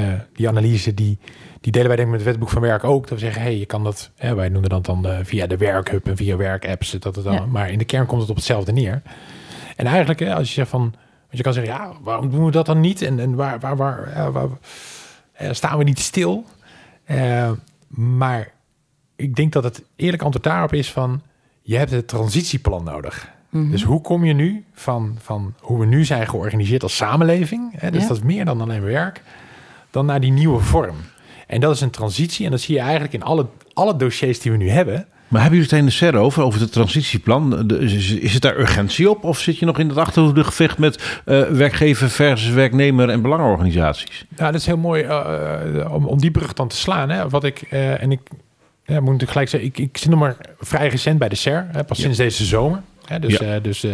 uh, 0.00 0.20
die 0.32 0.48
analyse 0.48 0.94
die, 0.94 1.18
die 1.60 1.72
delen 1.72 1.88
wij 1.88 1.96
denk 1.96 2.08
ik 2.08 2.14
met 2.14 2.24
het 2.24 2.30
wetboek 2.30 2.50
van 2.50 2.62
werk 2.62 2.84
ook. 2.84 3.08
Dat 3.08 3.18
we 3.18 3.24
zeggen, 3.24 3.42
hey, 3.42 3.58
je 3.58 3.66
kan 3.66 3.84
dat, 3.84 4.10
hè, 4.16 4.34
wij 4.34 4.48
noemen 4.48 4.70
dat 4.70 4.84
dan 4.84 5.06
uh, 5.06 5.18
via 5.22 5.46
de 5.46 5.56
werkhub 5.56 6.08
en 6.08 6.16
via 6.16 6.36
werkapps. 6.36 6.90
Dat 6.90 7.16
het 7.16 7.24
dan, 7.24 7.34
ja. 7.34 7.46
Maar 7.46 7.70
in 7.70 7.78
de 7.78 7.84
kern 7.84 8.06
komt 8.06 8.20
het 8.20 8.30
op 8.30 8.36
hetzelfde 8.36 8.72
neer. 8.72 9.02
En 9.76 9.86
eigenlijk, 9.86 10.20
hè, 10.20 10.34
als 10.34 10.48
je 10.48 10.54
zegt 10.54 10.70
van, 10.70 10.80
want 10.80 11.36
je 11.36 11.42
kan 11.42 11.52
zeggen, 11.52 11.72
ja, 11.72 11.92
waarom 12.02 12.30
doen 12.30 12.44
we 12.44 12.50
dat 12.50 12.66
dan 12.66 12.80
niet? 12.80 13.02
En, 13.02 13.18
en 13.18 13.34
waar, 13.34 13.60
waar, 13.60 13.76
waar, 13.76 14.32
waar 14.32 14.48
staan 15.50 15.78
we 15.78 15.84
niet 15.84 15.98
stil? 15.98 16.44
Maar 17.94 18.52
ik 19.16 19.34
denk 19.34 19.52
dat 19.52 19.64
het 19.64 19.84
eerlijk 19.96 20.22
antwoord 20.22 20.44
daarop 20.44 20.72
is 20.72 20.92
van... 20.92 21.22
je 21.62 21.76
hebt 21.76 21.90
het 21.90 22.08
transitieplan 22.08 22.84
nodig. 22.84 23.32
Mm 23.50 23.62
-hmm. 23.62 23.70
Dus 23.70 23.82
hoe 23.82 24.00
kom 24.00 24.24
je 24.24 24.32
nu 24.32 24.64
van, 24.72 25.16
van 25.20 25.54
hoe 25.60 25.78
we 25.78 25.86
nu 25.86 26.04
zijn 26.04 26.28
georganiseerd 26.28 26.82
als 26.82 26.96
samenleving... 26.96 27.72
Hè, 27.76 27.90
dus 27.90 28.02
ja. 28.02 28.08
dat 28.08 28.16
is 28.16 28.22
meer 28.22 28.44
dan 28.44 28.60
alleen 28.60 28.82
werk... 28.82 29.22
dan 29.90 30.06
naar 30.06 30.20
die 30.20 30.32
nieuwe 30.32 30.60
vorm. 30.60 30.96
En 31.46 31.60
dat 31.60 31.74
is 31.74 31.80
een 31.80 31.90
transitie 31.90 32.44
en 32.44 32.50
dat 32.50 32.60
zie 32.60 32.74
je 32.74 32.80
eigenlijk 32.80 33.12
in 33.12 33.22
alle, 33.22 33.46
alle 33.72 33.96
dossiers 33.96 34.40
die 34.40 34.52
we 34.52 34.58
nu 34.58 34.68
hebben... 34.68 35.06
Maar 35.34 35.42
hebben 35.42 35.60
jullie 35.60 35.74
het 35.76 35.84
in 35.84 36.08
de 36.08 36.12
SER 36.12 36.16
over, 36.16 36.42
over 36.42 36.60
het 36.60 36.72
transitieplan? 36.72 37.70
Is, 37.80 38.10
is 38.10 38.32
het 38.32 38.42
daar 38.42 38.58
urgentie 38.58 39.10
op? 39.10 39.24
Of 39.24 39.38
zit 39.38 39.58
je 39.58 39.66
nog 39.66 39.78
in 39.78 39.88
het 39.88 39.96
achterhoede 39.96 40.44
gevecht 40.44 40.78
met 40.78 41.22
uh, 41.26 41.42
werkgever 41.42 42.10
versus 42.10 42.50
werknemer 42.50 43.08
en 43.08 43.22
belangenorganisaties? 43.22 44.24
Ja, 44.36 44.44
dat 44.44 44.60
is 44.60 44.66
heel 44.66 44.76
mooi 44.76 45.04
uh, 45.04 45.94
om, 45.94 46.06
om 46.06 46.20
die 46.20 46.30
brug 46.30 46.52
dan 46.52 46.68
te 46.68 46.76
slaan. 46.76 47.10
Hè. 47.10 47.28
Wat 47.28 47.44
ik, 47.44 47.62
uh, 47.70 48.02
en 48.02 48.12
ik 48.12 48.20
ja, 48.84 48.94
moet 48.94 49.04
natuurlijk 49.04 49.30
gelijk 49.30 49.48
zeggen, 49.48 49.68
ik, 49.68 49.78
ik 49.78 49.96
zit 49.96 50.10
nog 50.10 50.18
maar 50.18 50.36
vrij 50.60 50.88
recent 50.88 51.18
bij 51.18 51.28
de 51.28 51.34
SER, 51.34 51.66
hè, 51.72 51.84
pas 51.84 51.96
ja. 51.96 52.02
sinds 52.02 52.18
deze 52.18 52.44
zomer. 52.44 52.80
Hè, 53.04 53.18
dus 53.18 53.36
ja. 53.36 53.58
dus 53.58 53.84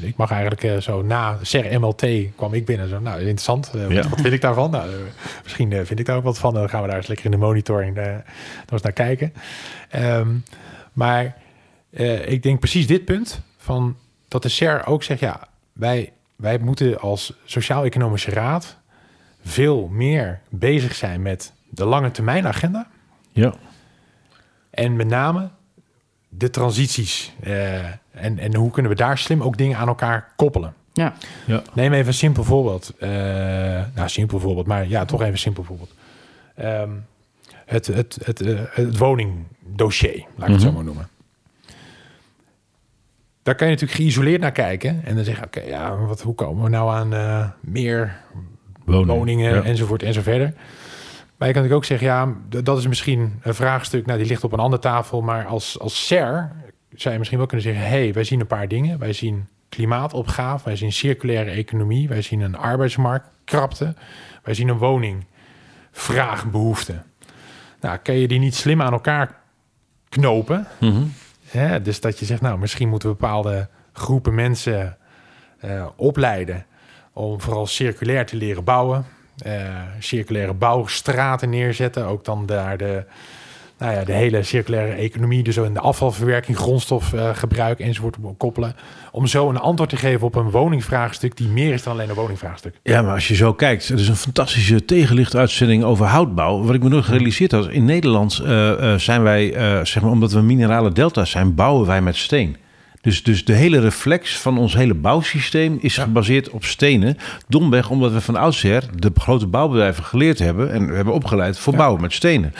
ik 0.00 0.16
mag 0.16 0.30
eigenlijk 0.30 0.82
zo 0.82 1.02
na 1.02 1.38
SER 1.42 1.80
MLT 1.80 2.06
kwam 2.36 2.54
ik 2.54 2.64
binnen. 2.64 2.88
Zo, 2.88 3.00
nou, 3.00 3.18
interessant. 3.18 3.70
Wat, 3.70 3.90
ja. 3.90 4.08
wat, 4.08 4.20
vind 4.20 4.34
ik 4.34 4.40
daarvan? 4.40 4.70
Nou, 4.70 4.90
misschien 5.42 5.70
vind 5.86 5.98
ik 5.98 6.06
daar 6.06 6.16
ook 6.16 6.24
wat 6.24 6.38
van. 6.38 6.54
Dan 6.54 6.68
gaan 6.68 6.82
we 6.82 6.88
daar 6.88 6.96
eens 6.96 7.06
lekker 7.06 7.26
in 7.26 7.30
de 7.30 7.36
monitoring 7.36 7.98
eens 8.70 8.82
naar 8.82 8.92
kijken. 8.92 9.32
Um, 9.96 10.44
maar 10.98 11.36
uh, 11.90 12.28
ik 12.28 12.42
denk 12.42 12.58
precies 12.58 12.86
dit 12.86 13.04
punt 13.04 13.40
van 13.56 13.96
dat 14.28 14.42
de 14.42 14.48
SER 14.48 14.86
ook 14.86 15.02
zegt, 15.02 15.20
ja, 15.20 15.48
wij, 15.72 16.12
wij 16.36 16.58
moeten 16.58 17.00
als 17.00 17.32
Sociaal-Economische 17.44 18.30
Raad 18.30 18.76
veel 19.44 19.88
meer 19.88 20.40
bezig 20.48 20.94
zijn 20.94 21.22
met 21.22 21.52
de 21.68 21.84
lange 21.84 22.10
termijn 22.10 22.46
agenda. 22.46 22.86
Ja. 23.32 23.54
En 24.70 24.96
met 24.96 25.06
name 25.06 25.48
de 26.28 26.50
transities. 26.50 27.32
Uh, 27.46 27.84
en, 28.10 28.38
en 28.38 28.54
hoe 28.54 28.70
kunnen 28.70 28.92
we 28.92 28.98
daar 28.98 29.18
slim 29.18 29.42
ook 29.42 29.56
dingen 29.56 29.78
aan 29.78 29.88
elkaar 29.88 30.32
koppelen. 30.36 30.74
Ja. 30.92 31.14
ja. 31.46 31.62
Neem 31.72 31.92
even 31.92 32.06
een 32.06 32.14
simpel 32.14 32.44
voorbeeld. 32.44 32.94
Uh, 33.00 33.08
nou, 33.94 34.08
simpel 34.08 34.40
voorbeeld, 34.40 34.66
maar 34.66 34.88
ja, 34.88 35.04
toch 35.04 35.20
even 35.20 35.32
een 35.32 35.38
simpel 35.38 35.64
voorbeeld. 35.64 35.94
Um, 36.62 37.06
het, 37.68 37.86
het, 37.86 38.18
het, 38.24 38.42
uh, 38.42 38.60
het 38.70 38.98
woningdossier, 38.98 40.16
laat 40.16 40.20
ik 40.20 40.36
mm 40.36 40.44
-hmm. 40.44 40.52
het 40.52 40.62
zo 40.62 40.72
maar 40.72 40.84
noemen. 40.84 41.08
Daar 43.42 43.54
kan 43.54 43.66
je 43.66 43.72
natuurlijk 43.72 44.00
geïsoleerd 44.00 44.40
naar 44.40 44.52
kijken 44.52 45.04
en 45.04 45.14
dan 45.14 45.24
zeggen, 45.24 45.46
oké, 45.46 45.58
okay, 45.58 45.70
ja, 45.70 45.96
wat, 45.96 46.22
hoe 46.22 46.34
komen 46.34 46.64
we 46.64 46.70
nou 46.70 46.90
aan 46.90 47.14
uh, 47.14 47.48
meer 47.60 48.16
Woning, 48.84 49.06
woningen 49.06 49.54
ja. 49.54 49.62
enzovoort 49.62 50.02
en 50.02 50.12
zo 50.12 50.20
verder. 50.20 50.54
Maar 51.36 51.48
je 51.48 51.54
kan 51.54 51.62
natuurlijk 51.62 51.74
ook 51.74 51.84
zeggen, 51.84 52.06
ja, 52.06 52.34
dat 52.62 52.78
is 52.78 52.86
misschien 52.86 53.40
een 53.42 53.54
vraagstuk, 53.54 54.06
nou, 54.06 54.18
die 54.18 54.28
ligt 54.28 54.44
op 54.44 54.52
een 54.52 54.58
andere 54.58 54.82
tafel. 54.82 55.20
Maar 55.20 55.46
als, 55.46 55.78
als 55.78 56.06
SER 56.06 56.52
zou 56.94 57.12
je 57.12 57.18
misschien 57.18 57.38
wel 57.38 57.46
kunnen 57.46 57.66
zeggen, 57.66 57.82
hé, 57.82 57.88
hey, 57.88 58.12
wij 58.12 58.24
zien 58.24 58.40
een 58.40 58.46
paar 58.46 58.68
dingen. 58.68 58.98
Wij 58.98 59.12
zien 59.12 59.48
klimaatopgave, 59.68 60.64
wij 60.64 60.76
zien 60.76 60.92
circulaire 60.92 61.50
economie, 61.50 62.08
wij 62.08 62.22
zien 62.22 62.40
een 62.40 62.56
arbeidsmarktkrapte, 62.56 63.94
wij 64.42 64.54
zien 64.54 64.68
een 64.68 64.78
woningvraagbehoefte. 64.78 67.02
Nou, 67.80 67.98
kan 67.98 68.14
je 68.14 68.28
die 68.28 68.38
niet 68.38 68.54
slim 68.54 68.82
aan 68.82 68.92
elkaar 68.92 69.36
knopen? 70.08 70.66
Mhm. 70.80 71.02
Hè? 71.44 71.82
Dus 71.82 72.00
dat 72.00 72.18
je 72.18 72.24
zegt, 72.24 72.40
nou, 72.40 72.58
misschien 72.58 72.88
moeten 72.88 73.08
we 73.08 73.16
bepaalde 73.16 73.68
groepen 73.92 74.34
mensen 74.34 74.96
eh, 75.58 75.86
opleiden 75.96 76.66
om 77.12 77.40
vooral 77.40 77.66
circulair 77.66 78.26
te 78.26 78.36
leren 78.36 78.64
bouwen. 78.64 79.04
Eh, 79.38 79.82
circulaire 79.98 80.54
bouwstraten 80.54 81.50
neerzetten. 81.50 82.06
Ook 82.06 82.24
dan 82.24 82.46
daar 82.46 82.78
de, 82.78 83.04
nou 83.78 83.92
ja, 83.92 84.04
de 84.04 84.12
hele 84.12 84.42
circulaire 84.42 84.92
economie, 84.92 85.42
dus 85.42 85.56
in 85.56 85.74
de 85.74 85.80
afvalverwerking, 85.80 86.56
grondstofgebruik 86.56 87.78
enzovoort 87.80 88.16
op 88.22 88.38
koppelen. 88.38 88.76
Om 89.12 89.26
zo 89.26 89.48
een 89.48 89.58
antwoord 89.58 89.90
te 89.90 89.96
geven 89.96 90.26
op 90.26 90.34
een 90.34 90.50
woningvraagstuk 90.50 91.36
die 91.36 91.48
meer 91.48 91.72
is 91.72 91.82
dan 91.82 91.92
alleen 91.92 92.08
een 92.08 92.14
woningvraagstuk. 92.14 92.74
Ja, 92.82 93.02
maar 93.02 93.14
als 93.14 93.28
je 93.28 93.34
zo 93.34 93.52
kijkt, 93.54 93.88
het 93.88 94.00
is 94.00 94.08
een 94.08 94.16
fantastische 94.16 94.84
tegenlichtuitzending 94.84 95.84
over 95.84 96.06
houtbouw. 96.06 96.62
Wat 96.62 96.74
ik 96.74 96.82
me 96.82 96.88
nog 96.88 97.04
gerealiseerd 97.04 97.52
had, 97.52 97.68
in 97.68 97.84
Nederland 97.84 98.38
eh, 98.38 98.92
eh, 98.92 98.98
zijn 98.98 99.22
wij, 99.22 99.54
eh, 99.54 99.84
zeg 99.84 100.02
maar, 100.02 100.12
omdat 100.12 100.32
we 100.32 100.40
minerale 100.40 100.92
delta's 100.92 101.30
zijn, 101.30 101.54
bouwen 101.54 101.86
wij 101.86 102.02
met 102.02 102.16
steen. 102.16 102.56
Dus, 103.00 103.22
dus 103.22 103.44
de 103.44 103.52
hele 103.52 103.80
reflex 103.80 104.38
van 104.38 104.58
ons 104.58 104.74
hele 104.74 104.94
bouwsysteem 104.94 105.78
is 105.80 105.94
Ja. 105.94 106.02
gebaseerd 106.02 106.50
op 106.50 106.64
stenen. 106.64 107.16
Domweg 107.48 107.90
omdat 107.90 108.12
we 108.12 108.20
van 108.20 108.36
oudsher 108.36 108.84
de 108.94 109.10
grote 109.14 109.46
bouwbedrijven 109.46 110.04
geleerd 110.04 110.38
hebben 110.38 110.72
en 110.72 110.88
we 110.88 110.94
hebben 110.94 111.14
opgeleid 111.14 111.58
voor 111.58 111.72
Ja. 111.72 111.78
bouwen 111.78 112.00
met 112.00 112.12
stenen. 112.12 112.52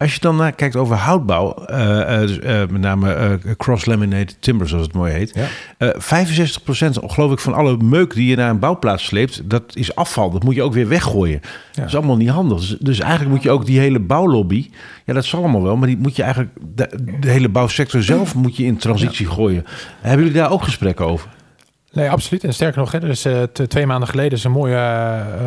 Als 0.00 0.14
je 0.14 0.20
dan 0.20 0.36
naar 0.36 0.52
kijkt 0.52 0.76
over 0.76 0.96
houtbouw, 0.96 1.54
eh, 1.54 2.14
eh, 2.14 2.20
dus, 2.20 2.38
eh, 2.38 2.58
met 2.58 2.80
name 2.80 3.38
cross-laminated 3.56 4.36
timber, 4.40 4.68
zoals 4.68 4.84
het 4.84 4.94
mooi 4.94 5.12
heet. 5.12 5.32
Ja. 5.34 5.46
Eh 5.78 5.88
65% 5.98 6.98
geloof 7.06 7.32
ik 7.32 7.38
van 7.38 7.54
alle 7.54 7.76
meuk 7.76 8.14
die 8.14 8.26
je 8.26 8.36
naar 8.36 8.50
een 8.50 8.58
bouwplaats 8.58 9.04
sleept, 9.04 9.50
dat 9.50 9.62
is 9.76 9.94
afval. 9.94 10.30
Dat 10.30 10.42
moet 10.42 10.54
je 10.54 10.62
ook 10.62 10.72
weer 10.72 10.88
weggooien. 10.88 11.40
Dat 11.74 11.86
is 11.86 11.96
allemaal 11.96 12.16
niet 12.16 12.28
handig. 12.28 12.58
Dus, 12.58 12.76
dus 12.80 13.00
eigenlijk 13.00 13.30
moet 13.30 13.42
je 13.42 13.50
ook 13.50 13.66
die 13.66 13.78
hele 13.78 14.00
bouwlobby, 14.00 14.70
ja 15.04 15.12
dat 15.12 15.24
zal 15.24 15.40
allemaal 15.40 15.62
wel, 15.62 15.76
maar 15.76 15.88
die 15.88 15.98
moet 15.98 16.16
je 16.16 16.22
eigenlijk, 16.22 16.52
de, 16.74 16.88
de 17.20 17.30
hele 17.30 17.48
bouwsector 17.48 18.02
zelf 18.02 18.34
moet 18.34 18.56
je 18.56 18.64
in 18.64 18.76
transitie 18.76 19.26
gooien. 19.26 19.64
Hebben 20.00 20.26
jullie 20.26 20.40
daar 20.40 20.50
ook 20.50 20.62
gesprekken 20.62 21.06
over? 21.06 21.28
Nee, 21.92 22.10
absoluut. 22.10 22.44
En 22.44 22.54
sterker 22.54 22.78
nog, 22.78 22.92
hè, 22.92 22.98
er 22.98 23.08
is 23.08 23.26
twee 23.68 23.86
maanden 23.86 24.08
geleden 24.08 24.38
is 24.38 24.44
een 24.44 24.50
mooi 24.50 24.74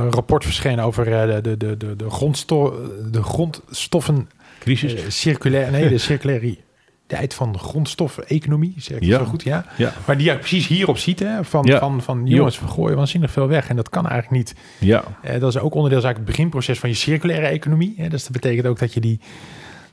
rapport 0.09 0.43
verschenen 0.43 0.83
over 0.83 1.05
de, 1.05 1.39
de, 1.41 1.57
de, 1.57 1.77
de, 1.77 1.95
de, 1.95 2.09
grondsto 2.09 2.79
de 3.11 3.23
grondstoffen 3.23 4.27
Crisis? 4.63 4.93
Eh, 4.93 5.01
circulair, 5.09 5.71
nee, 5.71 5.89
de 5.89 5.97
circulariteit 5.97 7.33
van 7.33 7.51
de 7.51 7.57
grondstoffen-economie, 7.59 8.73
zeg 8.77 8.97
ik 8.97 9.03
Ja. 9.03 9.17
zo 9.17 9.25
goed, 9.25 9.43
ja. 9.43 9.65
Ja. 9.77 9.93
Maar 10.05 10.17
die 10.17 10.29
je 10.31 10.37
precies 10.37 10.67
hierop 10.67 10.97
ziet, 10.97 11.19
hè, 11.19 11.43
van, 11.43 11.65
Ja. 11.65 11.79
van, 11.79 12.01
van 12.01 12.21
jongens, 12.25 12.59
we 12.59 12.67
gooien 12.67 12.97
waanzinnig 12.97 13.31
veel 13.31 13.47
weg. 13.47 13.67
En 13.69 13.75
dat 13.75 13.89
kan 13.89 14.07
eigenlijk 14.07 14.37
niet. 14.37 14.55
Ja. 14.79 15.03
Eh, 15.21 15.39
dat 15.39 15.49
is 15.49 15.57
ook 15.59 15.73
onderdeel, 15.73 15.99
eigenlijk 16.03 16.17
het 16.17 16.25
beginproces 16.25 16.79
van 16.79 16.89
je 16.89 16.95
circulaire 16.95 17.47
economie. 17.47 17.93
Hè. 17.97 18.07
Dus 18.09 18.23
dat 18.23 18.31
betekent 18.31 18.67
ook 18.67 18.79
dat 18.79 18.93
je 18.93 18.99
die, 18.99 19.19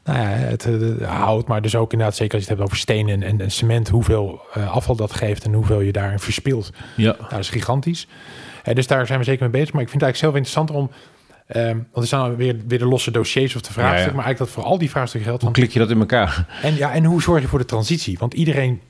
nou 0.04 0.18
ja, 0.18 0.24
het 0.26 0.66
houdt, 1.02 1.48
maar 1.48 1.62
dus 1.62 1.74
ook 1.76 1.92
inderdaad, 1.92 2.16
zeker 2.16 2.34
als 2.34 2.42
je 2.44 2.48
het 2.48 2.58
hebt 2.58 2.70
over 2.70 2.82
stenen 2.82 3.22
en, 3.22 3.40
en 3.40 3.50
cement, 3.50 3.88
hoeveel 3.88 4.40
eh, 4.54 4.70
afval 4.74 4.96
dat 4.96 5.12
geeft 5.12 5.44
en 5.44 5.52
hoeveel 5.52 5.80
je 5.80 5.92
daarin 5.92 6.18
verspilt. 6.18 6.72
Ja. 6.96 7.14
Nou, 7.18 7.30
dat 7.30 7.38
is 7.38 7.48
gigantisch. 7.48 8.06
Eh, 8.64 8.74
dus 8.74 8.86
daar 8.86 9.06
zijn 9.06 9.18
we 9.18 9.24
zeker 9.24 9.42
mee 9.42 9.50
bezig. 9.60 9.72
Maar 9.72 9.82
ik 9.82 9.88
vind 9.88 10.02
het 10.02 10.10
eigenlijk 10.10 10.16
zelf 10.16 10.34
interessanter 10.34 10.74
om... 10.74 10.90
ehm, 11.52 11.76
want 11.76 11.86
er 11.92 12.06
staan 12.06 12.36
weer, 12.36 12.56
weer 12.66 12.78
de 12.78 12.86
losse 12.86 13.10
dossiers 13.10 13.54
of 13.54 13.60
de 13.60 13.72
vraagstukken. 13.72 14.04
Ja, 14.04 14.10
ja. 14.10 14.16
Maar 14.16 14.24
eigenlijk 14.24 14.54
dat 14.54 14.62
voor 14.62 14.72
al 14.72 14.78
die 14.78 14.90
vraagstukken 14.90 15.28
geldt. 15.28 15.44
Hoe 15.44 15.52
Van, 15.52 15.62
klik 15.62 15.72
je 15.72 15.78
dat 15.78 15.90
in 15.90 15.98
elkaar? 15.98 16.46
en, 16.62 16.76
ja, 16.76 16.92
en 16.92 17.04
hoe 17.04 17.22
zorg 17.22 17.40
je 17.40 17.48
voor 17.48 17.58
de 17.58 17.64
transitie? 17.64 18.18
Want 18.18 18.34
iedereen... 18.34 18.80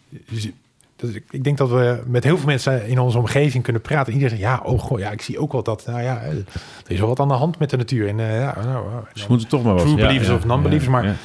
Ik 1.31 1.45
denk 1.45 1.59
dat 1.59 1.71
we 1.71 2.03
met 2.07 2.25
heel 2.25 2.37
veel 2.37 2.47
mensen 2.47 2.87
in 2.87 2.99
onze 2.99 3.19
omgeving 3.19 3.63
kunnen 3.63 3.83
praten. 3.83 4.13
Iedereen 4.13 4.39
zegt, 4.39 4.51
ja, 4.51 4.61
oh 4.65 4.81
goh, 4.81 4.99
ja, 4.99 5.11
ik 5.11 5.23
zie 5.23 5.39
ook 5.39 5.53
wel 5.53 5.63
dat. 5.63 5.87
Nou 5.87 6.03
ja, 6.03 6.21
eh, 6.21 6.31
er 6.31 6.45
is 6.87 6.99
wel 6.99 7.09
wat 7.09 7.21
aan 7.21 7.29
de 7.29 7.35
hand 7.35 7.59
met 7.59 7.71
de 7.71 7.77
natuur. 7.77 8.09
En 8.09 8.21
eh, 8.21 8.39
ja, 8.39 8.57
nou, 8.65 8.85
Ze 9.15 9.25
moeten 9.29 9.49
toch 9.49 9.63
maar 9.63 9.75
wat. 9.75 9.83
True 9.83 9.97
believers 9.97 10.29
ja, 10.29 10.35
of 10.35 10.45
non-believers, 10.45 10.91
maar-. 10.91 11.17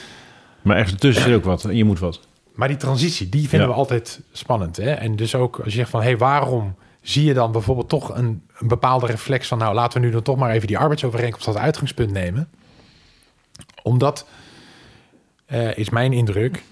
Maar 0.61 0.77
ergens 0.77 0.99
tussen 0.99 1.23
zit 1.23 1.36
ook 1.36 1.43
wat. 1.43 1.65
En 1.65 1.75
je 1.75 1.83
moet 1.83 1.99
wat. 1.99 2.19
Maar 2.53 2.67
die 2.67 2.77
transitie, 2.77 3.29
die 3.29 3.49
vinden 3.49 3.67
we 3.67 3.73
altijd 3.73 4.21
spannend. 4.31 4.77
Hè? 4.77 4.91
En 4.91 5.15
dus 5.15 5.36
ook 5.36 5.59
als 5.59 5.73
je 5.73 5.79
zegt 5.79 5.89
van, 5.89 5.99
hé, 5.99 6.07
hey, 6.07 6.17
waarom 6.17 6.75
zie 7.06 7.24
je 7.24 7.34
dan 7.34 7.51
bijvoorbeeld 7.51 7.89
toch 7.89 8.16
een, 8.16 8.41
een 8.58 8.68
bepaalde 8.68 9.06
reflex 9.06 9.47
van, 9.47 9.58
nou, 9.58 9.74
laten 9.76 9.99
we 9.99 10.06
nu 10.06 10.12
dan 10.12 10.22
toch 10.22 10.38
maar 10.38 10.51
even 10.51 10.68
die 10.68 10.78
arbeidsovereenkomst 10.78 11.47
als 11.47 11.56
uitgangspunt 11.56 12.12
nemen. 12.12 12.49
Omdat, 13.84 14.28
eh, 15.45 15.78
is 15.78 15.89
mijn 15.89 16.14
indruk, 16.14 16.64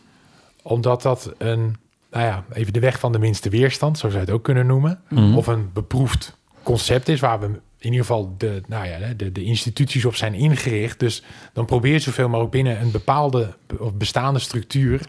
omdat 0.62 1.02
dat 1.02 1.34
een, 1.38 1.76
nou 2.12 2.26
ja, 2.26 2.44
even 2.54 2.74
de 2.74 2.80
weg 2.80 3.00
van 3.00 3.12
de 3.12 3.20
minste 3.20 3.50
weerstand, 3.50 3.98
zo 3.98 4.08
zou 4.08 4.20
je 4.20 4.26
het 4.26 4.36
ook 4.36 4.44
kunnen 4.44 4.66
noemen, 4.66 5.02
Mhm. 5.10 5.38
of 5.38 5.48
een 5.48 5.70
beproefd 5.74 6.38
concept 6.64 7.08
is 7.10 7.20
waar 7.20 7.40
we 7.40 7.46
in 7.78 7.90
ieder 7.92 8.00
geval 8.00 8.36
de, 8.38 8.62
nou 8.68 8.88
ja, 8.88 9.14
de, 9.14 9.32
de 9.32 9.44
instituties 9.44 10.06
op 10.06 10.16
zijn 10.16 10.34
ingericht. 10.34 11.00
Dus 11.00 11.24
dan 11.54 11.66
probeer 11.66 11.92
je 11.94 12.00
zoveel 12.00 12.28
mogelijk 12.28 12.52
binnen 12.52 12.82
een 12.82 12.92
bepaalde 12.92 13.56
of 13.80 13.94
bestaande 13.94 14.40
structuur 14.40 15.02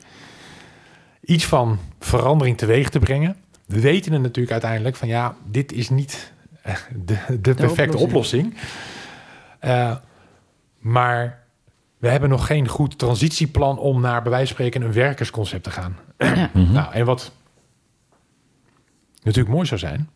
iets 1.20 1.44
van 1.44 1.78
verandering 1.98 2.56
teweeg 2.58 2.88
te 2.88 2.98
brengen. 2.98 3.36
We 3.66 3.80
weten 3.80 4.12
het 4.12 4.22
natuurlijk 4.22 4.52
uiteindelijk 4.52 4.96
van 4.96 5.08
ja, 5.08 5.36
dit 5.50 5.72
is 5.72 5.90
niet 5.90 6.32
eh, 6.62 6.74
de, 7.04 7.40
de 7.40 7.54
perfecte 7.54 7.98
oplossing. 7.98 8.46
oplossing. 8.46 8.54
Eh, 9.58 9.96
maar 10.78 11.42
we 11.98 12.08
hebben 12.08 12.28
nog 12.28 12.46
geen 12.46 12.68
goed 12.68 12.98
transitieplan 12.98 13.78
om 13.78 14.00
naar 14.00 14.22
bij 14.22 14.30
wijze 14.30 14.46
van 14.46 14.54
spreken 14.54 14.82
een 14.82 14.92
werkersconcept 14.92 15.62
te 15.62 15.70
gaan. 15.70 15.96
Ja. 16.34 16.50
Nou, 16.52 16.92
en 16.92 17.04
wat 17.04 17.32
natuurlijk 19.22 19.54
mooi 19.54 19.66
zou 19.66 19.80
zijn, 19.80 20.10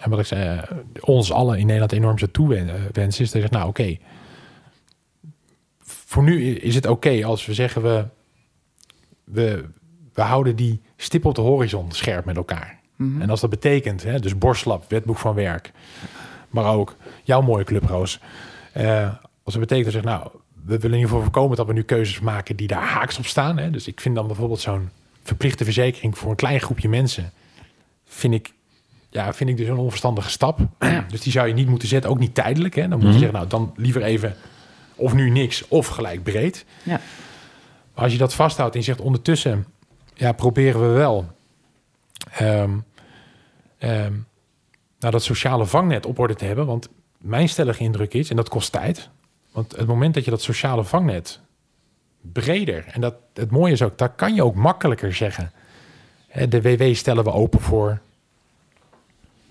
en 0.00 0.10
wat 0.10 0.18
ik 0.18 0.26
zei, 0.26 0.58
eh, 0.58 0.76
ons 1.00 1.32
allen 1.32 1.58
in 1.58 1.64
Nederland 1.66 1.92
enorm 1.92 2.18
zou 2.18 2.30
toewensen, 2.30 2.92
is 2.94 3.14
dat 3.14 3.16
je 3.16 3.24
zegt, 3.26 3.50
nou 3.50 3.68
oké, 3.68 3.96
voor 5.78 6.22
nu 6.22 6.54
is 6.54 6.74
het 6.74 6.86
oké 6.86 7.24
als 7.24 7.46
we 7.46 7.54
zeggen 7.54 7.82
we, 7.82 8.04
we, 9.24 9.64
we 10.12 10.22
houden 10.22 10.56
die 10.56 10.80
stip 10.96 11.24
op 11.24 11.34
de 11.34 11.40
horizon 11.40 11.92
scherp 11.92 12.24
met 12.24 12.36
elkaar. 12.36 12.79
Mhm. 13.00 13.22
En 13.22 13.30
als 13.30 13.40
dat 13.40 13.50
betekent, 13.50 14.02
hè, 14.02 14.18
dus 14.20 14.38
borstlap, 14.38 14.84
wetboek 14.90 15.18
van 15.18 15.34
werk, 15.34 15.72
maar 16.50 16.64
ook 16.74 16.96
jouw 17.22 17.40
mooie 17.42 17.64
club, 17.64 17.84
Roos. 17.84 18.20
Eh, 18.72 19.08
als 19.42 19.54
het 19.54 19.68
betekent, 19.68 19.92
zeg, 19.92 20.02
nou, 20.02 20.22
we 20.64 20.78
willen 20.78 20.82
in 20.82 20.92
ieder 20.92 21.08
geval 21.08 21.22
voorkomen 21.22 21.56
dat 21.56 21.66
we 21.66 21.72
nu 21.72 21.82
keuzes 21.82 22.20
maken 22.20 22.56
die 22.56 22.66
daar 22.66 22.82
haaks 22.82 23.18
op 23.18 23.26
staan. 23.26 23.58
Hè. 23.58 23.70
Dus 23.70 23.86
ik 23.86 24.00
vind 24.00 24.14
dan 24.14 24.26
bijvoorbeeld 24.26 24.60
zo'n 24.60 24.88
verplichte 25.22 25.64
verzekering 25.64 26.18
voor 26.18 26.30
een 26.30 26.36
klein 26.36 26.60
groepje 26.60 26.88
mensen, 26.88 27.32
vind 28.04 28.34
ik, 28.34 28.52
ja, 29.10 29.32
vind 29.32 29.50
ik 29.50 29.56
dus 29.56 29.68
een 29.68 29.76
onverstandige 29.76 30.30
stap. 30.30 30.58
Dus 31.08 31.20
die 31.20 31.32
zou 31.32 31.48
je 31.48 31.54
niet 31.54 31.68
moeten 31.68 31.88
zetten, 31.88 32.10
ook 32.10 32.18
niet 32.18 32.34
tijdelijk. 32.34 32.74
Hè. 32.74 32.80
Dan 32.88 32.90
moet 32.90 33.00
je 33.00 33.06
Mhm. 33.08 33.18
zeggen, 33.18 33.36
nou, 33.36 33.48
dan 33.48 33.72
liever 33.76 34.02
even 34.02 34.34
of 34.94 35.12
nu 35.12 35.30
niks 35.30 35.68
of 35.68 35.86
gelijk 35.86 36.22
breed. 36.22 36.64
Ja. 36.82 37.00
Maar 37.94 38.04
als 38.04 38.12
je 38.12 38.18
dat 38.18 38.34
vasthoudt 38.34 38.72
en 38.74 38.80
je 38.80 38.86
zegt 38.86 39.00
ondertussen, 39.00 39.66
ja, 40.14 40.32
proberen 40.32 40.80
we 40.80 40.86
wel 40.98 41.26
ehm, 42.30 42.70
ehm, 43.80 44.12
nou, 44.98 45.12
dat 45.12 45.22
sociale 45.22 45.66
vangnet 45.66 46.06
op 46.06 46.18
orde 46.18 46.34
te 46.34 46.44
hebben. 46.44 46.66
Want 46.66 46.88
mijn 47.18 47.48
stellige 47.48 47.82
indruk 47.82 48.14
is, 48.14 48.30
en 48.30 48.36
dat 48.36 48.48
kost 48.48 48.72
tijd, 48.72 49.08
want 49.52 49.76
het 49.76 49.86
moment 49.86 50.14
dat 50.14 50.24
je 50.24 50.30
dat 50.30 50.42
sociale 50.42 50.84
vangnet 50.84 51.40
breder, 52.20 52.84
en 52.86 53.00
dat 53.00 53.14
het 53.34 53.50
mooie 53.50 53.72
is 53.72 53.82
ook, 53.82 53.98
daar 53.98 54.14
kan 54.14 54.34
je 54.34 54.44
ook 54.44 54.54
makkelijker 54.54 55.14
zeggen. 55.14 55.52
De 56.48 56.62
WW 56.62 56.94
stellen 56.94 57.24
we 57.24 57.32
open 57.32 57.60
voor 57.60 58.00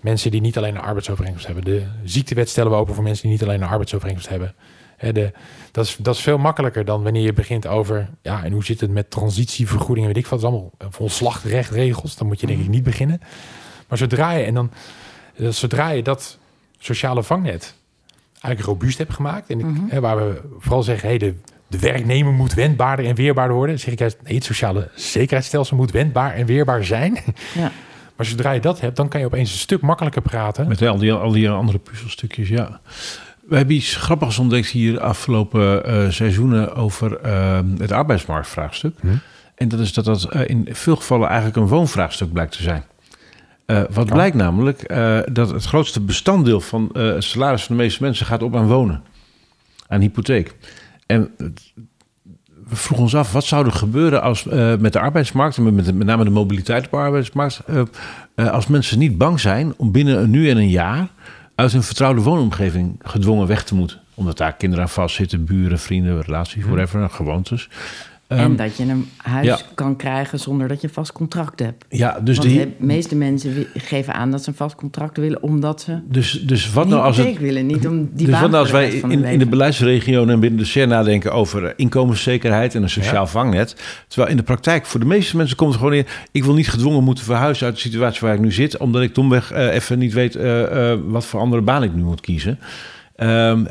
mensen 0.00 0.30
die 0.30 0.40
niet 0.40 0.56
alleen 0.56 0.74
een 0.74 0.80
arbeidsovereenkomst 0.80 1.46
hebben. 1.46 1.64
De 1.64 1.86
ziektewet 2.04 2.48
stellen 2.48 2.70
we 2.70 2.76
open 2.76 2.94
voor 2.94 3.04
mensen 3.04 3.22
die 3.22 3.32
niet 3.32 3.42
alleen 3.42 3.62
een 3.62 3.68
arbeidsovereenkomst 3.68 4.28
hebben. 4.28 4.54
De, 4.98 5.32
dat, 5.70 5.84
is, 5.84 5.96
dat 5.96 6.14
is 6.14 6.20
veel 6.20 6.38
makkelijker 6.38 6.84
dan 6.84 7.02
wanneer 7.02 7.22
je 7.22 7.32
begint 7.32 7.66
over... 7.66 8.08
ja, 8.22 8.44
en 8.44 8.52
hoe 8.52 8.64
zit 8.64 8.80
het 8.80 8.90
met 8.90 9.10
transitievergoedingen, 9.10 10.08
weet 10.08 10.24
ik 10.24 10.26
wat, 10.26 10.40
dat 10.40 10.50
is 10.50 10.56
allemaal 10.56 10.72
of 10.86 11.00
ontslagrechtregels. 11.00 12.16
Dan 12.16 12.26
moet 12.26 12.40
je 12.40 12.46
denk 12.46 12.60
ik 12.60 12.68
niet 12.68 12.82
beginnen. 12.82 13.20
Maar 13.90 13.98
zodra 13.98 14.30
je, 14.32 14.44
en 14.44 14.54
dan, 14.54 14.70
eh, 15.36 15.48
zodra 15.48 15.88
je 15.88 16.02
dat 16.02 16.38
sociale 16.78 17.22
vangnet 17.22 17.74
eigenlijk 18.32 18.64
robuust 18.64 18.98
hebt 18.98 19.12
gemaakt... 19.12 19.50
en 19.50 19.58
ik, 19.58 19.66
Mhm. 19.66 19.80
hè, 19.88 20.00
waar 20.00 20.16
we 20.16 20.40
vooral 20.58 20.82
zeggen, 20.82 21.08
hey, 21.08 21.18
de, 21.18 21.34
de 21.66 21.78
werknemer 21.78 22.32
moet 22.32 22.54
wendbaarder 22.54 23.06
en 23.06 23.14
weerbaarder 23.14 23.56
worden... 23.56 23.74
dan 23.74 23.84
zeg 23.84 23.92
ik 23.92 23.98
juist, 23.98 24.16
nee, 24.24 24.34
het 24.34 24.44
sociale 24.44 24.90
zekerheidsstelsel 24.94 25.76
moet 25.76 25.90
wendbaar 25.90 26.34
en 26.34 26.46
weerbaar 26.46 26.84
zijn... 26.84 27.18
Ja. 27.54 27.70
Maar 28.16 28.28
zodra 28.28 28.50
je 28.50 28.60
dat 28.60 28.80
hebt, 28.80 28.96
dan 28.96 29.08
kan 29.08 29.20
je 29.20 29.26
opeens 29.26 29.52
een 29.52 29.58
stuk 29.58 29.80
makkelijker 29.80 30.22
praten. 30.22 30.68
Met 30.68 30.82
al 30.82 30.98
die, 30.98 31.12
al 31.12 31.30
die 31.30 31.50
andere 31.50 31.78
puzzelstukjes, 31.78 32.48
ja. 32.48 32.80
We 33.46 33.56
hebben 33.56 33.74
iets 33.74 33.96
grappigs 33.96 34.38
ontdekt 34.38 34.68
hier 34.68 35.00
afgelopen 35.00 35.84
eh, 35.84 36.10
seizoenen 36.10 36.74
over 36.74 37.16
eh, 37.20 37.60
het 37.78 37.92
arbeidsmarktvraagstuk. 37.92 38.94
Hm. 39.00 39.06
En 39.54 39.68
dat 39.68 39.80
is 39.80 39.92
dat 39.92 40.04
dat 40.04 40.34
in 40.34 40.68
veel 40.70 40.96
gevallen 40.96 41.26
eigenlijk 41.28 41.56
een 41.56 41.66
woonvraagstuk 41.66 42.32
blijkt 42.32 42.56
te 42.56 42.62
zijn. 42.62 42.84
Eh, 43.70 43.82
wat 43.90 44.08
Ja. 44.08 44.14
blijkt 44.14 44.36
namelijk 44.36 44.82
eh, 44.82 45.18
dat 45.32 45.50
het 45.50 45.64
grootste 45.64 46.00
bestanddeel 46.00 46.60
van 46.60 46.90
eh, 46.92 47.02
het 47.02 47.24
salaris 47.24 47.64
van 47.64 47.76
de 47.76 47.82
meeste 47.82 48.02
mensen 48.02 48.26
gaat 48.26 48.42
op 48.42 48.56
aan 48.56 48.66
wonen. 48.66 49.02
aan 49.86 50.00
hypotheek. 50.00 50.56
En 51.06 51.30
we 52.68 52.76
vroegen 52.76 53.04
ons 53.04 53.14
af, 53.14 53.32
wat 53.32 53.44
zou 53.44 53.66
er 53.66 53.72
gebeuren 53.72 54.22
als 54.22 54.44
met 54.78 54.92
de 54.92 55.00
arbeidsmarkt... 55.00 55.56
en 55.56 55.74
met, 55.74 55.94
met 55.94 56.06
name 56.06 56.24
de 56.24 56.30
mobiliteit 56.30 56.84
op 56.84 56.90
de 56.90 56.96
arbeidsmarkt... 56.96 57.60
Als 58.34 58.66
mensen 58.66 58.98
niet 58.98 59.18
bang 59.18 59.40
zijn 59.40 59.74
om 59.76 59.92
binnen 59.92 60.22
een 60.22 60.30
nu 60.30 60.50
en 60.50 60.56
een 60.56 60.68
jaar... 60.68 61.08
uit 61.54 61.72
hun 61.72 61.82
vertrouwde 61.82 62.20
woonomgeving 62.20 63.00
gedwongen 63.02 63.46
weg 63.46 63.64
te 63.64 63.74
moeten. 63.74 64.00
Omdat 64.14 64.36
daar 64.36 64.54
kinderen 64.54 64.84
aan 64.84 64.90
vastzitten, 64.90 65.44
buren, 65.44 65.78
vrienden, 65.78 66.22
relaties, 66.22 66.64
whatever, 66.64 67.10
gewoontes... 67.10 67.68
En 68.30 68.38
Ehm, 68.38 68.56
dat 68.56 68.76
je 68.76 68.84
een 68.84 69.08
huis 69.16 69.46
ja. 69.46 69.58
kan 69.74 69.96
krijgen 69.96 70.38
zonder 70.38 70.68
dat 70.68 70.80
je 70.80 70.86
een 70.86 70.92
vast 70.92 71.12
contract 71.12 71.60
hebt. 71.60 71.84
ja, 71.88 72.20
dus, 72.20 72.38
Want 72.38 72.50
de, 72.50 72.68
meeste 72.78 73.16
mensen 73.16 73.66
geven 73.74 74.14
aan 74.14 74.30
dat 74.30 74.42
ze 74.42 74.48
een 74.48 74.54
vast 74.54 74.74
contract 74.74 75.16
willen... 75.16 75.42
omdat 75.42 75.80
ze 75.80 76.00
dus, 76.08 76.32
dus 76.32 76.72
wat 76.72 76.88
nou 76.88 77.02
als 77.02 77.16
het... 77.16 77.38
willen, 77.38 77.66
niet 77.66 77.86
om 77.86 78.08
die 78.12 78.26
dus 78.26 78.40
wat 78.40 78.50
nou 78.50 78.62
als 78.62 78.70
wij 78.70 78.90
in, 78.90 79.38
de 79.38 79.46
beleidsregio 79.46 80.26
en 80.26 80.40
binnen 80.40 80.58
de 80.58 80.64
CER 80.64 80.86
nadenken 80.86 81.32
over 81.32 81.64
eh, 81.64 81.72
inkomenszekerheid 81.76 82.74
en 82.74 82.82
een 82.82 82.90
sociaal 82.90 83.26
vangnet. 83.26 83.76
Terwijl 84.08 84.30
in 84.30 84.36
de 84.36 84.42
praktijk 84.42 84.86
voor 84.86 85.00
de 85.00 85.06
meeste 85.06 85.36
mensen 85.36 85.56
komt 85.56 85.70
het 85.70 85.80
gewoon 85.80 85.94
in. 85.94 86.06
Ik 86.30 86.44
wil 86.44 86.54
niet 86.54 86.70
gedwongen 86.70 87.04
moeten 87.04 87.24
verhuizen 87.24 87.66
uit 87.66 87.74
de 87.74 87.80
situatie 87.80 88.20
waar 88.20 88.34
ik 88.34 88.40
nu 88.40 88.52
zit, 88.52 88.76
omdat 88.76 89.02
ik 89.02 89.14
domweg 89.14 89.52
eh, 89.52 89.74
even 89.74 89.98
niet 89.98 90.12
weet 90.12 90.36
eh, 90.36 90.94
wat 91.06 91.26
voor 91.26 91.40
andere 91.40 91.62
baan 91.62 91.82
ik 91.82 91.94
nu 91.94 92.02
moet 92.02 92.20
kiezen. 92.20 92.58
Ehm, 93.16 93.64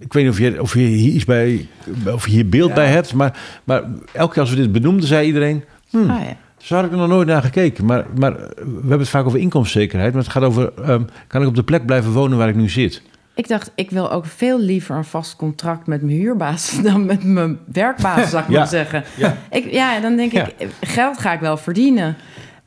ik 0.00 0.12
weet 0.12 0.22
niet 0.24 0.32
of 0.32 0.38
je, 0.38 0.60
of 0.62 0.74
je 0.74 0.80
hier 0.80 1.12
iets 1.12 1.24
bij, 1.24 1.68
of 2.06 2.24
je 2.26 2.32
hier 2.32 2.48
beeld 2.48 2.74
bij 2.74 2.86
hebt, 2.86 3.14
maar, 3.14 3.38
maar 3.64 3.82
elke 4.12 4.32
keer 4.32 4.40
als 4.42 4.50
we 4.50 4.56
dit 4.56 4.72
benoemden, 4.72 5.06
zei 5.06 5.26
iedereen. 5.26 5.64
Hmm, 5.90 6.10
Ah, 6.10 6.20
ja. 6.24 6.36
zo 6.58 6.74
had 6.74 6.84
ik 6.84 6.90
er 6.90 6.96
nog 6.96 7.08
nooit 7.08 7.26
naar 7.28 7.42
gekeken. 7.42 7.84
Maar, 7.84 8.04
maar 8.18 8.32
we 8.32 8.78
hebben 8.80 8.98
het 8.98 9.08
vaak 9.08 9.26
over 9.26 9.38
inkomenszekerheid. 9.38 10.12
Maar 10.12 10.22
het 10.22 10.32
gaat 10.32 10.42
over, 10.42 10.72
ehm, 10.82 11.02
kan 11.26 11.42
ik 11.42 11.48
op 11.48 11.54
de 11.54 11.62
plek 11.62 11.86
blijven 11.86 12.12
wonen 12.12 12.38
waar 12.38 12.48
ik 12.48 12.54
nu 12.54 12.68
zit? 12.68 13.02
Ik 13.34 13.48
dacht, 13.48 13.70
ik 13.74 13.90
wil 13.90 14.10
ook 14.12 14.26
veel 14.26 14.60
liever 14.60 14.96
een 14.96 15.04
vast 15.04 15.36
contract 15.36 15.86
met 15.86 16.02
mijn 16.02 16.16
huurbaas... 16.18 16.78
dan 16.82 17.06
met 17.06 17.24
mijn 17.24 17.58
werkbaas, 17.72 18.30
zou 18.30 18.42
ik 18.42 18.50
Ja. 18.52 18.58
maar 18.58 18.68
zeggen. 18.68 19.04
Ja. 19.16 19.36
Ik, 19.50 19.70
ja, 19.72 20.00
dan 20.00 20.16
denk 20.16 20.32
ik, 20.32 20.54
geld 20.80 21.18
ga 21.18 21.32
ik 21.32 21.40
wel 21.40 21.56
verdienen. 21.56 22.16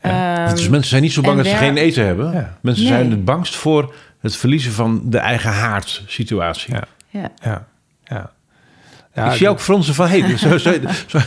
Ehm, 0.02 0.50
dus 0.50 0.70
mensen 0.70 0.90
zijn 0.90 1.02
niet 1.02 1.12
zo 1.14 1.22
bang 1.22 1.38
dat 1.38 1.46
ze 1.46 1.56
geen 1.56 1.78
eten 1.78 2.06
hebben. 2.06 2.32
Ja. 2.34 2.58
Mensen 2.62 2.84
Nee. 2.84 2.94
zijn 2.94 3.12
het 3.12 3.26
bangst 3.26 3.56
voor 3.56 3.94
het 4.20 4.36
verliezen 4.36 4.72
van 4.72 5.02
de 5.06 5.18
eigen 5.18 5.52
haardsituatie. 5.52 6.74
Ja. 6.74 6.84
Ja. 7.14 7.32
Ja, 7.42 7.68
ja. 8.04 8.32
ja 9.14 9.26
ik 9.32 9.38
zie 9.38 9.50
ook 9.50 9.60
fronsen 9.60 9.94
van, 9.94 10.08
hey, 10.08 10.38
zo, 10.38 10.58
zo, 10.58 10.74
zo- 11.08 11.20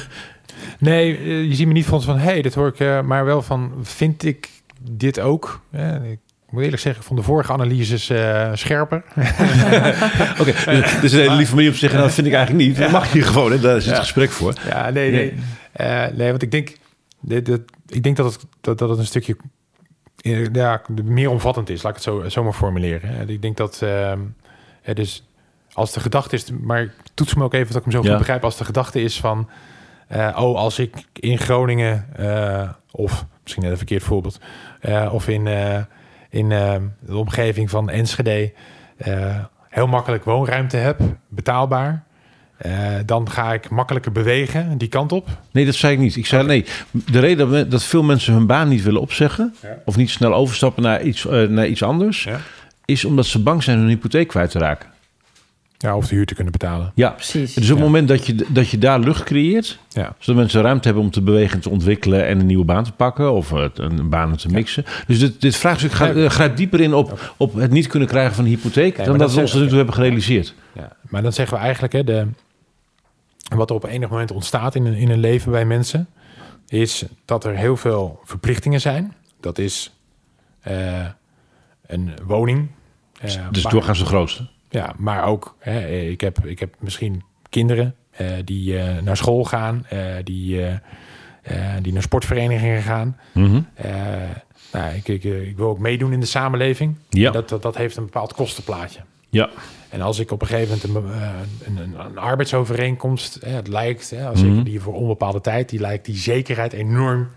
Nee, 0.79 1.17
eh, 1.17 1.45
je 1.45 1.55
ziet 1.55 1.67
me 1.67 1.73
niet 1.73 1.87
van 1.87 2.03
van, 2.03 2.19
hé, 2.19 2.25
hey, 2.25 2.43
dit 2.43 2.55
hoor 2.55 2.69
ik, 2.69 2.81
eh, 2.81 3.01
maar 3.03 3.25
wel 3.25 3.43
van, 3.43 3.73
vind 3.83 4.25
ik 4.25 4.51
dit 4.91 5.21
ook? 5.21 5.61
Ik 6.03 6.53
moet 6.53 6.63
eerlijk 6.63 6.83
zeggen, 6.83 7.01
ik 7.03 7.07
vond 7.09 7.21
de 7.21 7.27
vorige 7.27 7.53
analyses 7.53 8.11
eh, 8.11 8.51
scherper. 8.55 9.03
Oké, 10.41 10.53
dus, 10.65 11.01
dus 11.01 11.13
een 11.13 11.19
hele 11.21 11.35
lieve 11.35 11.55
manier 11.55 11.69
om 11.69 11.75
te 11.75 11.79
zeggen, 11.81 11.99
nou, 11.99 12.03
dat 12.03 12.15
vind 12.15 12.27
ik 12.27 12.33
eigenlijk 12.33 12.67
niet. 12.67 12.77
Dat 12.79 12.91
mag 12.91 13.13
je 13.13 13.23
gewoon, 13.23 13.51
hè? 13.51 13.61
daar 13.61 13.77
is 13.77 13.87
het 13.87 13.99
gesprek 13.99 14.31
voor. 14.31 14.55
Ja, 14.69 14.91
nee, 14.91 15.11
nee. 15.11 15.35
Eh, 15.73 16.07
nee, 16.17 16.31
want 16.31 16.43
ik 16.43 16.51
denk, 16.51 16.77
dit, 17.21 17.47
dit, 17.47 17.61
ik 17.87 18.03
denk 18.03 18.17
dat, 18.17 18.33
het, 18.33 18.45
dat, 18.61 18.79
dat 18.79 18.89
het 18.89 18.99
een 18.99 19.07
stukje 19.07 19.37
ja, 20.53 20.83
meer 21.05 21.31
omvattend 21.31 21.69
is, 21.71 21.83
laat 21.83 21.97
ik 21.97 22.05
het 22.05 22.15
zo, 22.15 22.29
zo 22.29 22.43
maar 22.45 22.53
formuleren. 22.53 23.29
Ik 23.29 23.43
denk 23.43 23.57
dat, 23.57 23.81
ehm, 23.83 24.19
eh, 24.83 24.95
dus 24.95 25.29
als 25.77 25.93
de 25.93 26.01
gedachte 26.01 26.35
is, 26.37 26.51
maar 26.63 26.93
toets 27.15 27.35
me 27.35 27.45
ook 27.45 27.55
even 27.55 27.67
dat 27.67 27.77
ik 27.77 27.83
hem 27.83 27.93
zo 27.93 27.99
goed 28.01 28.09
Ja. 28.11 28.17
begrijp, 28.19 28.45
als 28.45 28.57
de 28.57 28.65
gedachte 28.65 29.01
is 29.03 29.21
van, 29.21 29.49
eh, 30.09 30.37
oh, 30.41 30.57
als 30.57 30.79
ik 30.79 30.95
in 31.13 31.39
Groningen, 31.39 32.07
eh, 32.17 32.69
of 32.91 33.25
misschien 33.43 33.63
net 33.63 33.73
een 33.73 33.79
verkeerd 33.79 34.03
voorbeeld, 34.03 34.41
eh, 34.81 35.09
of 35.13 35.29
in, 35.29 35.47
in 36.31 36.49
de 36.49 37.17
omgeving 37.17 37.71
van 37.71 37.91
Enschede, 37.91 38.53
heel 39.69 39.87
makkelijk 39.87 40.25
woonruimte 40.25 40.77
heb, 40.77 41.01
betaalbaar, 41.29 42.05
dan 43.07 43.31
ga 43.31 43.53
ik 43.53 43.71
makkelijker 43.71 44.13
bewegen 44.13 44.79
die 44.79 44.89
kant 44.89 45.13
op. 45.13 45.29
Nee, 45.51 45.65
dat 45.65 45.75
zei 45.75 45.93
ik 45.93 45.99
niet. 45.99 46.17
Ik 46.17 46.27
zei 46.27 46.47
nee. 46.47 46.65
De 46.91 47.19
reden 47.21 47.71
dat, 47.71 47.83
veel 47.83 48.03
mensen 48.03 48.33
hun 48.33 48.47
baan 48.47 48.69
niet 48.69 48.83
willen 48.83 49.01
opzeggen, 49.01 49.55
Ja. 49.63 49.69
of 49.85 49.97
niet 49.97 50.11
snel 50.11 50.35
overstappen 50.35 50.83
naar 50.83 51.03
iets, 51.03 51.25
naar 51.49 51.67
iets 51.67 51.83
anders, 51.83 52.25
Ja. 52.25 52.39
is 52.85 53.05
omdat 53.05 53.27
ze 53.27 53.43
bang 53.43 53.63
zijn 53.63 53.79
hun 53.79 53.89
hypotheek 53.89 54.29
kwijt 54.29 54.51
te 54.51 54.59
raken. 54.59 54.95
Ja, 55.79 55.97
of 55.97 56.09
de 56.09 56.15
huur 56.15 56.27
te 56.27 56.35
kunnen 56.35 56.53
betalen. 56.53 56.93
Ja, 56.95 57.11
Precies. 57.11 57.55
dus 57.55 57.65
op 57.65 57.71
het 57.71 57.79
Ja. 57.79 57.85
moment 57.85 58.09
dat 58.09 58.27
je, 58.27 58.47
dat 58.49 58.69
je 58.69 58.79
daar 58.79 58.99
lucht 59.01 59.23
creëert, 59.23 59.79
Ja. 59.89 60.15
zodat 60.19 60.41
mensen 60.41 60.63
ruimte 60.63 60.85
hebben 60.87 61.05
om 61.05 61.11
te 61.11 61.23
bewegen 61.23 61.55
en 61.55 61.61
te 61.61 61.71
ontwikkelen 61.71 62.27
en 62.27 62.41
een 62.41 62.47
nieuwe 62.47 62.65
baan 62.65 62.85
te 62.85 62.93
pakken 62.93 63.33
of 63.33 63.53
eh, 63.53 63.65
een 63.75 64.09
baan 64.09 64.37
te 64.37 64.49
mixen. 64.49 64.85
Dus 65.07 65.19
dit, 65.19 65.41
dit 65.41 65.57
vraagstuk 65.57 65.93
gaat, 65.93 66.17
eh, 66.17 66.29
grijpt 66.29 66.57
dieper 66.57 66.81
in 66.81 66.95
op, 66.95 67.35
op 67.37 67.55
het 67.55 67.71
niet 67.71 67.87
kunnen 67.87 68.09
krijgen 68.09 68.35
van 68.35 68.45
een 68.45 68.51
hypotheek 68.51 68.97
dan 68.97 69.07
dat 69.07 69.19
dat 69.19 69.35
we 69.35 69.41
ons 69.41 69.51
tot 69.51 69.61
nu 69.61 69.67
toe 69.69 69.77
hebben 69.77 69.95
gerealiseerd. 69.95 70.55
Ja. 70.75 70.93
Maar 71.09 71.23
dan 71.23 71.33
zeggen 71.33 71.57
we 71.57 71.63
eigenlijk, 71.63 71.93
hè, 71.93 72.05
de, 72.05 72.27
wat 73.57 73.71
er 73.71 73.77
op 73.77 73.85
enig 73.85 74.09
moment 74.09 74.31
ontstaat 74.31 74.75
in 74.75 74.87
een, 74.87 74.95
in 74.95 75.11
een 75.11 75.21
leven 75.21 75.51
bij 75.53 75.65
mensen, 75.65 76.09
is 76.69 77.05
dat 77.25 77.45
er 77.45 77.57
heel 77.57 77.77
veel 77.77 78.21
verplichtingen 78.25 78.81
zijn. 78.81 79.15
Dat 79.41 79.59
is 79.59 79.93
eh, 80.61 81.07
een 81.87 82.11
woning. 82.25 82.69
dus 83.51 83.63
doorgaans 83.63 83.99
de 83.99 84.05
grootste. 84.05 84.47
Ja, 84.77 84.95
maar 84.97 85.25
ook, 85.25 85.57
hè, 85.59 85.89
ik, 85.89 86.21
heb, 86.21 86.45
ik 86.45 86.59
heb 86.59 86.75
misschien 86.79 87.23
kinderen 87.49 87.95
eh, 88.11 88.27
die 88.45 88.79
eh, 88.79 89.03
naar 89.03 89.17
school 89.17 89.45
gaan, 89.45 89.87
eh, 89.89 90.01
die, 90.25 90.61
die 91.83 91.93
naar 91.93 92.03
sportverenigingen 92.03 92.83
gaan. 92.83 93.17
Eh, 93.75 93.93
nou, 94.73 94.95
ik, 94.95 95.09
ik, 95.09 95.25
ik 95.25 95.57
wil 95.57 95.69
ook 95.69 95.79
meedoen 95.79 96.13
in 96.13 96.21
de 96.21 96.27
samenleving. 96.27 96.97
Ja. 97.09 97.31
Dat, 97.31 97.49
dat, 97.49 97.63
dat 97.63 97.77
heeft 97.77 97.97
een 97.97 98.05
bepaald 98.05 98.33
kostenplaatje. 98.35 99.01
Ja. 99.31 99.49
En 99.89 100.01
als 100.01 100.19
ik 100.19 100.31
op 100.31 100.41
een 100.43 100.47
gegeven 100.49 100.79
moment 100.93 101.13
een, 101.13 101.21
een, 101.67 101.77
een, 101.83 102.01
een 102.07 102.19
arbeidsovereenkomst, 102.19 103.39
hè, 103.45 103.51
het 103.51 103.69
lijkt, 103.69 104.11
hè, 104.11 104.29
als 104.29 104.43
Mhm. 104.43 104.59
ik 104.59 104.65
die 104.65 104.81
voor 104.81 104.95
onbepaalde 104.95 105.41
tijd, 105.41 105.69
die 105.69 105.81
lijkt 105.81 106.05
die 106.05 106.17
zekerheid 106.17 106.73
enorm 106.73 107.29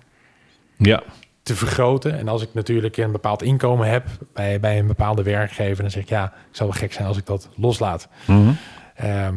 Ja. 0.77 1.03
Te 1.49 1.55
vergroten. 1.55 2.17
En 2.17 2.27
als 2.27 2.41
ik 2.41 2.49
natuurlijk 2.53 2.97
een 2.97 3.11
bepaald 3.11 3.41
inkomen 3.43 3.87
heb 3.89 4.07
bij, 4.33 4.59
bij 4.59 4.79
een 4.79 4.87
bepaalde 4.87 5.23
werkgever, 5.23 5.81
dan 5.81 5.91
zeg 5.91 6.03
ik 6.03 6.09
ja, 6.09 6.25
ik 6.25 6.55
zou 6.55 6.69
wel 6.69 6.79
gek 6.79 6.93
zijn 6.93 7.07
als 7.07 7.17
ik 7.17 7.25
dat 7.25 7.49
loslaat. 7.55 8.07
Mhm. 8.25 8.49
Ehm, 8.95 9.35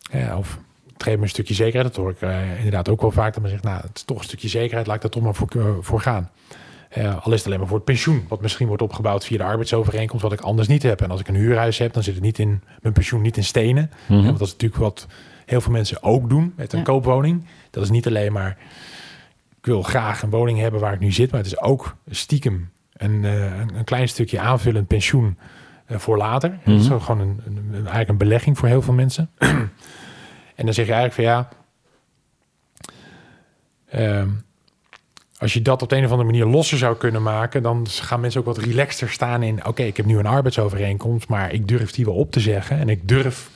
ja, 0.00 0.36
of 0.38 0.58
het 0.92 1.02
geeft 1.02 1.16
me 1.16 1.22
een 1.22 1.28
stukje 1.28 1.54
zekerheid. 1.54 1.94
Dat 1.94 1.96
hoor 2.04 2.10
ik 2.10 2.20
eh, 2.20 2.56
inderdaad 2.56 2.88
ook 2.88 3.00
wel 3.00 3.10
vaak. 3.10 3.32
Dat 3.32 3.42
men 3.42 3.50
zegt, 3.50 3.62
nou, 3.62 3.80
het 3.80 3.90
is 3.96 4.02
toch 4.02 4.18
een 4.18 4.24
stukje 4.24 4.48
zekerheid. 4.48 4.86
Laat 4.86 4.96
ik 4.96 5.02
daar 5.02 5.10
toch 5.10 5.22
maar 5.22 5.34
voor, 5.34 5.48
eh, 5.56 5.64
voor 5.80 6.00
gaan. 6.00 6.30
Eh, 6.88 7.24
al 7.26 7.32
is 7.32 7.38
het 7.38 7.46
alleen 7.46 7.58
maar 7.58 7.68
voor 7.68 7.76
het 7.76 7.86
pensioen. 7.86 8.24
Wat 8.28 8.40
misschien 8.40 8.66
wordt 8.66 8.82
opgebouwd 8.82 9.24
via 9.24 9.36
de 9.36 9.44
arbeidsovereenkomst. 9.44 10.22
Wat 10.22 10.32
ik 10.32 10.40
anders 10.40 10.68
niet 10.68 10.82
heb. 10.82 11.00
En 11.00 11.10
als 11.10 11.20
ik 11.20 11.28
een 11.28 11.34
huurhuis 11.34 11.78
heb, 11.78 11.92
dan 11.92 12.02
zit 12.02 12.14
het 12.14 12.22
niet 12.22 12.38
in 12.38 12.62
mijn 12.80 12.94
pensioen 12.94 13.22
niet 13.22 13.36
in 13.36 13.44
stenen. 13.44 13.90
Mhm. 14.06 14.18
Ja, 14.18 14.24
want 14.24 14.38
dat 14.38 14.46
is 14.46 14.52
natuurlijk 14.52 14.80
wat 14.80 15.06
heel 15.46 15.60
veel 15.60 15.72
mensen 15.72 16.02
ook 16.02 16.28
doen 16.28 16.52
met 16.56 16.72
een 16.72 16.78
Ja. 16.78 16.84
koopwoning. 16.84 17.44
Dat 17.70 17.82
is 17.82 17.90
niet 17.90 18.06
alleen 18.06 18.32
maar... 18.32 18.56
Ik 19.66 19.72
wil 19.72 19.82
graag 19.82 20.22
een 20.22 20.30
woning 20.30 20.58
hebben 20.58 20.80
waar 20.80 20.92
ik 20.92 21.00
nu 21.00 21.12
zit. 21.12 21.30
Maar 21.30 21.40
het 21.40 21.48
is 21.52 21.60
ook 21.60 21.96
stiekem 22.10 22.70
een, 22.92 23.24
eh, 23.24 23.58
een, 23.58 23.74
een 23.76 23.84
klein 23.84 24.08
stukje 24.08 24.40
aanvullend 24.40 24.86
pensioen 24.86 25.38
eh, 25.86 25.98
voor 25.98 26.16
later. 26.16 26.58
Dat 26.64 26.80
is 26.80 26.88
Mhm. 26.88 27.00
gewoon 27.00 27.20
een, 27.20 27.40
een, 27.46 27.56
een- 27.56 27.74
eigenlijk 27.74 28.08
een 28.08 28.16
belegging 28.16 28.58
voor 28.58 28.68
heel 28.68 28.82
veel 28.82 28.94
mensen. 28.94 29.30
en 30.58 30.64
dan 30.64 30.74
zeg 30.74 30.86
je 30.86 30.92
eigenlijk 30.92 31.14
van 31.14 31.24
ja... 31.24 31.48
ehm, 33.88 34.28
als 35.38 35.52
je 35.52 35.62
dat 35.62 35.82
op 35.82 35.88
de 35.88 35.96
een 35.96 36.04
of 36.04 36.10
andere 36.10 36.28
manier 36.30 36.46
losser 36.46 36.78
zou 36.78 36.96
kunnen 36.96 37.22
maken, 37.22 37.62
dan 37.62 37.86
gaan 37.88 38.20
mensen 38.20 38.40
ook 38.40 38.46
wat 38.46 38.58
relaxter 38.58 39.10
staan 39.10 39.42
in: 39.42 39.66
oké, 39.66 39.82
ik 39.82 39.96
heb 39.96 40.06
nu 40.06 40.18
een 40.18 40.26
arbeidsovereenkomst, 40.26 41.28
maar 41.28 41.52
ik 41.52 41.68
durf 41.68 41.90
die 41.90 42.04
wel 42.04 42.14
op 42.14 42.30
te 42.32 42.40
zeggen 42.40 42.78
en 42.78 42.88
ik 42.88 43.08
durf 43.08 43.50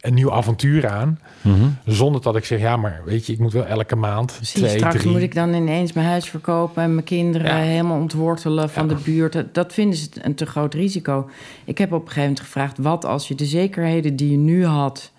een 0.00 0.14
nieuw 0.14 0.32
avontuur 0.32 0.88
aan, 0.88 1.20
Mhm. 1.42 1.68
zonder 1.84 2.22
dat 2.22 2.36
ik 2.36 2.44
zeg: 2.44 2.60
ja, 2.60 2.76
maar 2.76 3.02
weet 3.04 3.26
je, 3.26 3.32
ik 3.32 3.38
moet 3.38 3.52
wel 3.52 3.66
elke 3.66 3.96
maand 3.96 4.32
Precies, 4.36 4.52
twee, 4.60 4.76
straks 4.76 4.96
drie. 4.96 5.12
moet 5.12 5.20
ik 5.22 5.34
dan 5.34 5.54
ineens 5.54 5.92
mijn 5.92 6.06
huis 6.06 6.28
verkopen 6.28 6.82
en 6.82 6.92
mijn 6.94 7.04
kinderen 7.04 7.46
Ja. 7.56 7.62
helemaal 7.62 7.98
ontwortelen 8.00 8.70
van 8.70 8.88
Ja. 8.88 8.94
de 8.94 9.00
buurt. 9.04 9.32
Dat- 9.32 9.54
Dat 9.54 9.72
vinden 9.72 9.98
ze 9.98 10.08
een 10.22 10.34
te 10.34 10.46
groot 10.46 10.74
risico. 10.74 11.28
Ik 11.64 11.78
heb 11.78 11.88
op 11.92 12.00
een 12.00 12.06
gegeven 12.06 12.22
moment 12.22 12.40
gevraagd: 12.40 12.78
wat 12.78 13.04
als 13.04 13.28
je 13.28 13.34
de 13.34 13.46
zekerheden 13.46 14.16
die 14.16 14.30
je 14.30 14.36
nu 14.36 14.64
had 14.66 15.12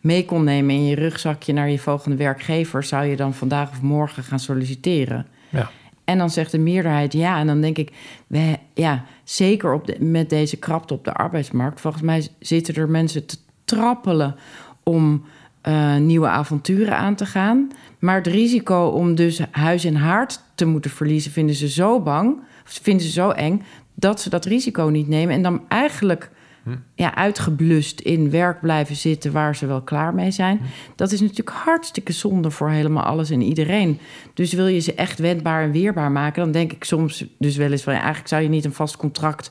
mee 0.00 0.24
kon 0.24 0.44
nemen 0.44 0.74
in 0.74 0.84
je 0.86 0.94
rugzakje 0.94 1.52
naar 1.52 1.70
je 1.70 1.78
volgende 1.78 2.16
werkgever, 2.16 2.82
zou 2.82 3.04
je 3.04 3.16
dan 3.16 3.34
vandaag 3.34 3.70
of 3.70 3.82
morgen 3.82 4.22
gaan 4.22 4.40
solliciteren? 4.40 5.26
Ja. 5.48 5.70
En 6.04 6.18
dan 6.18 6.30
zegt 6.30 6.50
de 6.50 6.58
meerderheid 6.58 7.12
ja. 7.12 7.38
En 7.38 7.46
dan 7.46 7.60
denk 7.60 7.78
ik, 7.78 7.92
we, 8.26 8.56
ja, 8.74 9.04
zeker 9.24 9.72
op 9.74 9.86
de, 9.86 9.96
met 10.04 10.30
deze 10.30 10.56
krapte 10.56 10.94
op 10.94 11.04
de 11.04 11.12
arbeidsmarkt. 11.12 11.80
Volgens 11.80 12.02
mij 12.02 12.26
zitten 12.38 12.74
er 12.74 12.88
mensen 12.88 13.26
te 13.26 13.36
trappelen 13.64 14.36
om 14.82 15.24
eh, 15.60 15.96
nieuwe 15.96 16.28
avonturen 16.28 16.96
aan 16.96 17.14
te 17.14 17.26
gaan. 17.26 17.70
Maar 17.98 18.16
het 18.16 18.26
risico 18.26 18.86
om 18.86 19.14
dus 19.14 19.40
huis 19.50 19.84
en 19.84 19.96
haard 19.96 20.40
te 20.54 20.64
moeten 20.64 20.90
verliezen, 20.90 21.32
vinden 21.32 21.54
ze 21.54 21.68
zo 21.68 22.00
bang, 22.00 22.38
of 22.64 22.78
vinden 22.82 23.06
ze 23.06 23.12
zo 23.12 23.30
eng, 23.30 23.62
dat 23.94 24.20
ze 24.20 24.30
dat 24.30 24.44
risico 24.44 24.84
niet 24.84 25.08
nemen. 25.08 25.34
En 25.34 25.42
dan 25.42 25.62
eigenlijk 25.68 26.30
ja, 26.94 27.14
uitgeblust 27.14 28.00
in 28.00 28.30
werk 28.30 28.60
blijven 28.60 28.96
zitten 28.96 29.32
waar 29.32 29.56
ze 29.56 29.66
wel 29.66 29.82
klaar 29.82 30.14
mee 30.14 30.30
zijn. 30.30 30.60
Dat 30.96 31.12
is 31.12 31.20
natuurlijk 31.20 31.56
hartstikke 31.56 32.12
zonde 32.12 32.50
voor 32.50 32.70
helemaal 32.70 33.02
alles 33.02 33.30
en 33.30 33.42
iedereen. 33.42 33.98
Dus 34.34 34.52
wil 34.52 34.66
je 34.66 34.80
ze 34.80 34.94
echt 34.94 35.18
wendbaar 35.18 35.62
en 35.62 35.70
weerbaar 35.70 36.12
maken, 36.12 36.42
dan 36.42 36.52
denk 36.52 36.72
ik 36.72 36.84
soms 36.84 37.24
dus 37.38 37.56
wel 37.56 37.70
eens 37.70 37.82
van 37.82 37.92
ja, 37.92 37.98
eigenlijk 37.98 38.28
zou 38.28 38.42
je 38.42 38.48
niet 38.48 38.64
een 38.64 38.72
vast 38.72 38.96
contract 38.96 39.50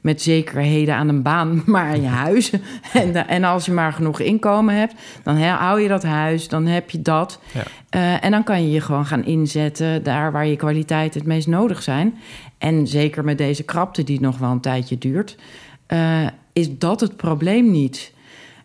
met 0.00 0.22
zekerheden 0.22 0.94
aan 0.94 1.08
een 1.08 1.22
baan, 1.22 1.62
maar 1.66 1.86
aan 1.86 2.02
je 2.02 2.08
huis. 2.08 2.52
en, 2.92 3.28
en 3.28 3.44
als 3.44 3.66
je 3.66 3.72
maar 3.72 3.92
genoeg 3.92 4.20
inkomen 4.20 4.74
hebt, 4.74 4.94
dan 5.22 5.38
hou 5.40 5.80
je 5.80 5.88
dat 5.88 6.02
huis, 6.02 6.48
dan 6.48 6.66
heb 6.66 6.90
je 6.90 7.02
dat. 7.02 7.40
Ja. 7.52 7.62
Eh, 7.88 8.24
en 8.24 8.30
dan 8.30 8.44
kan 8.44 8.62
je 8.62 8.70
je 8.70 8.80
gewoon 8.80 9.06
gaan 9.06 9.24
inzetten 9.24 10.02
daar 10.02 10.32
waar 10.32 10.46
je 10.46 10.56
kwaliteit 10.56 11.14
het 11.14 11.26
meest 11.26 11.46
nodig 11.46 11.82
zijn. 11.82 12.14
En 12.58 12.86
zeker 12.86 13.24
met 13.24 13.38
deze 13.38 13.62
krapte 13.62 14.04
die 14.04 14.20
nog 14.20 14.38
wel 14.38 14.50
een 14.50 14.60
tijdje 14.60 14.98
duurt, 14.98 15.36
uh, 15.88 16.26
is 16.52 16.78
dat 16.78 17.00
het 17.00 17.16
probleem 17.16 17.70
niet. 17.70 18.12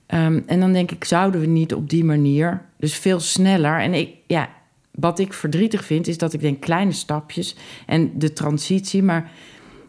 Um, 0.07 0.43
en 0.45 0.59
dan 0.59 0.73
denk 0.73 0.91
ik, 0.91 1.03
zouden 1.03 1.41
we 1.41 1.47
niet 1.47 1.73
op 1.73 1.89
die 1.89 2.03
manier, 2.03 2.61
dus 2.77 2.95
veel 2.95 3.19
sneller. 3.19 3.79
En 3.79 3.93
ik, 3.93 4.09
ja, 4.27 4.49
wat 4.91 5.19
ik 5.19 5.33
verdrietig 5.33 5.85
vind, 5.85 6.07
is 6.07 6.17
dat 6.17 6.33
ik 6.33 6.41
denk 6.41 6.61
kleine 6.61 6.91
stapjes 6.91 7.55
en 7.85 8.11
de 8.19 8.33
transitie. 8.33 9.03
Maar 9.03 9.31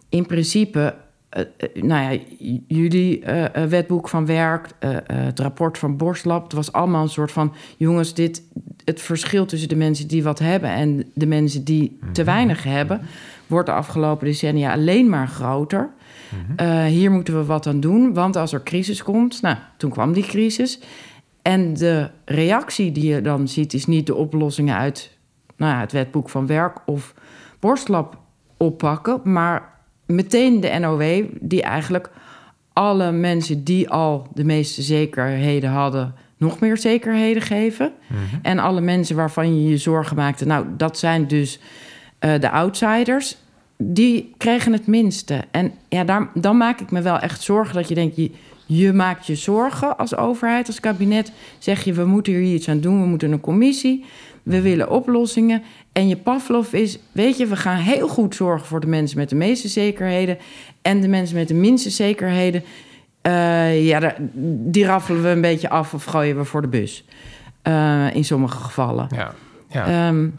in 0.08 0.26
principe, 0.26 0.94
nou 1.74 2.12
ja, 2.12 2.20
jullie 2.66 3.24
uh, 3.24 3.44
wetboek 3.64 4.08
van 4.08 4.26
werk, 4.26 4.68
het 5.06 5.40
rapport 5.40 5.78
van 5.78 5.96
Borstlab, 5.96 6.42
het 6.42 6.52
was 6.52 6.72
allemaal 6.72 7.02
een 7.02 7.08
soort 7.08 7.32
van: 7.32 7.52
jongens, 7.76 8.14
dit, 8.14 8.42
het 8.84 9.00
verschil 9.00 9.46
tussen 9.46 9.68
de 9.68 9.76
mensen 9.76 10.08
die 10.08 10.22
wat 10.22 10.38
hebben 10.38 10.70
en 10.70 11.04
de 11.14 11.26
mensen 11.26 11.64
die 11.64 11.98
te 12.12 12.22
mhm. 12.22 12.30
weinig 12.30 12.62
hebben, 12.62 13.00
wordt 13.46 13.66
de 13.66 13.74
afgelopen 13.74 14.26
decennia 14.26 14.72
alleen 14.72 15.08
maar 15.08 15.28
groter. 15.28 15.90
Uh, 16.60 16.84
hier 16.84 17.10
moeten 17.10 17.38
we 17.38 17.44
wat 17.44 17.66
aan 17.66 17.80
doen, 17.80 18.14
want 18.14 18.36
als 18.36 18.52
er 18.52 18.62
crisis 18.62 19.02
komt, 19.02 19.42
nou, 19.42 19.56
toen 19.76 19.90
kwam 19.90 20.12
die 20.12 20.26
crisis. 20.26 20.80
En 21.42 21.74
de 21.74 22.10
reactie 22.24 22.92
die 22.92 23.14
je 23.14 23.20
dan 23.20 23.48
ziet, 23.48 23.74
is 23.74 23.86
niet 23.86 24.06
de 24.06 24.14
oplossingen 24.14 24.76
uit 24.76 25.16
nou 25.56 25.72
ja, 25.72 25.80
het 25.80 25.92
wetboek 25.92 26.28
van 26.28 26.46
werk 26.46 26.78
of 26.86 27.14
borstlab 27.60 28.18
oppakken, 28.56 29.20
maar 29.24 29.75
meteen 30.06 30.60
de 30.60 30.78
NOW, 30.78 31.24
die 31.40 31.62
eigenlijk 31.62 32.10
alle 32.72 33.12
mensen 33.12 33.64
die 33.64 33.90
al 33.90 34.26
de 34.34 34.44
meeste 34.44 34.82
zekerheden 34.82 35.70
hadden, 35.70 36.14
nog 36.36 36.60
meer 36.60 36.76
zekerheden 36.76 37.42
geven. 37.42 37.92
Mhm. 38.06 38.20
En 38.42 38.58
alle 38.58 38.80
mensen 38.80 39.16
waarvan 39.16 39.62
je 39.62 39.68
je 39.68 39.76
zorgen 39.76 40.16
maakte, 40.16 40.46
nou, 40.46 40.66
dat 40.76 40.98
zijn 40.98 41.26
dus 41.26 41.58
uh, 42.20 42.40
de 42.40 42.50
outsiders 42.50 43.36
die 43.78 44.34
kregen 44.36 44.72
het 44.72 44.86
minste. 44.86 45.44
En 45.50 45.72
ja, 45.88 46.04
daar, 46.04 46.30
dan 46.34 46.56
maak 46.56 46.80
ik 46.80 46.90
me 46.90 47.02
wel 47.02 47.18
echt 47.18 47.42
zorgen 47.42 47.74
dat 47.74 47.88
je 47.88 47.94
denkt... 47.94 48.16
Je, 48.16 48.30
je 48.66 48.92
maakt 48.92 49.26
je 49.26 49.34
zorgen 49.34 49.98
als 49.98 50.16
overheid, 50.16 50.66
als 50.66 50.80
kabinet. 50.80 51.32
Zeg 51.58 51.84
je, 51.84 51.92
we 51.92 52.04
moeten 52.04 52.32
hier 52.32 52.54
iets 52.54 52.68
aan 52.68 52.80
doen, 52.80 53.00
we 53.00 53.06
moeten 53.06 53.32
een 53.32 53.40
commissie. 53.40 54.04
We 54.42 54.60
willen 54.60 54.90
oplossingen. 54.90 55.62
En 55.96 56.08
je 56.08 56.16
Pavlov 56.16 56.72
is, 56.72 56.98
weet 57.12 57.36
je, 57.36 57.46
we 57.46 57.56
gaan 57.56 57.76
heel 57.76 58.08
goed 58.08 58.34
zorgen 58.34 58.66
voor 58.66 58.80
de 58.80 58.86
mensen 58.86 59.18
met 59.18 59.28
de 59.28 59.34
meeste 59.34 59.68
zekerheden. 59.68 60.38
En 60.82 61.00
de 61.00 61.08
mensen 61.08 61.36
met 61.36 61.48
de 61.48 61.54
minste 61.54 61.90
zekerheden, 61.90 62.62
uh, 63.22 63.86
ja, 63.86 64.14
die 64.32 64.86
raffelen 64.86 65.22
we 65.22 65.28
een 65.28 65.40
beetje 65.40 65.68
af 65.68 65.94
of 65.94 66.04
gooien 66.04 66.36
we 66.36 66.44
voor 66.44 66.62
de 66.62 66.68
bus. 66.68 67.04
Uh, 67.62 68.14
in 68.14 68.24
sommige 68.24 68.56
gevallen. 68.56 69.08
Ja, 69.14 69.34
ja. 69.68 70.08
Um, 70.08 70.38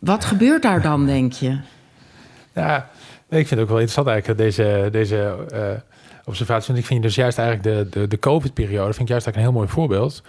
wat 0.00 0.24
gebeurt 0.24 0.62
daar 0.62 0.82
dan, 0.82 1.06
denk 1.06 1.32
je? 1.32 1.58
Ja, 2.54 2.90
ik 3.28 3.46
vind 3.46 3.50
het 3.50 3.60
ook 3.60 3.68
wel 3.68 3.80
interessant 3.80 4.06
eigenlijk 4.06 4.38
deze, 4.38 4.88
deze 4.92 5.36
uh, 5.52 5.60
observatie. 6.24 6.66
Want 6.66 6.78
ik 6.78 6.86
vind 6.86 7.02
dus 7.02 7.14
juist 7.14 7.38
eigenlijk 7.38 7.92
de, 7.92 8.00
de, 8.00 8.08
de 8.08 8.18
COVID-periode... 8.18 8.92
vind 8.92 9.00
ik 9.00 9.08
juist 9.08 9.26
eigenlijk 9.26 9.36
een 9.36 9.52
heel 9.52 9.52
mooi 9.52 9.68
voorbeeld... 9.68 10.22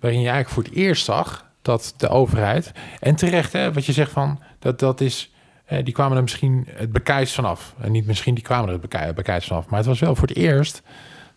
waarin 0.00 0.20
je 0.20 0.28
eigenlijk 0.28 0.54
voor 0.54 0.62
het 0.62 0.82
eerst 0.82 1.04
zag 1.04 1.48
dat 1.62 1.94
de 1.96 2.08
overheid... 2.08 2.72
en 3.00 3.14
terecht, 3.14 3.52
hè, 3.52 3.72
wat 3.72 3.86
je 3.86 3.92
zegt 3.92 4.12
van... 4.12 4.40
dat, 4.58 4.78
dat 4.78 5.00
is, 5.00 5.32
eh, 5.64 5.84
die 5.84 5.94
kwamen 5.94 6.16
er 6.16 6.22
misschien 6.22 6.66
het 6.70 6.92
bekijs 6.92 7.34
vanaf. 7.34 7.74
En 7.80 7.92
niet 7.92 8.06
misschien, 8.06 8.34
die 8.34 8.44
kwamen 8.44 8.66
er 8.66 8.80
het 8.82 9.14
bekijs, 9.14 9.46
vanaf. 9.46 9.66
Maar 9.66 9.78
het 9.78 9.88
was 9.88 10.00
wel 10.00 10.14
voor 10.14 10.28
het 10.28 10.36
eerst 10.36 10.82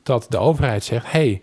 dat 0.03 0.25
de 0.29 0.37
overheid 0.37 0.83
zegt... 0.83 1.11
hey, 1.11 1.41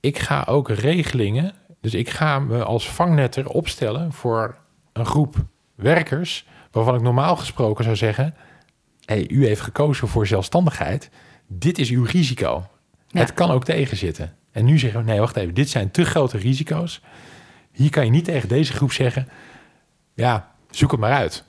ik 0.00 0.18
ga 0.18 0.44
ook 0.48 0.68
regelingen... 0.68 1.52
dus 1.80 1.94
ik 1.94 2.10
ga 2.10 2.38
me 2.38 2.64
als 2.64 2.90
vangnetter 2.90 3.48
opstellen 3.48 4.12
voor 4.12 4.56
een 4.92 5.06
groep 5.06 5.36
werkers 5.74 6.46
waarvan 6.70 6.94
ik 6.94 7.02
normaal 7.02 7.36
gesproken 7.36 7.84
zou 7.84 7.96
zeggen: 7.96 8.34
hey, 9.04 9.28
u 9.28 9.46
heeft 9.46 9.60
gekozen 9.60 10.08
voor 10.08 10.26
zelfstandigheid. 10.26 11.10
Dit 11.46 11.78
is 11.78 11.90
uw 11.90 12.04
risico. 12.04 12.66
Het 13.10 13.34
kan 13.34 13.50
ook 13.50 13.64
tegenzitten. 13.64 14.36
En 14.50 14.64
nu 14.64 14.78
zeggen 14.78 15.00
we: 15.00 15.10
nee, 15.10 15.20
wacht 15.20 15.36
even, 15.36 15.54
dit 15.54 15.70
zijn 15.70 15.90
te 15.90 16.04
grote 16.04 16.38
risico's. 16.38 17.00
Hier 17.78 17.90
kan 17.90 18.04
je 18.04 18.10
niet 18.10 18.24
tegen 18.24 18.48
deze 18.48 18.72
groep 18.72 18.92
zeggen: 18.92 19.28
ja, 20.14 20.52
zoek 20.70 20.90
het 20.90 21.00
maar 21.00 21.12
uit. 21.12 21.44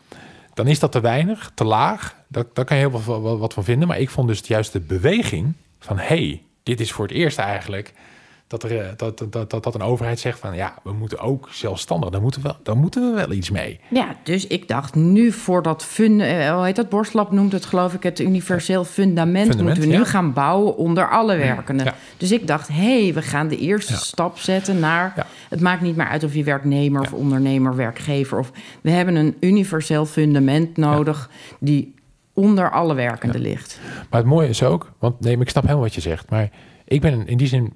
Dan 0.53 0.67
is 0.67 0.80
dat 0.80 0.91
te 0.91 0.99
weinig, 0.99 1.51
te 1.53 1.63
laag. 1.63 2.15
Daar, 2.27 2.65
kan 2.65 2.77
je 2.77 2.88
heel 2.88 3.01
wat, 3.01 3.39
wat 3.39 3.53
van 3.53 3.63
vinden. 3.63 3.88
Maar 3.88 3.99
ik 3.99 4.09
vond 4.09 4.27
dus 4.27 4.41
juist 4.43 4.71
de 4.71 4.80
beweging 4.80 5.53
van: 5.80 5.97
hey, 5.97 6.43
dit 6.63 6.80
is 6.80 6.91
voor 6.91 7.05
het 7.05 7.15
eerst 7.15 7.38
eigenlijk 7.38 7.93
dat, 8.50 8.64
er, 8.64 8.80
eh, 8.80 8.88
dat, 8.95 9.18
dat, 9.30 9.50
dat, 9.50 9.64
dat 9.64 9.76
een 9.76 9.82
overheid 9.82 10.20
zegt 10.20 10.39
van 10.39 10.56
ja, 10.56 10.74
we 10.84 10.91
moeten 10.91 11.20
ook 11.20 11.47
zelfstandig, 11.52 12.10
daar 12.10 12.22
moeten 12.22 12.41
we, 12.41 12.56
daar 12.64 12.78
moeten 12.78 13.10
we 13.10 13.16
wel 13.16 13.32
iets 13.32 13.50
mee. 13.50 13.80
Ja, 13.88 14.16
dus 14.24 14.47
ik 14.47 14.68
dacht 14.68 14.95
nu 14.95 15.32
voor 15.32 15.64
dat 15.64 15.84
fund, 15.84 16.22
uh, 16.22 16.54
hoe 16.56 16.66
heet 16.66 16.76
dat, 16.76 16.89
Borstlab 16.89 17.32
noemt 17.32 17.52
het 17.52 17.66
geloof 17.66 17.93
ik, 17.93 18.04
het 18.04 18.20
universeel 18.20 18.84
fundament, 18.84 19.62
moeten 19.62 19.82
we 19.82 19.88
nu 19.88 20.06
gaan 20.06 20.34
bouwen 20.34 20.78
onder 20.78 21.10
alle 21.10 21.36
werkenden. 21.36 21.93
Dus 22.18 22.32
ik 22.32 22.47
dacht, 22.47 22.68
hé, 22.68 23.04
hey, 23.04 23.14
we 23.14 23.22
gaan 23.22 23.47
de 23.47 23.58
eerste 23.58 23.95
stap 23.95 24.38
zetten 24.38 24.80
naar, 24.80 25.28
het 25.50 25.62
maakt 25.62 25.82
niet 25.82 25.95
meer 25.95 26.08
uit 26.08 26.24
of 26.24 26.34
je 26.34 26.43
werknemer 26.43 27.02
of 27.02 27.14
ondernemer, 27.14 27.76
werkgever, 27.76 28.38
of 28.38 28.52
we 28.82 28.89
hebben 28.89 29.16
een 29.16 29.36
universeel 29.39 30.06
fundament 30.06 30.78
nodig 30.78 31.30
die 31.60 31.93
onder 32.34 32.72
alle 32.72 32.93
werkenden 32.93 33.41
ligt. 33.41 33.80
Maar 34.10 34.20
het 34.20 34.30
mooie 34.30 34.47
is 34.47 34.64
ook, 34.64 34.91
want 35.00 35.20
nee, 35.20 35.38
ik 35.38 35.50
snap 35.50 35.64
helemaal 35.64 35.84
wat 35.84 35.95
je 35.95 36.02
zegt, 36.02 36.30
maar 36.30 36.50
ik 36.86 37.02
ben 37.02 37.28
in 37.28 37.38
die 37.38 37.47
zin 37.47 37.74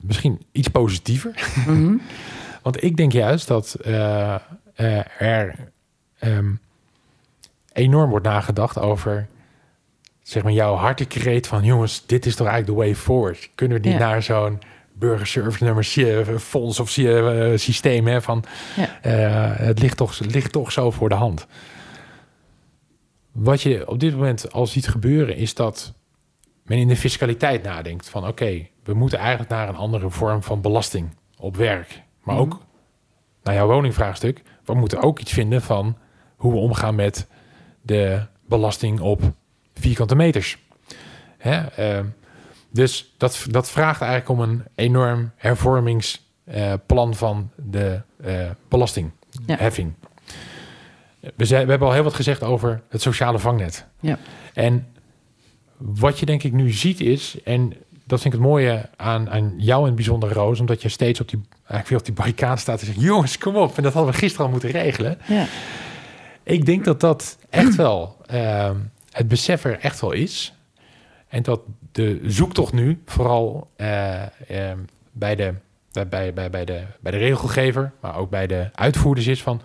misschien 0.00 0.42
iets 0.52 0.68
positiever. 0.68 1.52
Mhm. 1.66 1.96
Want 2.62 2.82
ik 2.82 2.96
denk 2.96 3.12
juist 3.12 3.48
dat 3.48 3.76
uh, 3.86 4.34
uh, 4.76 5.20
er 5.20 5.54
um, 6.20 6.60
enorm 7.72 8.10
wordt 8.10 8.26
nagedacht 8.26 8.78
over 8.78 9.26
zeg 10.22 10.42
maar 10.42 10.52
jouw 10.52 10.74
hartekreet 10.74 11.46
van 11.46 11.64
jongens, 11.64 12.06
dit 12.06 12.26
is 12.26 12.36
toch 12.36 12.46
eigenlijk 12.46 12.78
de 12.78 12.84
way 12.84 12.96
forward. 12.96 13.50
Kunnen 13.54 13.80
we 13.82 13.88
niet 13.88 13.98
naar 13.98 14.22
zo'n 14.22 14.58
burgerservice 14.92 15.64
nummer 15.64 15.84
fonds 16.38 16.80
of 16.80 16.90
systeem 17.54 18.06
hè, 18.06 18.22
van 18.22 18.44
ja. 18.76 19.10
het 19.56 19.78
ligt 19.78 19.96
toch, 19.96 20.18
ligt 20.18 20.52
toch 20.52 20.72
zo 20.72 20.90
voor 20.90 21.08
de 21.08 21.14
hand. 21.14 21.46
Wat 23.32 23.62
je 23.62 23.88
op 23.88 24.00
dit 24.00 24.14
moment 24.14 24.52
al 24.52 24.66
ziet 24.66 24.88
gebeuren 24.88 25.36
is 25.36 25.54
dat 25.54 25.94
men 26.64 26.78
in 26.78 26.88
de 26.88 26.96
fiscaliteit 26.96 27.62
nadenkt 27.62 28.08
van 28.08 28.26
oké, 28.26 28.66
we 28.90 28.96
moeten 28.96 29.18
eigenlijk 29.18 29.50
naar 29.50 29.68
een 29.68 29.76
andere 29.76 30.10
vorm 30.10 30.42
van 30.42 30.60
belasting 30.60 31.08
op 31.36 31.56
werk. 31.56 32.02
Maar 32.22 32.34
mhm. 32.34 32.44
ook 32.44 32.60
naar 33.42 33.54
jouw 33.54 33.66
woningvraagstuk, 33.66 34.42
we 34.64 34.74
moeten 34.74 35.02
ook 35.02 35.18
iets 35.18 35.32
vinden 35.32 35.62
van 35.62 35.96
hoe 36.36 36.52
we 36.52 36.58
omgaan 36.58 36.94
met 36.94 37.26
de 37.82 38.22
belasting 38.46 39.00
op 39.00 39.22
vierkante 39.74 40.14
meters. 40.14 40.58
Hè? 41.38 41.60
Uh, 41.98 42.04
dus 42.70 43.14
dat, 43.16 43.46
dat 43.50 43.70
vraagt 43.70 44.00
eigenlijk 44.00 44.40
om 44.40 44.48
een 44.48 44.64
enorm 44.74 45.30
hervormingsplan 45.36 47.08
uh, 47.08 47.14
van 47.14 47.50
de 47.56 48.00
uh, 48.24 48.50
belastingheffing. 48.68 49.92
We, 51.20 51.46
we, 51.46 51.54
hebben 51.54 51.82
al 51.82 51.92
heel 51.92 52.02
wat 52.02 52.14
gezegd 52.14 52.42
over 52.42 52.82
het 52.88 53.02
sociale 53.02 53.38
vangnet. 53.38 53.86
Ja. 54.00 54.18
En 54.54 54.86
wat 55.76 56.18
je 56.18 56.26
denk 56.26 56.42
ik 56.42 56.52
nu 56.52 56.70
ziet 56.70 57.00
is, 57.00 57.42
en 57.44 57.72
dat 58.10 58.20
vind 58.20 58.34
ik 58.34 58.40
het 58.40 58.48
mooie 58.48 58.88
aan, 58.96 59.30
aan 59.30 59.54
jou 59.56 59.88
in 59.88 59.94
bijzonder, 59.94 60.32
Roos, 60.32 60.60
omdat 60.60 60.82
je 60.82 60.88
steeds 60.88 61.20
op 61.20 61.28
die, 61.28 61.40
eigenlijk 61.56 61.88
weer 61.88 61.98
op 61.98 62.04
die 62.04 62.14
barricade 62.14 62.60
staat 62.60 62.80
en 62.80 62.86
zegt, 62.86 63.00
jongens, 63.00 63.38
kom 63.38 63.56
op. 63.56 63.76
En 63.76 63.82
dat 63.82 63.92
hadden 63.92 64.12
we 64.12 64.18
gisteren 64.18 64.46
al 64.46 64.52
moeten 64.52 64.70
regelen. 64.70 65.18
Ja. 65.26 65.46
Ik 66.42 66.66
denk 66.66 66.84
dat 66.84 67.00
dat 67.00 67.38
echt 67.50 67.74
wel, 67.74 68.16
uh, 68.32 68.70
het 69.10 69.28
besef 69.28 69.64
er 69.64 69.78
echt 69.78 70.00
wel 70.00 70.12
is. 70.12 70.54
En 71.28 71.42
dat 71.42 71.60
de 71.92 72.20
zoektocht 72.24 72.72
nu 72.72 73.02
vooral 73.06 73.70
uh, 73.76 74.22
uh, 74.50 74.72
bij, 75.12 75.36
de, 75.36 75.54
bij, 75.92 76.32
bij, 76.34 76.50
bij, 76.50 76.64
de, 76.64 76.82
bij 77.00 77.12
de 77.12 77.18
regelgever, 77.18 77.92
maar 78.00 78.16
ook 78.16 78.30
bij 78.30 78.46
de 78.46 78.68
uitvoerders 78.74 79.26
is 79.26 79.42
van, 79.42 79.62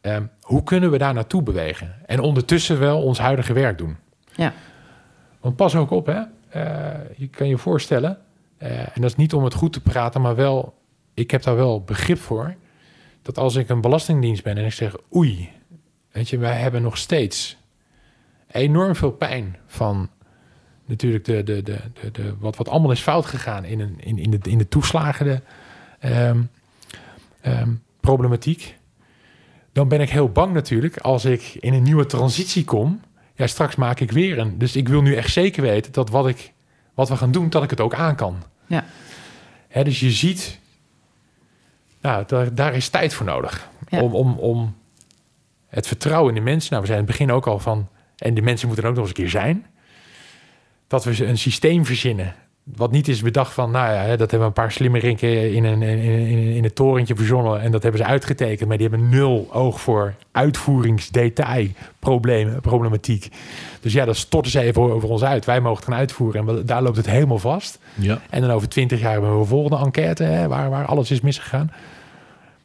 ehm, 0.00 0.22
hoe 0.40 0.62
kunnen 0.62 0.90
we 0.90 0.98
daar 0.98 1.14
naartoe 1.14 1.42
bewegen? 1.42 1.94
En 2.06 2.20
ondertussen 2.20 2.78
wel 2.78 3.02
ons 3.02 3.18
huidige 3.18 3.52
werk 3.52 3.78
doen. 3.78 3.96
Ja. 4.34 4.52
Want 5.40 5.56
pas 5.56 5.76
ook 5.76 5.90
op, 5.90 6.06
hè. 6.06 6.20
Uh, 6.56 6.90
je 7.16 7.28
kan 7.28 7.48
je 7.48 7.58
voorstellen, 7.58 8.18
uh, 8.62 8.78
en 8.80 9.00
dat 9.00 9.10
is 9.10 9.16
niet 9.16 9.34
om 9.34 9.44
het 9.44 9.54
goed 9.54 9.72
te 9.72 9.80
praten, 9.80 10.20
maar 10.20 10.36
wel, 10.36 10.74
ik 11.14 11.30
heb 11.30 11.42
daar 11.42 11.56
wel 11.56 11.82
begrip 11.82 12.18
voor, 12.18 12.54
dat 13.22 13.38
als 13.38 13.56
ik 13.56 13.68
een 13.68 13.80
belastingdienst 13.80 14.42
ben 14.42 14.56
en 14.56 14.64
ik 14.64 14.72
zeg, 14.72 14.96
oei, 15.14 15.50
weet 16.12 16.28
je, 16.28 16.38
wij 16.38 16.56
hebben 16.56 16.82
nog 16.82 16.96
steeds 16.96 17.56
enorm 18.50 18.94
veel 18.94 19.12
pijn 19.12 19.56
van 19.66 20.10
natuurlijk 20.84 21.24
de, 21.24 21.42
de, 21.42 21.62
de, 21.62 21.78
de, 22.00 22.10
de 22.10 22.34
wat, 22.38 22.56
wat 22.56 22.68
allemaal 22.68 22.90
is 22.90 23.00
fout 23.00 23.26
gegaan 23.26 23.64
in, 23.64 23.80
een, 23.80 24.00
in, 24.00 24.18
in, 24.18 24.30
de, 24.30 24.38
in 24.42 24.58
de 24.58 24.68
toeslagen 24.68 25.42
um, 26.04 26.50
um, 27.46 27.82
problematiek. 28.00 28.76
Dan 29.72 29.88
ben 29.88 30.00
ik 30.00 30.10
heel 30.10 30.28
bang 30.28 30.52
natuurlijk 30.52 30.98
als 30.98 31.24
ik 31.24 31.56
in 31.60 31.74
een 31.74 31.82
nieuwe 31.82 32.06
transitie 32.06 32.64
kom 32.64 33.00
ja, 33.38 33.46
straks 33.46 33.76
maak 33.76 34.00
ik 34.00 34.10
weer 34.10 34.38
een. 34.38 34.58
Dus 34.58 34.76
ik 34.76 34.88
wil 34.88 35.02
nu 35.02 35.14
echt 35.14 35.32
zeker 35.32 35.62
weten 35.62 35.92
dat 35.92 36.10
wat, 36.10 36.28
ik, 36.28 36.52
wat 36.94 37.08
we 37.08 37.16
gaan 37.16 37.32
doen, 37.32 37.50
dat 37.50 37.62
ik 37.62 37.70
het 37.70 37.80
ook 37.80 37.94
aan 37.94 38.16
kan. 38.16 38.42
Ja. 38.66 38.84
Hè, 39.68 39.84
dus 39.84 40.00
je 40.00 40.10
ziet, 40.10 40.58
nou, 42.00 42.24
daar, 42.26 42.54
daar 42.54 42.74
is 42.74 42.88
tijd 42.88 43.14
voor 43.14 43.26
nodig. 43.26 43.68
Ja. 43.88 44.02
Om, 44.02 44.14
om, 44.14 44.38
om 44.38 44.76
het 45.68 45.86
vertrouwen 45.86 46.34
in 46.34 46.44
de 46.44 46.50
mensen. 46.50 46.70
Nou, 46.70 46.82
we 46.82 46.88
zijn 46.88 47.00
in 47.00 47.06
het 47.06 47.16
begin 47.16 47.34
ook 47.34 47.46
al 47.46 47.58
van. 47.58 47.88
En 48.16 48.34
de 48.34 48.42
mensen 48.42 48.66
moeten 48.66 48.84
er 48.84 48.90
ook 48.90 48.96
nog 48.96 49.06
eens 49.08 49.16
een 49.16 49.22
keer 49.22 49.40
zijn. 49.40 49.66
Dat 50.86 51.04
we 51.04 51.24
een 51.24 51.38
systeem 51.38 51.84
verzinnen. 51.84 52.34
Wat 52.76 52.90
niet 52.90 53.08
is 53.08 53.22
bedacht 53.22 53.52
van, 53.52 53.70
nou 53.70 53.92
ja, 53.92 54.00
hè, 54.00 54.16
dat 54.16 54.30
hebben 54.30 54.48
een 54.48 54.54
paar 54.54 54.72
slimmerinken 54.72 55.52
in 55.52 55.64
een, 55.64 55.82
in, 55.82 55.98
in, 55.98 56.38
in 56.38 56.64
het 56.64 56.74
torentje 56.74 57.16
verzonnen. 57.16 57.60
En 57.60 57.70
dat 57.70 57.82
hebben 57.82 58.00
ze 58.00 58.06
uitgetekend. 58.06 58.68
Maar 58.68 58.78
die 58.78 58.88
hebben 58.88 59.08
nul 59.08 59.48
oog 59.52 59.80
voor 59.80 60.14
uitvoeringsdetail 60.32 61.68
problemen, 61.98 62.60
problematiek. 62.60 63.28
Dus 63.80 63.92
ja, 63.92 64.04
dat 64.04 64.16
storten 64.16 64.50
ze 64.50 64.60
even 64.60 64.82
over 64.82 65.08
ons 65.08 65.22
uit. 65.22 65.44
Wij 65.44 65.60
mogen 65.60 65.76
het 65.76 65.84
gaan 65.84 65.98
uitvoeren. 65.98 66.48
En 66.48 66.66
daar 66.66 66.82
loopt 66.82 66.96
het 66.96 67.10
helemaal 67.10 67.38
vast. 67.38 67.78
Ja. 67.94 68.20
En 68.30 68.40
dan 68.40 68.50
over 68.50 68.68
twintig 68.68 69.00
jaar 69.00 69.12
hebben 69.12 69.32
we 69.32 69.38
een 69.38 69.46
volgende 69.46 69.84
enquête 69.84 70.24
hè, 70.24 70.48
waar, 70.48 70.70
waar 70.70 70.86
alles 70.86 71.10
is 71.10 71.20
misgegaan. 71.20 71.72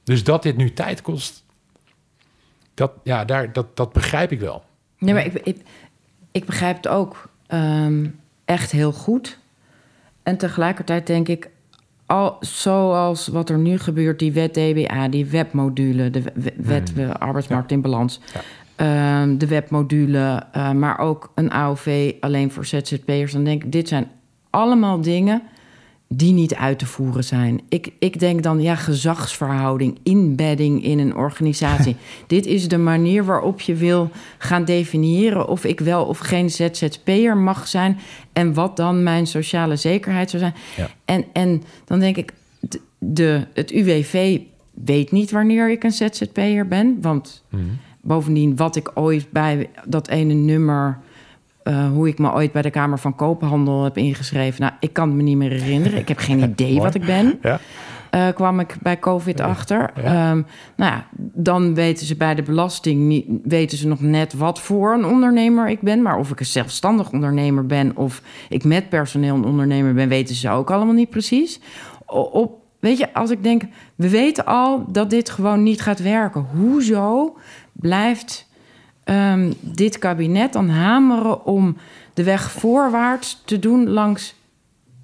Dus 0.04 0.24
dat 0.24 0.44
dit 0.44 0.58
nu 0.58 0.74
tijd 0.74 1.02
kost, 1.02 1.44
dat, 2.74 2.92
ja, 3.04 3.26
daar, 3.26 3.54
dat, 3.54 3.76
dat 3.78 3.94
begrijp 3.94 4.32
ik 4.32 4.40
wel. 4.40 4.64
Nee, 4.98 5.14
maar 5.14 5.26
ik, 5.26 5.34
ik, 5.34 5.62
ik 6.32 6.46
begrijp 6.46 6.76
het 6.76 6.88
ook 6.88 7.30
ehm, 7.48 8.08
echt 8.46 8.72
heel 8.72 8.92
goed. 8.92 9.40
En 10.24 10.38
tegelijkertijd 10.38 11.08
denk 11.08 11.28
ik, 11.28 11.50
al, 12.06 12.38
zoals 12.40 13.28
wat 13.28 13.50
er 13.50 13.58
nu 13.58 13.78
gebeurt, 13.78 14.20
die 14.20 14.32
wet 14.32 14.54
DBA, 14.54 15.08
die 15.08 15.26
webmodule, 15.26 16.10
de 16.10 16.24
wet 16.58 16.94
eh, 16.98 17.10
arbeidsmarkt 17.10 17.72
in 17.72 17.82
balans, 17.82 18.20
Ja. 18.34 18.42
ehm, 18.76 19.38
de 19.38 19.48
webmodule, 19.48 20.44
eh, 20.52 20.72
maar 20.72 21.00
ook 21.00 21.32
een 21.36 21.52
AOV 21.52 22.14
alleen 22.20 22.52
voor 22.52 22.66
ZZP'ers, 22.66 23.32
dan 23.32 23.44
denk 23.44 23.64
ik, 23.64 23.72
dit 23.72 23.88
zijn 23.88 24.08
allemaal 24.50 25.02
dingen 25.02 25.42
die 26.18 26.34
niet 26.34 26.56
uit 26.56 26.80
te 26.80 26.86
voeren 26.86 27.24
zijn. 27.24 27.62
Ik, 27.70 27.90
ik 28.00 28.20
denk 28.20 28.44
dan, 28.44 28.62
ja, 28.62 28.76
gezagsverhouding, 28.76 29.98
inbedding 30.04 30.84
in 30.84 31.00
een 31.00 31.16
organisatie. 31.16 31.96
Dit 32.28 32.46
is 32.46 32.68
de 32.68 32.78
manier 32.78 33.26
waarop 33.26 33.62
je 33.62 33.76
wil 33.76 34.10
gaan 34.38 34.66
definiëren 34.66 35.48
of 35.48 35.64
ik 35.64 35.80
wel 35.80 36.06
of 36.06 36.18
geen 36.18 36.50
ZZP'er 36.50 37.38
mag 37.38 37.68
zijn 37.68 38.00
en 38.34 38.54
wat 38.54 38.78
dan 38.78 39.04
mijn 39.04 39.28
sociale 39.28 39.76
zekerheid 39.76 40.30
zou 40.30 40.42
zijn. 40.42 40.56
Ja. 40.78 40.90
En, 41.06 41.26
en 41.34 41.64
dan 41.86 42.00
denk 42.00 42.18
ik, 42.18 42.34
de, 42.60 42.80
de, 43.00 43.48
het 43.54 43.72
UWV 43.72 44.40
weet 44.74 45.12
niet 45.12 45.32
wanneer 45.32 45.72
ik 45.72 45.84
een 45.84 45.92
ZZP'er 45.92 46.68
ben, 46.68 46.98
want 47.02 47.44
bovendien 48.02 48.56
wat 48.56 48.76
ik 48.76 48.92
ooit 48.94 49.32
bij 49.32 49.70
dat 49.86 50.08
ene 50.08 50.34
nummer 50.34 51.00
eh, 51.64 51.88
hoe 51.88 52.08
ik 52.08 52.20
me 52.20 52.34
ooit 52.34 52.52
bij 52.52 52.62
de 52.62 52.70
Kamer 52.70 53.00
van 53.00 53.16
Koophandel 53.16 53.84
heb 53.84 53.98
ingeschreven. 53.98 54.62
Nou, 54.62 54.74
ik 54.80 54.94
kan 54.94 55.08
het 55.08 55.18
me 55.18 55.24
niet 55.24 55.38
meer 55.38 55.52
herinneren. 55.52 56.00
Ik 56.00 56.08
heb 56.08 56.18
geen 56.18 56.44
idee 56.50 56.80
wat 56.80 56.96
ik 56.96 57.06
ben. 57.06 57.40
Ja. 57.42 57.60
Eh, 58.10 58.28
kwam 58.34 58.60
ik 58.60 58.76
bij 58.82 59.00
COVID 59.00 59.40
achter. 59.40 59.92
Ja. 59.96 60.04
Ehm, 60.04 60.42
nou 60.76 60.92
ja, 60.92 61.08
dan 61.34 61.74
weten 61.74 62.06
ze 62.06 62.16
bij 62.16 62.36
de 62.36 62.44
belasting 62.44 63.02
niet, 63.02 63.26
weten 63.44 63.78
ze 63.78 63.88
nog 63.88 64.02
net 64.02 64.34
wat 64.34 64.60
voor 64.60 64.94
een 64.94 65.06
ondernemer 65.06 65.70
ik 65.70 65.82
ben. 65.82 66.02
Maar 66.02 66.18
of 66.18 66.32
ik 66.32 66.40
een 66.40 66.46
zelfstandig 66.46 67.12
ondernemer 67.12 67.66
ben 67.66 67.98
of 67.98 68.22
ik 68.50 68.64
met 68.64 68.90
personeel 68.90 69.36
een 69.36 69.46
ondernemer 69.46 69.94
ben, 69.94 70.10
weten 70.10 70.36
ze 70.36 70.50
ook 70.50 70.72
allemaal 70.72 70.94
niet 70.94 71.10
precies. 71.10 71.60
Op, 72.06 72.62
weet 72.80 72.98
je, 72.98 73.14
als 73.14 73.30
ik 73.30 73.44
denk, 73.44 73.64
we 73.96 74.10
weten 74.10 74.46
al 74.46 74.92
dat 74.92 75.10
dit 75.10 75.30
gewoon 75.30 75.64
niet 75.64 75.82
gaat 75.82 76.02
werken. 76.02 76.46
Hoezo 76.56 77.38
blijft 77.72 78.43
ehm, 79.04 79.52
dit 79.60 80.00
kabinet 80.00 80.54
dan 80.54 80.70
hameren 80.70 81.46
om 81.46 81.78
de 82.14 82.24
weg 82.24 82.52
voorwaarts 82.52 83.42
te 83.46 83.60
doen 83.60 83.90
langs 83.90 84.36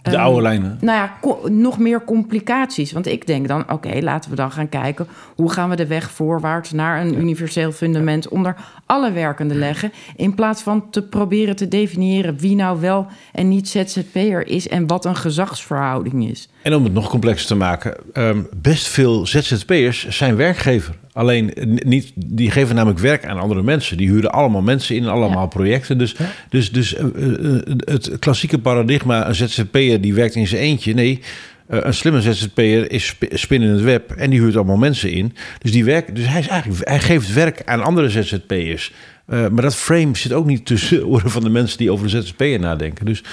De 0.01 0.09
Ehm, 0.09 0.19
oude 0.19 0.41
lijnen. 0.41 0.77
nou 0.81 0.97
ja, 0.97 1.13
nog 1.49 1.79
meer 1.79 2.03
complicaties. 2.03 2.91
Want 2.91 3.07
ik 3.07 3.27
denk 3.27 3.47
dan, 3.47 3.71
oké, 3.71 3.99
laten 4.01 4.29
we 4.29 4.35
dan 4.35 4.51
gaan 4.51 4.69
kijken... 4.69 5.07
hoe 5.35 5.51
gaan 5.51 5.69
we 5.69 5.75
de 5.75 5.87
weg 5.87 6.11
voorwaarts 6.11 6.71
naar 6.71 7.01
een 7.01 7.19
universeel 7.19 7.71
fundament... 7.71 8.27
onder 8.27 8.55
alle 8.85 9.11
werkenden 9.11 9.57
leggen... 9.57 9.91
in 10.15 10.35
plaats 10.35 10.61
van 10.61 10.89
te 10.89 11.03
proberen 11.03 11.55
te 11.55 11.67
definiëren... 11.67 12.37
wie 12.37 12.55
nou 12.55 12.79
wel 12.81 13.07
en 13.33 13.47
niet 13.47 13.69
ZZP'er 13.69 14.47
is... 14.47 14.67
en 14.67 14.87
wat 14.87 15.05
een 15.05 15.15
gezagsverhouding 15.15 16.29
is. 16.29 16.49
En 16.61 16.75
om 16.75 16.83
het 16.83 16.93
nog 16.93 17.09
complexer 17.09 17.47
te 17.47 17.55
maken, 17.55 17.95
ehm, 18.13 18.41
best 18.55 18.87
veel 18.87 19.27
ZZP'ers 19.27 20.07
zijn 20.07 20.35
werkgever. 20.35 20.95
Alleen 21.13 21.53
niet, 21.85 22.11
die 22.15 22.51
geven 22.51 22.75
namelijk 22.75 22.99
werk 22.99 23.25
aan 23.25 23.39
andere 23.39 23.61
mensen. 23.63 23.97
Die 23.97 24.09
huren 24.09 24.31
allemaal 24.31 24.61
mensen 24.61 24.95
in, 24.95 25.07
allemaal 25.07 25.41
Ja. 25.41 25.47
projecten. 25.47 25.97
Dus, 25.97 26.15
dus, 26.49 26.71
dus 26.71 26.95
eh, 26.95 27.05
eh, 27.05 27.61
het 27.79 28.19
klassieke 28.19 28.59
paradigma, 28.59 29.27
een 29.27 29.35
ZZP'er 29.35 30.01
die 30.01 30.13
werkt 30.13 30.35
in 30.35 30.47
zijn 30.47 30.61
eentje. 30.61 30.93
Nee, 30.93 31.19
eh, 31.67 31.79
een 31.81 31.93
slimme 31.93 32.21
ZZP'er 32.21 32.91
is 32.91 33.05
sp- 33.07 33.25
spin 33.29 33.61
in 33.61 33.69
het 33.69 33.81
web 33.81 34.11
en 34.11 34.29
die 34.29 34.39
huurt 34.39 34.55
allemaal 34.55 34.77
mensen 34.77 35.11
in. 35.11 35.33
Dus, 35.59 35.71
die 35.71 35.83
werk, 35.85 36.15
dus 36.15 36.25
hij, 36.27 36.39
is 36.39 36.47
eigenlijk, 36.47 36.87
hij 36.89 36.99
geeft 36.99 37.33
werk 37.33 37.61
aan 37.65 37.83
andere 37.83 38.09
ZZP'ers. 38.09 38.93
Eh, 39.25 39.47
maar 39.47 39.61
dat 39.61 39.75
frame 39.75 40.17
zit 40.17 40.33
ook 40.33 40.45
niet 40.45 40.65
tussen 40.65 40.97
de 40.97 41.07
oren 41.07 41.29
van 41.31 41.43
de 41.43 41.49
mensen 41.49 41.77
die 41.77 41.91
over 41.91 42.07
de 42.09 42.21
ZZP'er 42.21 42.59
nadenken. 42.59 43.05
Dus 43.05 43.23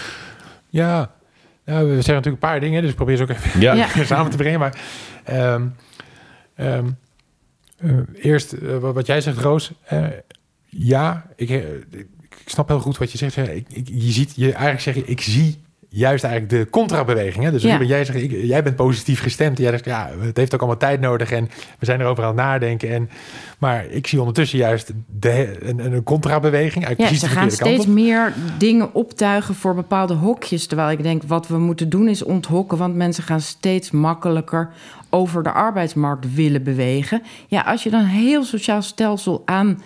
Ja, 0.71 1.11
nou, 1.65 1.79
we 1.87 1.95
zeggen 1.95 2.15
natuurlijk 2.15 2.43
een 2.43 2.49
paar 2.51 2.61
dingen, 2.61 2.81
dus 2.81 2.91
ik 2.91 2.97
probeer 2.97 3.17
ze 3.17 3.23
ook 3.23 3.29
even 3.31 3.61
ja, 3.61 3.75
Ja. 3.75 3.87
samen 4.05 4.31
te 4.31 4.37
brengen. 4.37 4.59
Maar 4.59 4.75
ehm, 5.25 5.63
ehm, 6.57 6.85
eh, 7.77 7.99
eerst 8.23 8.53
eh, 8.53 8.79
wat 8.79 9.07
jij 9.07 9.21
zegt, 9.21 9.39
Roos. 9.39 9.73
eh, 9.85 10.07
ja, 10.65 11.27
ik, 11.37 11.51
ik 11.51 12.09
snap 12.47 12.69
heel 12.69 12.81
goed 12.81 12.99
wat 12.99 13.13
je 13.13 13.19
zegt. 13.19 13.35
hè. 13.35 13.63
Je 13.85 14.13
ziet, 14.13 14.33
je 14.37 14.45
eigenlijk 14.45 14.81
zeg 14.81 14.95
je, 14.95 15.05
ik 15.05 15.21
zie 15.21 15.65
juist 15.89 16.25
eigenlijk 16.25 16.65
de 16.65 16.71
contrabeweging. 16.71 17.45
Hè? 17.45 17.51
Dus 17.51 17.63
Ja. 17.63 17.83
Jij, 17.83 18.05
zegt, 18.05 18.19
ik, 18.19 18.31
jij 18.31 18.63
bent 18.63 18.77
positief 18.77 19.21
gestemd. 19.21 19.59
Jij 19.59 19.71
zegt, 19.71 19.85
ja, 19.85 20.11
het 20.19 20.37
heeft 20.37 20.55
ook 20.55 20.61
allemaal 20.61 20.79
tijd 20.79 21.01
nodig 21.01 21.31
en 21.31 21.49
we 21.79 21.87
zijn 21.87 22.01
erover 22.01 22.23
aan 22.23 22.29
het 22.29 22.39
nadenken. 22.39 22.91
En, 22.91 23.11
maar 23.59 23.87
ik 23.87 24.07
zie 24.07 24.19
ondertussen 24.19 24.59
juist 24.59 24.93
de, 25.07 25.57
een, 25.69 25.93
een 25.93 26.03
contrabeweging. 26.03 26.89
Ja, 26.97 27.15
ze 27.15 27.27
gaan 27.29 27.51
steeds 27.51 27.87
meer 27.87 28.33
dingen 28.59 28.95
optuigen 28.95 29.55
voor 29.55 29.75
bepaalde 29.75 30.15
hokjes. 30.15 30.67
Terwijl 30.67 30.91
ik 30.91 31.03
denk, 31.03 31.23
wat 31.23 31.49
we 31.49 31.59
moeten 31.59 31.89
doen 31.89 32.09
is 32.09 32.23
onthokken. 32.23 32.79
Want 32.79 32.95
mensen 32.95 33.23
gaan 33.25 33.41
steeds 33.41 33.91
makkelijker 33.91 34.71
over 35.11 35.43
de 35.43 35.53
arbeidsmarkt 35.53 36.35
willen 36.35 36.63
bewegen. 36.63 37.23
Ja, 37.47 37.61
als 37.61 37.83
je 37.83 37.91
dan 37.91 38.01
een 38.01 38.07
heel 38.07 38.45
sociaal 38.45 38.83
stelsel 38.83 39.43
aan 39.45 39.83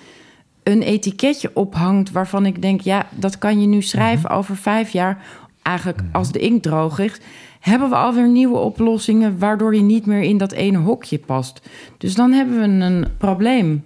een 0.63 0.83
etiketje 0.83 1.51
ophangt... 1.55 2.11
waarvan 2.11 2.47
ik 2.47 2.63
denk, 2.63 2.81
ja, 2.81 3.07
dat 3.11 3.39
kan 3.39 3.61
je 3.61 3.67
nu 3.67 3.83
schrijven 3.83 4.29
Mhm. 4.31 4.39
over 4.39 4.57
vijf 4.57 4.91
jaar... 4.91 5.23
eigenlijk 5.63 6.01
als 6.13 6.33
de 6.33 6.39
inkt 6.39 6.63
droog 6.63 6.99
is... 6.99 7.21
hebben 7.61 7.89
we 7.89 7.95
alweer 7.95 8.29
nieuwe 8.29 8.59
oplossingen... 8.59 9.39
waardoor 9.39 9.75
je 9.75 9.83
niet 9.83 10.07
meer 10.07 10.23
in 10.23 10.39
dat 10.39 10.53
ene 10.53 10.79
hokje 10.79 11.19
past. 11.19 11.61
Dus 11.99 12.15
dan 12.15 12.33
hebben 12.33 12.61
we 12.61 12.85
een 12.85 13.07
probleem. 13.19 13.85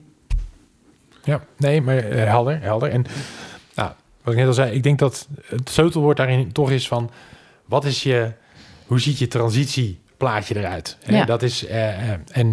Ja, 1.24 1.40
nee, 1.56 1.80
maar 1.80 1.96
eh, 1.96 2.26
helder, 2.26 2.60
helder. 2.62 2.90
En 2.90 3.04
nou, 3.74 3.90
wat 4.22 4.32
ik 4.32 4.38
net 4.38 4.48
al 4.48 4.54
zei, 4.54 4.72
ik 4.72 4.82
denk 4.82 4.98
dat 4.98 5.28
het 5.46 5.70
sleutelwoord 5.70 6.16
daarin 6.16 6.52
toch 6.52 6.70
is 6.70 6.88
van... 6.88 7.10
wat 7.64 7.84
is 7.84 8.02
je, 8.02 8.32
hoe 8.86 9.00
ziet 9.00 9.18
je 9.18 9.28
transitieplaatje 9.28 10.56
eruit? 10.56 10.98
Ja. 11.06 11.24
Dat 11.24 11.42
is, 11.42 11.66
eh, 11.66 12.10
eh, 12.10 12.18
en 12.32 12.52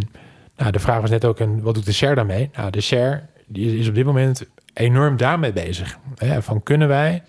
nou, 0.58 0.72
de 0.72 0.80
vraag 0.80 1.02
was 1.02 1.10
net 1.10 1.26
ook, 1.26 1.40
en 1.40 1.62
wat 1.62 1.74
doet 1.74 1.86
de 1.86 1.92
SER 1.92 2.16
daarmee? 2.16 2.50
Nou, 2.56 2.72
de 2.72 2.82
SER 2.82 3.30
die 3.48 3.78
is 3.78 3.88
op 3.88 3.96
dit 3.96 4.06
moment 4.06 4.46
enorm 4.74 5.18
daarmee 5.18 5.54
bezig. 5.54 5.98
Hè, 6.16 6.42
van 6.42 6.64
kunnen 6.64 6.88
wij 6.88 7.24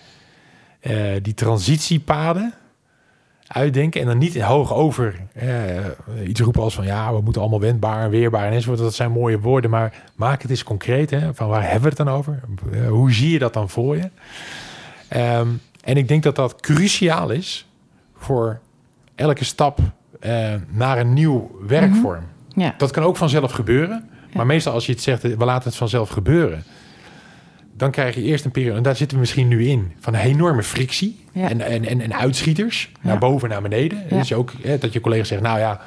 eh, 0.82 0.96
die 1.22 1.34
transitiepaden 1.34 2.54
uitdenken 3.46 4.00
en 4.00 4.06
dan 4.06 4.18
niet 4.18 4.40
hoog 4.40 4.74
over 4.74 5.20
eh, 5.32 5.48
iets 6.26 6.40
roepen 6.40 6.62
als 6.62 6.74
van 6.74 6.84
ja, 6.84 7.14
we 7.14 7.20
moeten 7.20 7.40
allemaal 7.40 7.60
wendbaar 7.60 8.04
en 8.04 8.10
weerbaar 8.10 8.46
en 8.46 8.52
enzovoort. 8.52 8.78
Dat 8.78 8.94
zijn 8.94 9.12
mooie 9.12 9.40
woorden, 9.40 9.70
maar 9.70 10.02
maak 10.16 10.42
het 10.42 10.50
eens 10.50 10.62
concreet. 10.62 11.10
Hè, 11.10 11.34
van 11.34 11.48
waar 11.48 11.62
hebben 11.62 11.82
we 11.82 11.88
het 11.88 11.96
dan 11.96 12.08
over? 12.08 12.40
Eh, 12.72 12.88
hoe 12.88 13.12
zie 13.12 13.30
je 13.30 13.38
dat 13.38 13.52
dan 13.52 13.68
voor 13.68 13.96
je? 13.96 14.10
Ehm, 15.08 15.48
en 15.84 15.96
ik 15.96 16.08
denk 16.08 16.22
dat 16.22 16.36
dat 16.36 16.60
cruciaal 16.60 17.30
is 17.30 17.68
voor 18.16 18.60
elke 19.14 19.44
stap 19.44 19.78
naar 20.68 20.98
een 20.98 21.12
nieuw 21.12 21.58
werkvorm. 21.66 22.24
Ja. 22.54 22.74
Dat 22.78 22.90
kan 22.90 23.02
ook 23.02 23.16
vanzelf 23.16 23.52
gebeuren. 23.52 24.08
Maar 24.34 24.46
meestal 24.46 24.72
als 24.72 24.86
je 24.86 24.92
het 24.92 25.02
zegt, 25.02 25.22
we 25.22 25.44
laten 25.44 25.68
het 25.68 25.78
vanzelf 25.78 26.08
gebeuren. 26.08 26.64
Dan 27.82 27.90
krijg 27.90 28.14
je 28.14 28.22
eerst 28.22 28.44
een 28.44 28.50
periode, 28.50 28.76
en 28.76 28.82
daar 28.82 28.96
zitten 28.96 29.16
we 29.16 29.22
misschien 29.22 29.48
nu 29.48 29.66
in, 29.66 29.92
van 30.00 30.14
een 30.14 30.20
enorme 30.20 30.62
frictie. 30.62 31.24
Ja. 31.32 31.48
En, 31.48 31.60
en, 31.60 31.84
en, 31.84 32.00
en 32.00 32.14
uitschieters, 32.14 32.90
naar 33.00 33.18
boven 33.18 33.48
en 33.48 33.52
naar 33.52 33.68
beneden. 33.68 34.04
Ja. 34.10 34.16
Dus 34.18 34.28
je 34.28 34.34
ook, 34.34 34.52
hè, 34.62 34.78
dat 34.78 34.92
je 34.92 35.00
collega 35.00 35.24
zegt, 35.24 35.42
nou 35.42 35.58
ja, 35.58 35.80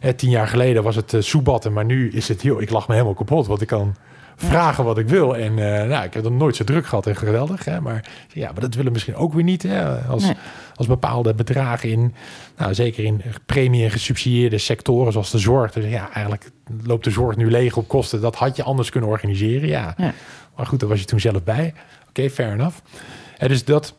hè, 0.00 0.12
tien 0.14 0.30
jaar 0.30 0.48
geleden 0.48 0.82
was 0.82 0.96
het 0.96 1.12
uh, 1.12 1.20
soebatten, 1.20 1.72
maar 1.72 1.84
nu 1.84 2.10
is 2.10 2.28
het, 2.28 2.42
joh, 2.42 2.62
ik 2.62 2.70
lach 2.70 2.88
me 2.88 2.94
helemaal 2.94 3.14
kapot. 3.14 3.46
Want 3.46 3.60
ik 3.60 3.66
kan 3.66 3.96
vragen 4.36 4.84
wat 4.84 4.98
ik 4.98 5.08
wil. 5.08 5.36
En 5.36 5.58
eh, 5.58 5.88
nou, 5.88 6.04
ik 6.04 6.14
heb 6.14 6.24
er 6.24 6.32
nooit 6.32 6.56
zo 6.56 6.64
druk 6.64 6.86
gehad 6.86 7.06
en 7.06 7.16
geweldig. 7.16 7.64
Hè, 7.64 7.80
maar 7.80 8.04
ja, 8.32 8.52
maar 8.52 8.60
dat 8.60 8.70
willen 8.70 8.86
we 8.86 8.92
misschien 8.92 9.16
ook 9.16 9.32
weer 9.32 9.44
niet. 9.44 9.62
Hè, 9.62 9.98
als, 9.98 10.24
Nee. 10.24 10.34
als 10.74 10.86
bepaalde 10.86 11.34
bedragen 11.34 11.90
in, 11.90 12.14
nou, 12.56 12.74
zeker 12.74 13.04
in 13.04 13.22
premie- 13.46 13.84
en 13.84 13.90
gesubsidieerde 13.90 14.58
sectoren 14.58 15.12
zoals 15.12 15.30
de 15.30 15.38
zorg. 15.38 15.72
Dus 15.72 15.84
ja, 15.84 16.10
eigenlijk 16.12 16.50
loopt 16.84 17.04
de 17.04 17.10
zorg 17.10 17.36
nu 17.36 17.50
leeg 17.50 17.76
op 17.76 17.88
kosten. 17.88 18.20
Dat 18.20 18.36
had 18.36 18.56
je 18.56 18.62
anders 18.62 18.90
kunnen 18.90 19.10
organiseren. 19.10 19.68
Ja. 19.68 19.94
Ja. 19.96 20.12
Maar 20.56 20.66
goed, 20.66 20.80
daar 20.80 20.88
was 20.88 21.00
je 21.00 21.04
toen 21.04 21.20
zelf 21.20 21.42
bij. 21.42 21.74
Oké, 22.08 22.30
fair 22.30 22.52
enough. 22.52 22.78
En 23.38 23.48
dus 23.48 23.64
dat, 23.64 23.94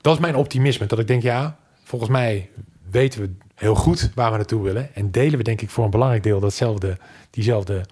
dat 0.00 0.14
is 0.14 0.20
mijn 0.20 0.36
optimisme. 0.36 0.86
Dat 0.86 0.98
ik 0.98 1.06
denk, 1.06 1.22
ja, 1.22 1.56
volgens 1.82 2.10
mij 2.10 2.50
weten 2.90 3.20
we 3.20 3.30
heel 3.54 3.74
goed 3.74 4.10
waar 4.14 4.30
we 4.30 4.36
naartoe 4.36 4.62
willen. 4.62 4.94
En 4.94 5.10
delen 5.10 5.38
we 5.38 5.44
denk 5.44 5.60
ik 5.60 5.70
voor 5.70 5.84
een 5.84 5.90
belangrijk 5.90 6.22
deel 6.22 6.40
datzelfde, 6.40 6.98
diezelfde 7.30 7.84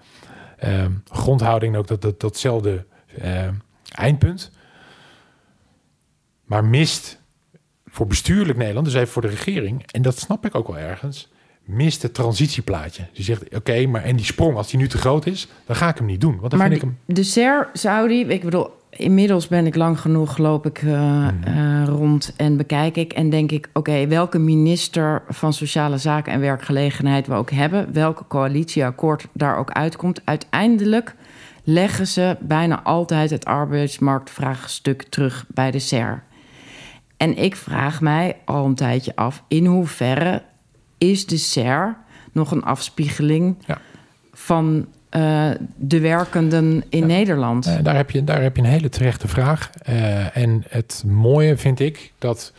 ehm, 0.57 0.91
grondhouding. 1.09 1.75
Ook 1.75 1.87
dat, 1.87 2.01
dat, 2.01 2.19
datzelfde 2.19 2.85
ehm, 3.17 3.53
eindpunt. 3.95 4.51
Maar 6.45 6.65
mist 6.65 7.21
voor 7.93 8.07
bestuurlijk 8.07 8.57
Nederland, 8.57 8.85
dus 8.85 8.95
even 8.95 9.07
voor 9.07 9.21
de 9.21 9.27
regering, 9.27 9.83
en 9.91 10.01
dat 10.01 10.17
snap 10.17 10.45
ik 10.45 10.55
ook 10.55 10.67
wel 10.67 10.77
ergens, 10.77 11.31
mist 11.65 12.01
het 12.01 12.13
transitieplaatje. 12.13 13.07
Die 13.13 13.23
zegt, 13.23 13.55
oké, 13.55 13.85
maar 13.85 14.03
en 14.03 14.15
die 14.15 14.25
sprong, 14.25 14.57
als 14.57 14.69
die 14.69 14.79
nu 14.79 14.87
te 14.87 14.97
groot 14.97 15.25
is, 15.25 15.47
dan 15.65 15.75
ga 15.75 15.89
ik 15.89 15.97
hem 15.97 16.05
niet 16.05 16.21
doen. 16.21 16.37
Want 16.37 16.49
dan 16.49 16.59
maar 16.59 16.69
vind 16.69 16.81
ik 16.81 16.87
hem... 16.87 17.15
de 17.15 17.23
SER 17.23 17.69
zou 17.73 18.07
die, 18.07 18.25
ik 18.25 18.43
bedoel, 18.43 18.69
inmiddels 18.89 19.47
ben 19.47 19.65
ik 19.65 19.75
lang 19.75 19.99
genoeg, 19.99 20.37
loop 20.37 20.65
ik 20.65 20.81
uh, 20.81 21.27
uh, 21.47 21.83
rond 21.85 22.33
en 22.37 22.57
bekijk 22.57 22.97
ik 22.97 23.13
en 23.13 23.29
denk 23.29 23.51
ik, 23.51 23.69
oké, 23.73 24.07
welke 24.07 24.37
minister 24.37 25.23
van 25.29 25.53
Sociale 25.53 25.97
Zaken 25.97 26.33
en 26.33 26.39
Werkgelegenheid 26.39 27.27
we 27.27 27.33
ook 27.33 27.51
hebben, 27.51 27.93
welke 27.93 28.27
coalitieakkoord 28.27 29.27
daar 29.33 29.57
ook 29.57 29.71
uitkomt, 29.71 30.21
uiteindelijk 30.23 31.15
leggen 31.63 32.07
ze 32.07 32.37
bijna 32.39 32.83
altijd 32.83 33.29
het 33.29 33.45
arbeidsmarktvraagstuk 33.45 35.03
terug 35.03 35.45
bij 35.47 35.71
de 35.71 35.79
SER. 35.79 36.23
En 37.17 37.37
ik 37.37 37.55
vraag 37.55 38.01
mij 38.01 38.35
al 38.45 38.65
een 38.65 38.75
tijdje 38.75 39.15
af, 39.15 39.43
in 39.47 39.65
hoeverre 39.65 40.41
is 41.09 41.25
de 41.25 41.37
SER 41.37 41.95
nog 42.31 42.51
een 42.51 42.63
afspiegeling 42.63 43.55
ja. 43.65 43.77
van 44.33 44.87
uh, 45.11 45.49
de 45.75 45.99
werkenden 45.99 46.83
in 46.89 46.99
ja. 46.99 47.05
Nederland? 47.05 47.67
Uh, 47.67 47.77
daar, 47.81 47.95
heb 47.95 48.11
je, 48.11 48.23
daar 48.23 48.41
heb 48.41 48.55
je 48.55 48.61
een 48.61 48.67
hele 48.67 48.89
terechte 48.89 49.27
vraag. 49.27 49.69
Uh, 49.89 50.37
en 50.37 50.63
het 50.69 51.03
mooie 51.07 51.57
vind 51.57 51.79
ik 51.79 52.13
dat, 52.17 52.53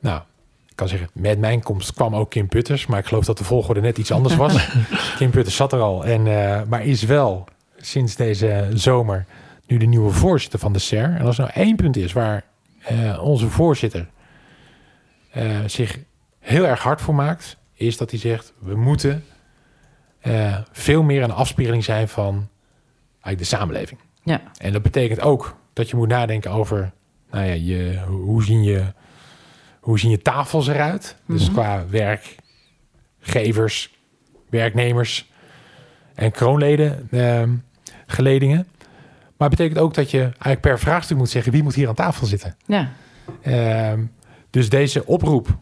nou, 0.00 0.20
ik 0.68 0.76
kan 0.76 0.88
zeggen, 0.88 1.08
met 1.12 1.38
mijn 1.38 1.62
komst 1.62 1.92
kwam 1.92 2.14
ook 2.14 2.30
Kim 2.30 2.48
Putters, 2.48 2.86
maar 2.86 2.98
ik 2.98 3.06
geloof 3.06 3.24
dat 3.24 3.38
de 3.38 3.44
volgorde 3.44 3.80
net 3.80 3.98
iets 3.98 4.10
anders 4.10 4.36
was. 4.36 4.68
Kim 5.18 5.30
Putters 5.30 5.56
zat 5.56 5.72
er 5.72 5.80
al, 5.80 6.04
en, 6.04 6.22
maar 6.68 6.84
is 6.84 7.02
wel 7.02 7.44
sinds 7.76 8.16
deze 8.16 8.68
zomer 8.74 9.24
nu 9.66 9.76
de 9.76 9.86
nieuwe 9.86 10.10
voorzitter 10.10 10.58
van 10.58 10.72
de 10.72 10.78
SER. 10.78 11.14
En 11.18 11.24
als 11.24 11.38
er 11.38 11.44
nou 11.44 11.66
één 11.66 11.76
punt 11.76 11.96
is 11.96 12.12
waar 12.12 12.44
onze 13.20 13.48
voorzitter 13.48 14.06
zich 15.66 15.98
heel 16.46 16.66
erg 16.66 16.82
hard 16.82 17.00
voor 17.00 17.14
maakt, 17.14 17.56
is 17.72 17.96
dat 17.96 18.10
hij 18.10 18.18
zegt: 18.18 18.52
we 18.58 18.76
moeten 18.76 19.24
uh, 20.22 20.58
veel 20.72 21.02
meer 21.02 21.22
een 21.22 21.32
afspiegeling 21.32 21.84
zijn 21.84 22.08
van 22.08 22.48
eigenlijk 23.10 23.38
de 23.38 23.56
samenleving. 23.56 24.00
Ja. 24.22 24.42
En 24.58 24.72
dat 24.72 24.82
betekent 24.82 25.20
ook 25.20 25.56
dat 25.72 25.90
je 25.90 25.96
moet 25.96 26.08
nadenken 26.08 26.50
over, 26.50 26.92
nou 27.30 27.46
ja, 27.46 27.52
je, 27.52 28.00
hoe 28.06 28.44
zien 28.44 28.62
je, 28.62 28.84
hoe 29.80 29.98
zien 29.98 30.10
je 30.10 30.22
tafels 30.22 30.66
eruit? 30.66 31.16
Mm 31.18 31.22
-hmm. 31.26 31.36
Dus 31.36 31.52
qua 31.52 31.84
werkgevers, 31.88 33.94
werknemers 34.50 35.30
en 36.14 36.30
kroonleden 36.30 37.08
geledingen. 38.06 38.68
Maar 39.36 39.48
het 39.48 39.58
betekent 39.58 39.78
ook 39.78 39.94
dat 39.94 40.10
je 40.10 40.20
eigenlijk 40.20 40.60
per 40.60 40.78
vraagstuk 40.78 41.16
moet 41.16 41.30
zeggen... 41.30 41.52
wie 41.52 41.62
moet 41.62 41.74
hier 41.74 41.88
aan 41.88 41.94
tafel 41.94 42.26
zitten? 42.26 42.56
Ja. 42.66 42.92
Uh, 43.42 43.92
dus 44.50 44.68
deze 44.68 45.06
oproep 45.06 45.58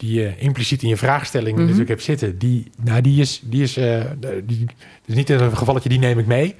die 0.00 0.20
je 0.20 0.34
impliciet 0.38 0.82
in 0.82 0.88
je 0.88 0.96
vraagstelling 0.96 1.50
mm 1.50 1.56
-hmm. 1.56 1.62
natuurlijk 1.62 1.88
hebt 1.88 2.02
zitten... 2.02 2.38
die, 2.38 2.70
nou, 2.76 3.00
die 3.00 3.20
is, 3.20 3.40
die 3.44 3.62
is, 3.62 3.78
uh, 3.78 4.04
die, 4.44 4.66
is 5.04 5.14
niet 5.14 5.30
een 5.30 5.56
gevalletje, 5.56 5.88
die 5.88 5.98
neem 5.98 6.18
ik 6.18 6.26
mee. 6.26 6.54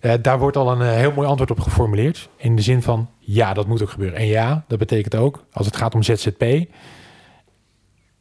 Uh, 0.00 0.12
daar 0.22 0.38
wordt 0.38 0.56
al 0.56 0.72
een 0.72 0.96
heel 0.96 1.12
mooi 1.12 1.28
antwoord 1.28 1.50
op 1.50 1.60
geformuleerd. 1.60 2.28
In 2.36 2.56
de 2.56 2.62
zin 2.62 2.82
van, 2.82 3.08
ja, 3.18 3.54
dat 3.54 3.66
moet 3.66 3.82
ook 3.82 3.90
gebeuren. 3.90 4.18
En 4.18 4.26
ja, 4.26 4.64
dat 4.68 4.78
betekent 4.78 5.14
ook, 5.14 5.44
als 5.52 5.66
het 5.66 5.76
gaat 5.76 5.94
om 5.94 6.02
ZZP... 6.02 6.42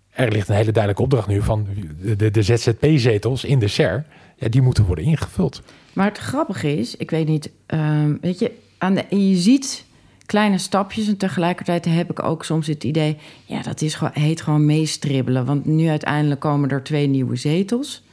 er 0.09 0.32
ligt 0.32 0.49
een 0.49 0.55
hele 0.55 0.72
duidelijke 0.72 1.01
opdracht 1.01 1.28
nu 1.28 1.41
van 1.41 1.67
de, 2.01 2.15
de, 2.15 2.32
de 2.32 2.43
ZZP-zetels 2.43 3.43
in 3.43 3.59
de 3.59 3.67
SER... 3.67 4.05
Ja, 4.36 4.49
die 4.49 4.61
moeten 4.61 4.86
worden 4.86 5.05
ingevuld. 5.05 5.61
Maar 5.93 6.05
het 6.05 6.17
grappige 6.17 6.78
is, 6.78 6.95
ik 6.95 7.11
weet 7.11 7.28
niet, 7.28 7.51
um, 7.67 8.17
weet 8.22 8.39
je, 8.39 8.51
aan 8.78 8.93
de, 8.93 9.01
en 9.01 9.30
je 9.30 9.36
ziet 9.36 9.86
kleine 10.30 10.58
stapjes 10.58 11.08
en 11.08 11.18
tegelijkertijd 11.18 11.86
heb 11.86 12.10
ik 12.10 12.24
ook 12.24 12.46
soms 12.46 12.68
het 12.68 12.84
idee, 12.84 13.18
ja, 13.46 13.62
dat 13.62 13.82
is 13.82 13.96
gewoon, 13.96 14.14
heet 14.14 14.42
gewoon 14.42 14.66
meestribbelen. 14.66 15.46
Want 15.46 15.66
nu 15.66 15.88
uiteindelijk 15.88 16.40
komen 16.40 16.70
er 16.70 16.84
twee 16.84 17.08
nieuwe 17.08 17.36
zetels, 17.36 18.04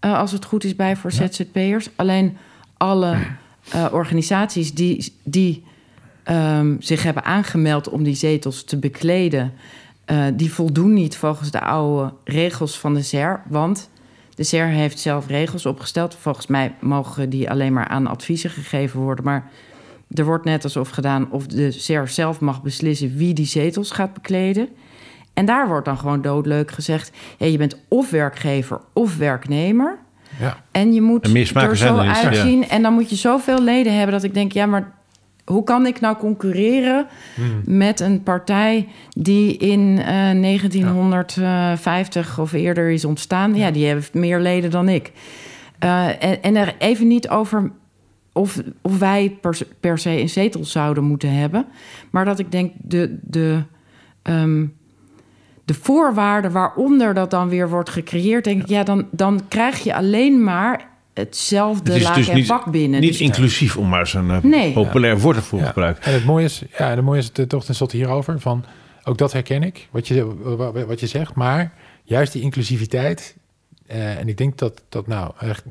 uh, 0.00 0.18
als 0.18 0.32
het 0.32 0.44
goed 0.44 0.64
is 0.64 0.76
bij 0.76 0.96
voor 0.96 1.10
ja. 1.12 1.26
ZZP'ers. 1.26 1.88
Alleen 1.96 2.36
alle 2.76 3.16
uh, 3.74 3.86
organisaties 3.92 4.74
die, 4.74 5.12
die 5.22 5.64
um, 6.30 6.76
zich 6.80 7.02
hebben 7.02 7.24
aangemeld 7.24 7.88
om 7.88 8.02
die 8.02 8.14
zetels 8.14 8.64
te 8.64 8.76
bekleden, 8.76 9.52
uh, 10.06 10.24
die 10.34 10.52
voldoen 10.52 10.92
niet 10.92 11.16
volgens 11.16 11.50
de 11.50 11.60
oude 11.60 12.12
regels 12.24 12.78
van 12.78 12.94
de 12.94 13.02
SER, 13.02 13.42
want 13.48 13.90
de 14.34 14.44
SER 14.44 14.66
heeft 14.66 14.98
zelf 14.98 15.26
regels 15.26 15.66
opgesteld. 15.66 16.14
Volgens 16.14 16.46
mij 16.46 16.74
mogen 16.80 17.30
die 17.30 17.50
alleen 17.50 17.72
maar 17.72 17.88
aan 17.88 18.06
adviezen 18.06 18.50
gegeven 18.50 19.00
worden. 19.00 19.24
Maar 19.24 19.50
er 20.14 20.24
wordt 20.24 20.44
net 20.44 20.64
alsof 20.64 20.88
gedaan 20.88 21.30
of 21.30 21.46
de 21.46 21.70
SER 21.70 22.08
zelf 22.08 22.40
mag 22.40 22.62
beslissen 22.62 23.16
wie 23.16 23.34
die 23.34 23.46
zetels 23.46 23.90
gaat 23.90 24.12
bekleden. 24.12 24.68
En 25.34 25.44
daar 25.44 25.68
wordt 25.68 25.84
dan 25.84 25.98
gewoon 25.98 26.22
doodleuk 26.22 26.70
gezegd: 26.70 27.12
ja, 27.38 27.46
je 27.46 27.58
bent 27.58 27.76
of 27.88 28.10
werkgever 28.10 28.80
of 28.92 29.16
werknemer. 29.16 29.98
Ja. 30.40 30.56
En 30.70 30.92
je 30.92 31.00
moet 31.00 31.24
en 31.24 31.36
er 31.54 31.76
zo 31.76 31.96
uitzien. 31.96 32.60
Ja. 32.60 32.68
En 32.68 32.82
dan 32.82 32.92
moet 32.92 33.10
je 33.10 33.16
zoveel 33.16 33.62
leden 33.62 33.94
hebben 33.94 34.12
dat 34.12 34.22
ik 34.22 34.34
denk: 34.34 34.52
ja, 34.52 34.66
maar 34.66 34.92
hoe 35.44 35.64
kan 35.64 35.86
ik 35.86 36.00
nou 36.00 36.16
concurreren 36.16 37.06
hmm. 37.34 37.62
met 37.64 38.00
een 38.00 38.22
partij 38.22 38.88
die 39.08 39.56
in 39.56 39.80
uh, 39.80 40.04
1950 40.40 42.36
ja. 42.36 42.42
of 42.42 42.52
eerder 42.52 42.90
is 42.90 43.04
ontstaan? 43.04 43.54
Ja, 43.54 43.70
die 43.70 43.86
heeft 43.86 44.14
meer 44.14 44.40
leden 44.40 44.70
dan 44.70 44.88
ik. 44.88 45.12
Uh, 45.84 46.24
en, 46.24 46.42
en, 46.42 46.56
er 46.56 46.74
even 46.78 47.06
niet 47.06 47.28
over 47.28 47.70
of, 48.32 48.62
of 48.80 48.98
wij 48.98 49.38
per, 49.40 49.58
per, 49.80 49.98
se 49.98 50.10
een 50.10 50.28
zetel 50.28 50.64
zouden 50.64 51.04
moeten 51.04 51.32
hebben, 51.32 51.66
maar 52.10 52.24
dat 52.24 52.38
ik 52.38 52.52
denk 52.52 52.72
de. 52.80 53.18
de 53.22 53.62
um, 54.22 54.80
de 55.64 55.74
voorwaarden 55.74 56.52
waaronder 56.52 57.14
dat 57.14 57.30
dan 57.30 57.48
weer 57.48 57.68
wordt 57.68 57.90
gecreëerd, 57.90 58.44
denk 58.44 58.62
ik, 58.62 58.68
ja, 58.68 58.82
dan, 58.82 59.08
dan 59.10 59.40
krijg 59.48 59.78
je 59.78 59.94
alleen 59.94 60.44
maar 60.44 60.88
hetzelfde 61.14 61.92
het 61.92 62.02
laag 62.02 62.16
dus 62.16 62.28
en 62.28 62.36
niet, 62.36 62.46
pak 62.46 62.70
binnen. 62.70 63.00
Niet 63.00 63.10
dus 63.10 63.20
inclusief, 63.20 63.76
om 63.76 63.88
maar 63.88 64.06
zo'n 64.06 64.26
uh, 64.26 64.42
nee. 64.42 64.72
populair 64.72 65.18
woord 65.18 65.36
ervoor 65.36 65.58
ja. 65.58 65.66
gebruiken. 65.66 66.04
En 66.04 66.12
het 66.12 66.24
mooie 66.24 66.44
is, 66.44 66.62
ja, 66.78 66.94
de 66.94 67.02
mooie 67.02 67.18
is 67.18 67.30
het 67.32 67.48
toch 67.48 67.64
tenslotte 67.64 67.96
hierover. 67.96 68.40
Van, 68.40 68.64
ook 69.04 69.18
dat 69.18 69.32
herken 69.32 69.62
ik, 69.62 69.88
wat 69.90 70.08
je, 70.08 70.84
wat 70.86 71.00
je 71.00 71.06
zegt. 71.06 71.34
Maar 71.34 71.72
juist 72.04 72.32
die 72.32 72.42
inclusiviteit. 72.42 73.36
Uh, 73.90 74.18
en 74.18 74.28
ik 74.28 74.36
denk 74.36 74.58
dat, 74.58 74.82
dat 74.88 75.06
nou, 75.06 75.32
echt, 75.38 75.64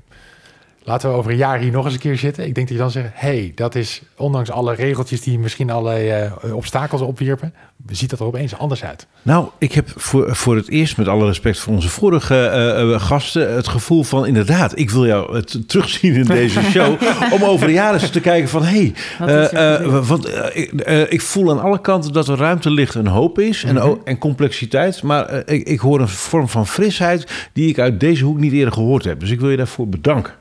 laten 0.83 1.09
we 1.09 1.15
over 1.15 1.31
een 1.31 1.37
jaar 1.37 1.59
hier 1.59 1.71
nog 1.71 1.85
eens 1.85 1.93
een 1.93 1.99
keer 1.99 2.17
zitten. 2.17 2.45
Ik 2.45 2.55
denk 2.55 2.67
dat 2.67 2.77
je 2.77 2.83
dan 2.83 2.91
zegt, 2.91 3.09
hey, 3.13 3.51
dat 3.55 3.75
is 3.75 4.01
ondanks 4.17 4.51
alle 4.51 4.73
regeltjes 4.73 5.21
die 5.21 5.39
misschien 5.39 5.69
allerlei 5.69 6.31
uh, 6.45 6.55
obstakels 6.55 7.01
opwierpen, 7.01 7.53
ziet 7.87 8.09
dat 8.09 8.19
er 8.19 8.25
opeens 8.25 8.57
anders 8.57 8.83
uit. 8.83 9.07
Nou, 9.21 9.47
ik 9.57 9.71
heb 9.71 9.89
voor, 9.95 10.35
voor 10.35 10.55
het 10.55 10.69
eerst, 10.69 10.97
met 10.97 11.07
alle 11.07 11.25
respect 11.25 11.59
voor 11.59 11.73
onze 11.73 11.89
vorige 11.89 12.51
uh, 12.77 12.89
uh, 12.89 13.01
gasten, 13.01 13.53
het 13.53 13.67
gevoel 13.67 14.03
van 14.03 14.25
inderdaad, 14.25 14.79
ik 14.79 14.89
wil 14.89 15.05
jou 15.05 15.35
het 15.35 15.69
terugzien 15.69 16.13
in 16.13 16.25
deze 16.25 16.61
show, 16.71 17.01
om 17.31 17.43
over 17.43 17.67
de 17.67 17.73
jaren 17.73 18.01
eens 18.01 18.09
te 18.09 18.21
kijken 18.21 18.49
van, 18.49 18.63
hé, 18.63 18.93
hey, 19.17 19.89
want 20.01 20.27
ik, 20.53 20.71
ik, 21.09 21.21
voel 21.21 21.51
aan 21.51 21.61
alle 21.61 21.81
kanten 21.81 22.13
dat 22.13 22.27
er 22.27 22.37
ruimte 22.37 22.71
ligt 22.71 22.95
en 22.95 23.07
hoop 23.07 23.39
is 23.39 23.63
en, 23.63 23.75
mm-hmm. 23.75 24.01
en 24.03 24.17
complexiteit, 24.17 25.03
maar 25.03 25.49
ik, 25.49 25.67
ik 25.67 25.79
hoor 25.79 25.99
een 25.99 26.07
vorm 26.07 26.47
van 26.47 26.67
frisheid 26.67 27.49
die 27.53 27.69
ik 27.69 27.79
uit 27.79 27.99
deze 27.99 28.23
hoek 28.23 28.37
niet 28.37 28.53
eerder 28.53 28.73
gehoord 28.73 29.03
heb. 29.03 29.19
Dus 29.19 29.29
ik 29.29 29.39
wil 29.39 29.49
je 29.49 29.57
daarvoor 29.57 29.87
bedanken. 29.87 30.33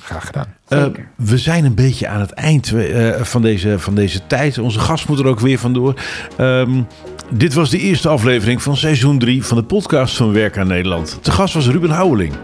Graag 0.00 0.26
gedaan. 0.26 0.46
Uh, 0.68 0.84
we 1.16 1.38
zijn 1.38 1.64
een 1.64 1.74
beetje 1.74 2.08
aan 2.08 2.20
het 2.20 2.30
eind 2.30 2.70
uh, 2.70 3.20
van, 3.20 3.42
deze, 3.42 3.78
van 3.78 3.94
deze 3.94 4.26
tijd. 4.26 4.58
Onze 4.58 4.78
gast 4.78 5.08
moet 5.08 5.18
er 5.18 5.26
ook 5.26 5.40
weer 5.40 5.58
vandoor. 5.58 5.94
Um, 6.40 6.86
dit 7.30 7.54
was 7.54 7.70
de 7.70 7.78
eerste 7.78 8.08
aflevering 8.08 8.62
van 8.62 8.76
seizoen 8.76 9.18
3 9.18 9.44
van 9.44 9.56
de 9.56 9.62
podcast 9.62 10.16
van 10.16 10.32
Werk 10.32 10.58
aan 10.58 10.66
Nederland. 10.66 11.18
De 11.22 11.30
gast 11.30 11.54
was 11.54 11.68
Ruben 11.68 11.90
Houweling. 11.90 12.34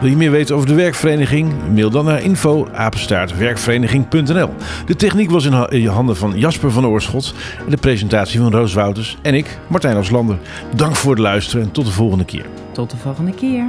Wil 0.00 0.10
je 0.10 0.16
meer 0.16 0.30
weten 0.30 0.54
over 0.54 0.68
de 0.68 0.74
werkvereniging? 0.74 1.52
Mail 1.74 1.90
dan 1.90 2.04
naar 2.04 2.22
info 2.22 2.68
apenstaartwerkvereniging.nl. 2.72 4.50
De 4.86 4.96
techniek 4.96 5.30
was 5.30 5.44
in, 5.44 5.68
in 5.68 5.86
handen 5.86 6.16
van 6.16 6.38
Jasper 6.38 6.70
van 6.70 6.86
Oorschot. 6.86 7.34
En 7.64 7.70
de 7.70 7.76
presentatie 7.76 8.40
van 8.40 8.50
Roos 8.50 8.74
Wouters 8.74 9.16
en 9.22 9.34
ik, 9.34 9.58
Martijn 9.68 9.96
Afslander. 9.96 10.38
Dank 10.76 10.96
voor 10.96 11.10
het 11.10 11.20
luisteren 11.20 11.64
en 11.66 11.72
tot 11.72 11.84
de 11.86 11.92
volgende 11.92 12.24
keer. 12.24 12.46
Tot 12.72 12.90
de 12.90 12.96
volgende 12.96 13.34
keer. 13.34 13.64